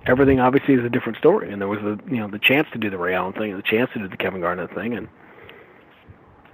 [0.06, 2.78] Everything obviously is a different story, and there was the you know the chance to
[2.78, 5.07] do the Ray Allen thing, and the chance to do the Kevin Garnett thing, and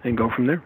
[0.04, 0.64] and go from there.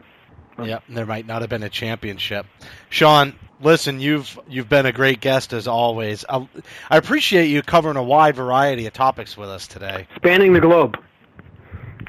[0.63, 2.45] Yep, there might not have been a championship.
[2.89, 6.25] Sean, listen, you've you've been a great guest as always.
[6.27, 6.47] I,
[6.89, 10.07] I appreciate you covering a wide variety of topics with us today.
[10.15, 10.97] Spanning the globe.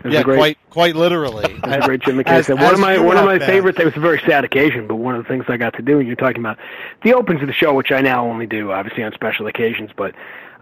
[0.05, 1.59] It Yeah, great, quite quite literally.
[1.65, 2.61] As great Jim McKay said.
[2.61, 3.47] One of my one of my been.
[3.47, 3.79] favorites.
[3.81, 5.99] It was a very sad occasion, but one of the things I got to do,
[5.99, 6.59] and you're talking about
[7.03, 9.91] the opens of the show, which I now only do obviously on special occasions.
[9.97, 10.15] But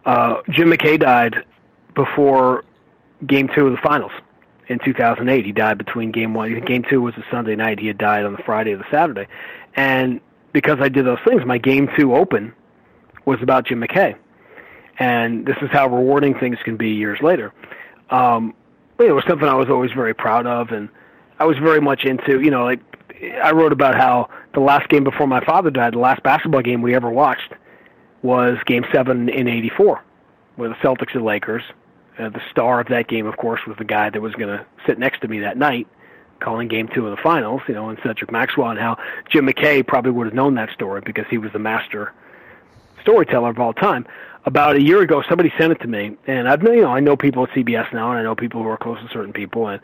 [0.06, 1.44] uh, Jim McKay died
[1.94, 2.64] before
[3.26, 4.12] Game Two of the Finals
[4.68, 5.44] in 2008.
[5.44, 6.60] He died between Game One.
[6.60, 7.80] Game Two was a Sunday night.
[7.80, 9.26] He had died on the Friday or the Saturday,
[9.74, 10.20] and
[10.52, 12.54] because I did those things, my Game Two open
[13.24, 14.14] was about Jim McKay,
[14.98, 17.52] and this is how rewarding things can be years later.
[18.10, 18.54] Um,
[19.00, 20.88] it was something I was always very proud of, and
[21.40, 22.40] I was very much into.
[22.40, 22.80] You know, like
[23.42, 26.80] I wrote about how the last game before my father died, the last basketball game
[26.80, 27.52] we ever watched,
[28.26, 30.02] was Game Seven in '84,
[30.56, 31.62] where the Celtics and Lakers.
[32.18, 34.64] Uh, the star of that game, of course, was the guy that was going to
[34.86, 35.86] sit next to me that night,
[36.40, 37.62] calling Game Two of the finals.
[37.68, 38.98] You know, and Cedric Maxwell, and how
[39.30, 42.12] Jim McKay probably would have known that story because he was the master
[43.00, 44.06] storyteller of all time.
[44.44, 47.16] About a year ago, somebody sent it to me, and I've you know I know
[47.16, 49.80] people at CBS now, and I know people who are close to certain people, and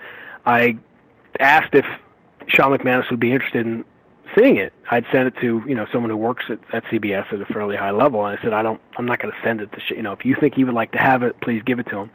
[0.46, 0.78] I
[1.38, 1.86] asked if
[2.48, 3.84] Sean McManus would be interested in
[4.36, 4.72] seeing it.
[4.90, 7.76] I'd sent it to you know someone who works at, at CBS at a fairly
[7.76, 9.92] high level, and I said I don't, I'm not going to send it to sh-
[9.96, 11.98] you know if you think he would like to have it, please give it to
[11.98, 12.10] him,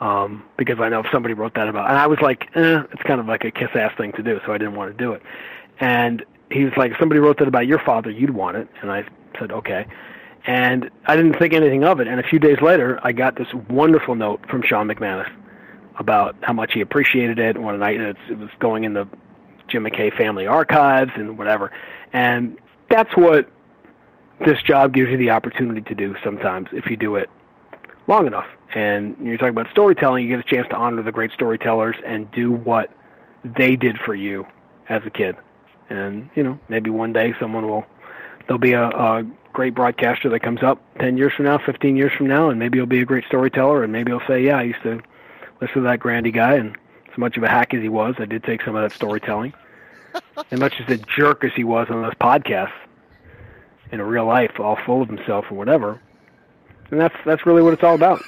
[0.00, 3.02] um, because I know if somebody wrote that about, and I was like, eh, it's
[3.02, 5.12] kind of like a kiss ass thing to do, so I didn't want to do
[5.12, 5.22] it,
[5.78, 8.90] and he was like, if somebody wrote that about your father, you'd want it, and
[8.90, 9.04] I
[9.38, 9.86] said okay.
[10.46, 12.08] And I didn't think anything of it.
[12.08, 15.30] And a few days later, I got this wonderful note from Sean McManus
[15.98, 17.56] about how much he appreciated it.
[17.56, 19.06] and What night it was going in the
[19.70, 21.72] Jim McKay family archives and whatever.
[22.12, 23.48] And that's what
[24.44, 27.30] this job gives you the opportunity to do sometimes if you do it
[28.06, 28.46] long enough.
[28.74, 32.30] And you're talking about storytelling, you get a chance to honor the great storytellers and
[32.30, 32.90] do what
[33.44, 34.46] they did for you
[34.88, 35.36] as a kid.
[35.88, 37.84] And, you know, maybe one day someone will,
[38.46, 42.12] there'll be a, a great broadcaster that comes up 10 years from now, 15 years
[42.16, 44.62] from now, and maybe he'll be a great storyteller, and maybe he'll say, yeah, I
[44.62, 45.00] used to
[45.60, 46.76] listen to that Grande guy, and
[47.10, 49.52] as much of a hack as he was, I did take some of that storytelling.
[50.50, 52.72] and much as a jerk as he was on those podcasts,
[53.92, 56.00] in real life, all full of himself or whatever,
[56.90, 58.22] and that's that's really what it's all about.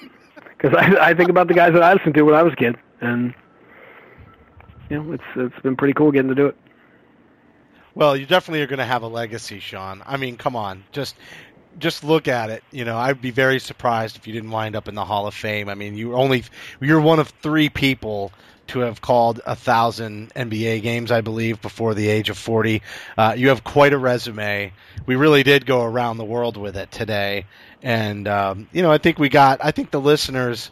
[0.56, 2.56] Because I, I think about the guys that I listened to when I was a
[2.56, 3.34] kid, and
[4.90, 6.56] you know, it's it's been pretty cool getting to do it.
[7.94, 10.02] Well, you definitely are going to have a legacy, Sean.
[10.06, 11.14] I mean, come on, just
[11.78, 12.62] just look at it.
[12.70, 15.34] You know, I'd be very surprised if you didn't wind up in the Hall of
[15.34, 15.68] Fame.
[15.68, 16.44] I mean, you only
[16.80, 18.32] you're one of three people
[18.68, 22.82] to have called a thousand NBA games, I believe, before the age of forty.
[23.16, 24.72] Uh, you have quite a resume.
[25.06, 27.46] We really did go around the world with it today,
[27.82, 29.64] and um, you know, I think we got.
[29.64, 30.70] I think the listeners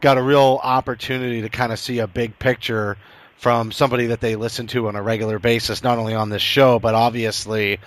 [0.00, 2.96] got a real opportunity to kind of see a big picture
[3.36, 6.78] from somebody that they listen to on a regular basis, not only on this show,
[6.78, 7.78] but obviously,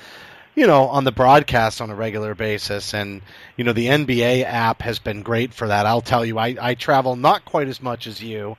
[0.55, 2.93] you know, on the broadcast on a regular basis.
[2.93, 3.21] And,
[3.57, 5.85] you know, the NBA app has been great for that.
[5.85, 8.57] I'll tell you, I, I travel not quite as much as you,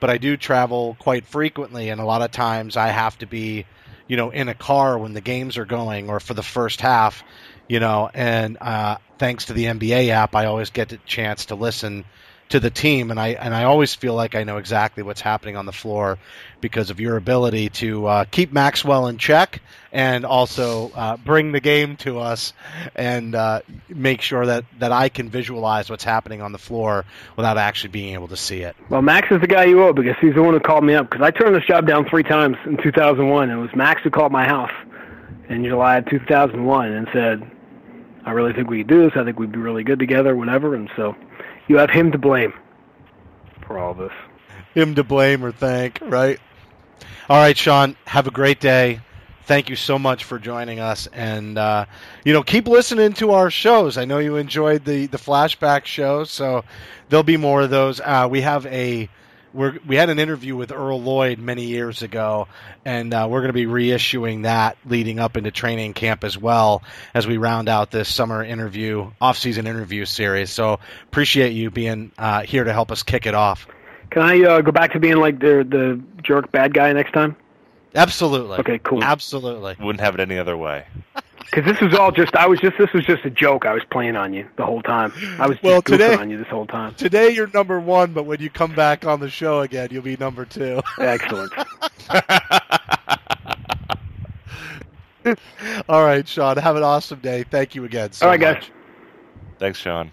[0.00, 1.90] but I do travel quite frequently.
[1.90, 3.66] And a lot of times I have to be,
[4.08, 7.22] you know, in a car when the games are going or for the first half,
[7.68, 11.54] you know, and uh, thanks to the NBA app, I always get the chance to
[11.54, 12.04] listen
[12.50, 15.56] to the team, and I and I always feel like I know exactly what's happening
[15.56, 16.18] on the floor
[16.60, 19.60] because of your ability to uh, keep Maxwell in check
[19.92, 22.52] and also uh, bring the game to us
[22.96, 27.04] and uh, make sure that that I can visualize what's happening on the floor
[27.36, 28.76] without actually being able to see it.
[28.90, 31.10] Well, Max is the guy you owe because he's the one who called me up
[31.10, 33.50] because I turned this job down three times in 2001.
[33.50, 34.72] It was Max who called my house
[35.48, 37.50] in July of 2001 and said,
[38.24, 39.12] "I really think we could do this.
[39.16, 41.14] I think we'd be really good together, whatever." And so,
[41.68, 42.52] you have him to blame
[43.66, 44.12] for all this.
[44.74, 46.38] Him to blame or thank, right?
[47.28, 47.96] All right, Sean.
[48.06, 49.00] Have a great day.
[49.44, 51.84] Thank you so much for joining us, and uh,
[52.24, 53.98] you know, keep listening to our shows.
[53.98, 56.64] I know you enjoyed the the flashback show, so
[57.08, 58.00] there'll be more of those.
[58.00, 59.08] Uh, we have a
[59.54, 62.48] we're, we had an interview with Earl Lloyd many years ago,
[62.84, 66.82] and uh, we're going to be reissuing that leading up into training camp as well
[67.14, 70.50] as we round out this summer interview, off-season interview series.
[70.50, 73.68] So appreciate you being uh, here to help us kick it off.
[74.10, 77.36] Can I uh, go back to being like the the jerk bad guy next time?
[77.94, 78.58] Absolutely.
[78.58, 79.04] Okay, cool.
[79.04, 79.76] Absolutely.
[79.78, 80.86] Wouldn't have it any other way.
[81.44, 83.82] Because this was all just I was just this was just a joke I was
[83.92, 85.12] playing on you the whole time.
[85.38, 86.94] I was just Well, goofing today- on you this whole time.
[86.94, 90.16] Today you're number one, but when you come back on the show again, you'll be
[90.16, 90.80] number two.
[90.98, 91.52] Excellent.
[95.88, 96.56] All right, Sean.
[96.56, 97.44] Have an awesome day.
[97.44, 98.12] Thank you again.
[98.12, 98.60] So all right, much.
[98.60, 98.70] guys.
[99.58, 100.10] Thanks, Sean.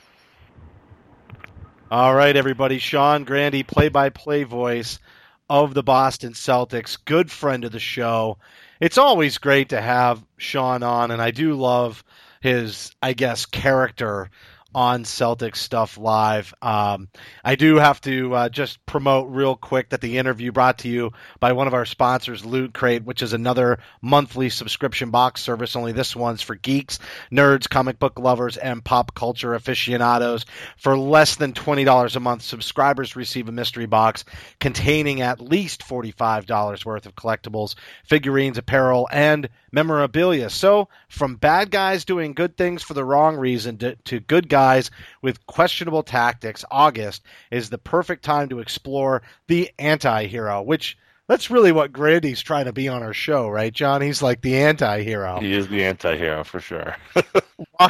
[1.90, 2.78] All right, everybody.
[2.78, 5.00] Sean Grande, play by play voice
[5.52, 8.38] of the Boston Celtics, good friend of the show.
[8.80, 12.06] It's always great to have Sean on, and I do love
[12.40, 14.32] his, I guess, character
[14.74, 16.54] on Celtics Stuff Live.
[16.62, 17.10] Um,
[17.44, 21.12] I do have to uh, just promote real quick that the interview brought to you
[21.40, 25.76] by one of our sponsors, Loot Crate, which is another monthly subscription box service.
[25.76, 27.00] Only this one's for geeks,
[27.32, 30.46] nerds, comic book lovers, and pop culture aficionados.
[30.78, 34.24] For less than $20 a month, subscribers receive a mystery box
[34.60, 37.76] containing at least $45 worth of collectibles,
[38.06, 40.50] figurines, apparel, and memorabilia.
[40.50, 44.61] So, from bad guys doing good things for the wrong reason to, to good guys
[45.22, 50.98] with questionable tactics, August is the perfect time to explore the anti hero, which
[51.28, 54.02] that's really what Grande's trying to be on our show, right, John?
[54.02, 55.40] He's like the anti hero.
[55.40, 56.98] He is the anti-hero for sure.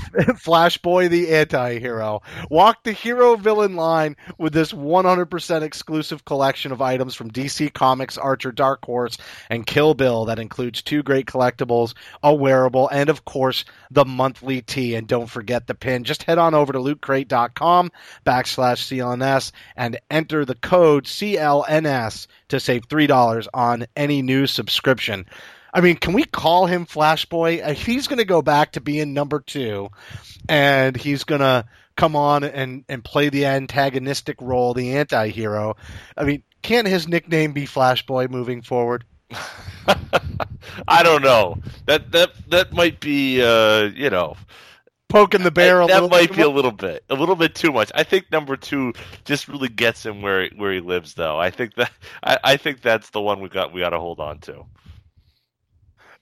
[0.36, 2.22] Flash Boy, the anti-hero.
[2.50, 8.18] Walk the hero villain line with this 100% exclusive collection of items from DC Comics,
[8.18, 9.18] Archer, Dark Horse,
[9.50, 14.62] and Kill Bill that includes two great collectibles, a wearable, and of course the monthly
[14.62, 14.94] tee.
[14.94, 16.04] And don't forget the pin.
[16.04, 17.92] Just head on over to lootcrate.com
[18.24, 25.26] backslash CLNS and enter the code CLNS to save $3 on any new subscription.
[25.72, 27.60] I mean, can we call him Flash Boy?
[27.60, 29.88] Uh, He's going to go back to being number two,
[30.48, 31.64] and he's going to
[31.96, 35.76] come on and, and play the antagonistic role, the anti hero.
[36.16, 39.04] I mean, can't his nickname be Flash Boy moving forward?
[40.88, 41.58] I don't know.
[41.86, 44.36] That that that might be uh, you know
[45.08, 47.54] poking the bear a that little might too be a little bit a little bit
[47.54, 47.90] too much.
[47.94, 48.92] I think number two
[49.24, 51.38] just really gets him where where he lives though.
[51.38, 51.90] I think that
[52.22, 54.64] I, I think that's the one we got we got to hold on to.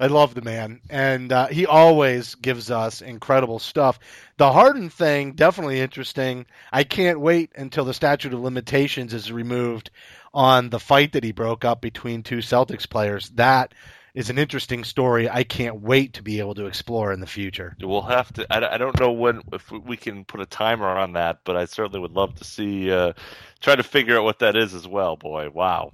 [0.00, 4.00] I love the man, and uh, he always gives us incredible stuff.
[4.38, 6.46] The Harden thing definitely interesting.
[6.72, 9.90] I can't wait until the statute of limitations is removed
[10.32, 13.28] on the fight that he broke up between two Celtics players.
[13.34, 13.74] That
[14.14, 15.28] is an interesting story.
[15.28, 17.76] I can't wait to be able to explore in the future.
[17.78, 18.46] We'll have to.
[18.50, 21.66] I, I don't know when if we can put a timer on that, but I
[21.66, 22.90] certainly would love to see.
[22.90, 23.12] Uh,
[23.60, 25.16] try to figure out what that is as well.
[25.16, 25.92] Boy, wow.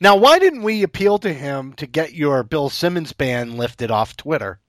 [0.00, 4.16] Now, why didn't we appeal to him to get your Bill Simmons ban lifted off
[4.16, 4.60] Twitter?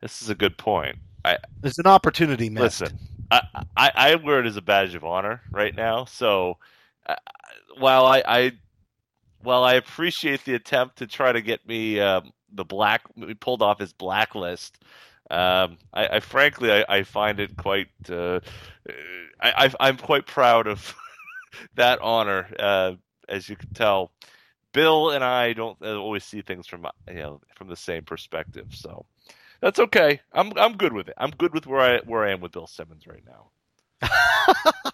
[0.00, 0.96] This is a good point.
[1.24, 2.82] I There's an opportunity missed.
[2.82, 2.98] listen.
[3.30, 3.42] I,
[3.76, 6.04] I I wear it as a badge of honor right now.
[6.04, 6.58] So
[7.06, 7.16] uh,
[7.78, 8.52] while I, I
[9.42, 13.02] while I appreciate the attempt to try to get me um, the black
[13.40, 14.82] pulled off his blacklist,
[15.30, 17.88] um, I, I frankly I, I find it quite.
[18.08, 18.40] Uh,
[19.40, 20.94] I, I I'm quite proud of
[21.74, 22.48] that honor.
[22.58, 22.92] Uh,
[23.28, 24.10] as you can tell,
[24.72, 28.68] Bill and I don't uh, always see things from you know from the same perspective.
[28.70, 29.06] So
[29.60, 30.20] that's okay.
[30.32, 31.14] I'm I'm good with it.
[31.18, 33.50] I'm good with where I where I am with Bill Simmons right now.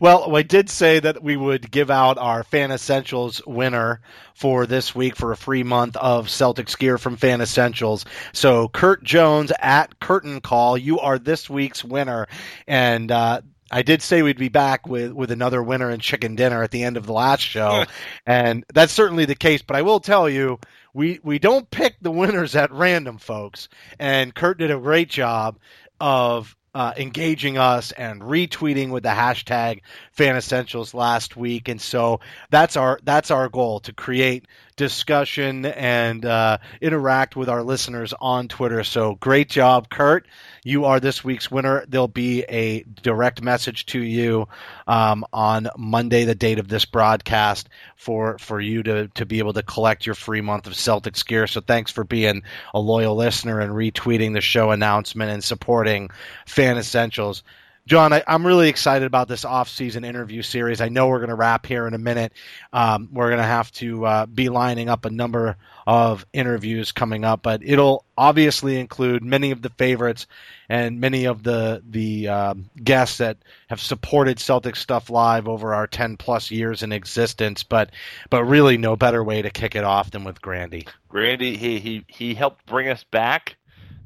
[0.00, 4.00] Well, I did say that we would give out our Fan Essentials winner
[4.34, 8.04] for this week for a free month of Celtics gear from Fan Essentials.
[8.32, 12.28] So, Kurt Jones at Curtain Call, you are this week's winner.
[12.66, 16.62] And, uh, I did say we'd be back with, with another winner and chicken dinner
[16.62, 17.84] at the end of the last show,
[18.26, 19.62] and that's certainly the case.
[19.62, 20.58] But I will tell you,
[20.92, 23.68] we we don't pick the winners at random, folks.
[23.98, 25.58] And Kurt did a great job
[26.00, 29.80] of uh, engaging us and retweeting with the hashtag
[30.12, 32.20] Fan Essentials last week, and so
[32.50, 38.48] that's our that's our goal to create discussion and uh, interact with our listeners on
[38.48, 38.84] Twitter.
[38.84, 40.26] So great job, Kurt!
[40.64, 41.84] You are this week's winner.
[41.88, 44.48] There'll be a direct message to you
[44.86, 49.54] um, on Monday, the date of this broadcast, for for you to to be able
[49.54, 51.46] to collect your free month of Celtics gear.
[51.46, 52.42] So thanks for being
[52.74, 56.10] a loyal listener and retweeting the show announcement and supporting
[56.46, 57.42] Fan Essentials.
[57.90, 60.80] John, I, am really excited about this off-season interview series.
[60.80, 62.32] I know we're going to wrap here in a minute.
[62.72, 65.56] Um, we're going to have to uh, be lining up a number
[65.88, 70.28] of interviews coming up, but it'll obviously include many of the favorites
[70.68, 73.38] and many of the the um, guests that
[73.68, 77.64] have supported Celtic Stuff Live over our 10 plus years in existence.
[77.64, 77.90] But
[78.28, 80.84] but really, no better way to kick it off than with Grande.
[81.08, 83.56] Grande, he he he helped bring us back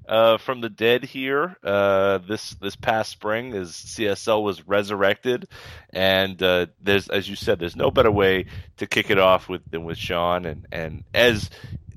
[0.09, 5.49] uh, from the dead here uh, this this past spring as CSL was resurrected,
[5.91, 9.63] and uh, there's as you said, there's no better way to kick it off with
[9.71, 11.51] than with Sean, and and as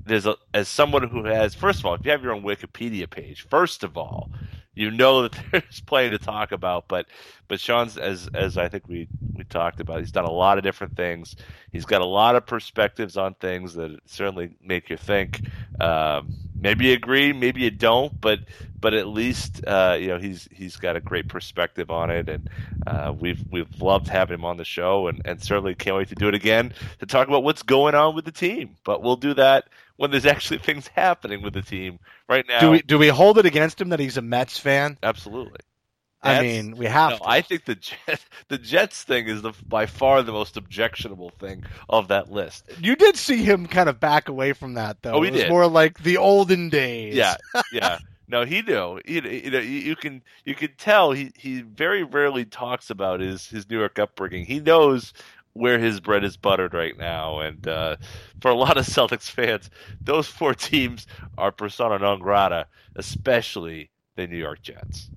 [0.06, 3.10] there's a as someone who has first of all, if you have your own Wikipedia
[3.10, 4.32] page, first of all,
[4.78, 6.88] you know that there's plenty to talk about.
[6.88, 7.08] But
[7.48, 10.64] but Sean's as as I think we we talked about, he's done a lot of
[10.64, 11.36] different things.
[11.72, 15.42] He's got a lot of perspectives on things that certainly make you think.
[15.80, 18.40] Um, maybe you agree, maybe you don't, but
[18.80, 22.50] but at least uh, you know he's he's got a great perspective on it, and
[22.86, 26.16] uh, we've we've loved having him on the show, and, and certainly can't wait to
[26.16, 28.76] do it again to talk about what's going on with the team.
[28.84, 29.68] But we'll do that
[29.98, 32.00] when there's actually things happening with the team.
[32.30, 34.98] Right now, do we do we hold it against him that he's a Mets fan?
[35.04, 35.60] Absolutely.
[36.24, 37.12] I mean, we have.
[37.12, 41.30] No, I think the Jet, the Jets thing is the by far the most objectionable
[41.30, 42.70] thing of that list.
[42.82, 45.14] You did see him kind of back away from that, though.
[45.14, 45.50] Oh, he it was did.
[45.50, 47.16] More like the olden days.
[47.16, 47.36] Yeah,
[47.72, 48.00] yeah.
[48.28, 49.00] No, he knew.
[49.06, 53.48] You you, know, you can you can tell he he very rarely talks about his
[53.48, 54.46] his New York upbringing.
[54.46, 55.14] He knows
[55.58, 57.98] where his bread is buttered right now, and uh,
[58.42, 59.70] for a lot of Celtics fans,
[60.02, 61.08] those four teams
[61.38, 65.10] are persona non grata, especially the New York Jets.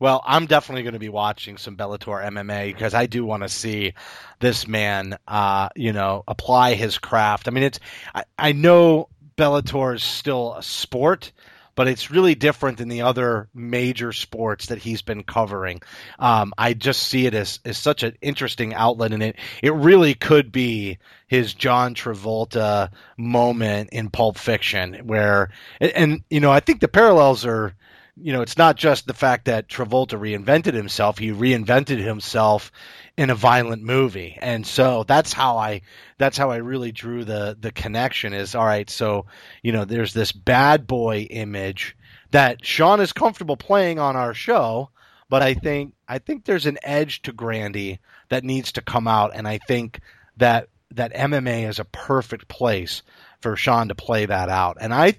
[0.00, 3.50] Well, I'm definitely going to be watching some Bellator MMA because I do want to
[3.50, 3.92] see
[4.38, 7.48] this man, uh, you know, apply his craft.
[7.48, 7.80] I mean, it's
[8.14, 11.32] I, I know Bellator is still a sport,
[11.80, 15.80] but it's really different than the other major sports that he's been covering.
[16.18, 20.12] Um, I just see it as, as such an interesting outlet, and it it really
[20.12, 26.60] could be his John Travolta moment in Pulp Fiction, where and, and you know I
[26.60, 27.74] think the parallels are
[28.22, 32.70] you know, it's not just the fact that Travolta reinvented himself; he reinvented himself
[33.16, 35.82] in a violent movie, and so that's how I
[36.18, 38.32] that's how I really drew the the connection.
[38.32, 38.88] Is all right.
[38.88, 39.26] So
[39.62, 41.96] you know, there's this bad boy image
[42.30, 44.90] that Sean is comfortable playing on our show,
[45.28, 47.98] but I think I think there's an edge to Grande
[48.28, 50.00] that needs to come out, and I think
[50.36, 53.02] that that MMA is a perfect place
[53.40, 54.76] for Sean to play that out.
[54.80, 55.14] And I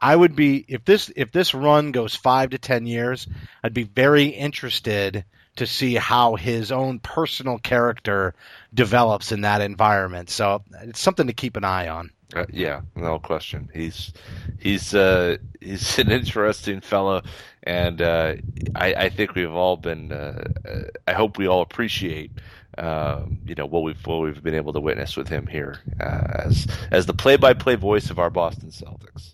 [0.00, 3.26] I would be if this if this run goes five to ten years,
[3.62, 5.24] I'd be very interested
[5.56, 8.34] to see how his own personal character
[8.74, 10.30] develops in that environment.
[10.30, 12.10] So it's something to keep an eye on.
[12.34, 13.68] Uh, yeah, no question.
[13.72, 14.12] He's
[14.58, 17.22] he's uh, he's an interesting fellow,
[17.62, 18.34] and uh,
[18.74, 20.12] I, I think we've all been.
[20.12, 20.44] Uh,
[21.06, 22.32] I hope we all appreciate.
[22.78, 26.42] Um, you know what we've what we've been able to witness with him here uh,
[26.46, 29.32] as as the play-by-play voice of our Boston Celtics.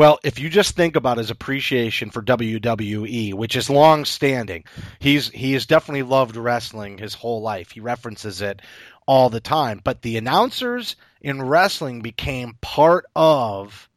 [0.00, 4.64] Well, if you just think about his appreciation for WWE, which is long standing,
[4.98, 7.72] he's he has definitely loved wrestling his whole life.
[7.72, 8.62] He references it
[9.06, 9.78] all the time.
[9.84, 13.90] But the announcers in wrestling became part of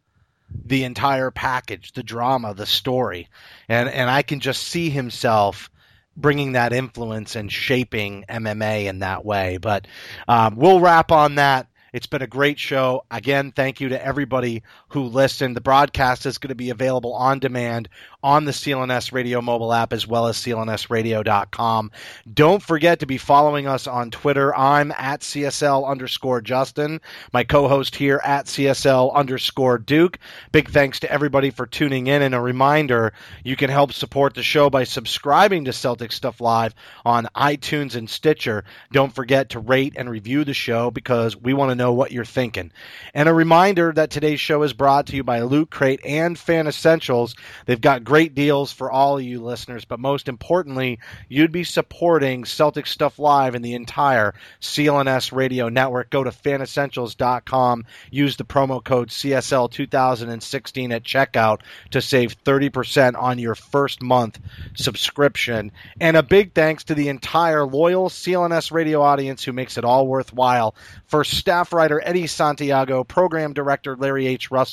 [0.65, 3.29] the entire package, the drama, the story.
[3.69, 5.69] And and I can just see himself
[6.17, 9.55] bringing that influence and shaping MMA in that way.
[9.55, 9.87] But
[10.27, 13.05] um, we'll wrap on that it's been a great show.
[13.11, 14.63] Again, thank you to everybody
[14.93, 15.53] who listen.
[15.53, 17.89] The broadcast is going to be available on demand
[18.21, 21.91] on the CLNS Radio mobile app as well as clnsradio.com.
[22.31, 24.55] Don't forget to be following us on Twitter.
[24.55, 27.01] I'm at CSL underscore Justin,
[27.33, 30.19] my co-host here at CSL underscore Duke.
[30.51, 33.13] Big thanks to everybody for tuning in and a reminder,
[33.43, 38.09] you can help support the show by subscribing to Celtic Stuff Live on iTunes and
[38.09, 38.63] Stitcher.
[38.91, 42.23] Don't forget to rate and review the show because we want to know what you're
[42.23, 42.71] thinking.
[43.15, 46.67] And a reminder that today's show is brought to you by Loot Crate and Fan
[46.67, 47.37] Essentials.
[47.65, 50.99] They've got great deals for all of you listeners, but most importantly,
[51.29, 56.09] you'd be supporting Celtic Stuff Live and the entire CLNS radio network.
[56.09, 61.61] Go to fanessentials.com, use the promo code CSL2016 at checkout
[61.91, 64.37] to save 30% on your first month
[64.75, 65.71] subscription.
[66.01, 70.05] And a big thanks to the entire loyal CLNS radio audience who makes it all
[70.07, 70.75] worthwhile.
[71.05, 74.51] For staff writer Eddie Santiago, program director Larry H.
[74.51, 74.72] Russell,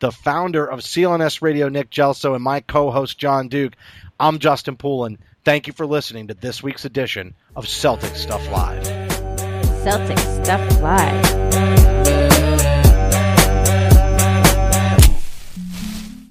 [0.00, 3.74] the founder of CLNS Radio Nick Gelso, and my co-host John Duke.
[4.18, 5.18] I'm Justin Poulin.
[5.44, 8.84] Thank you for listening to this week's edition of Celtic Stuff Live.
[9.84, 12.23] Celtic Stuff Live.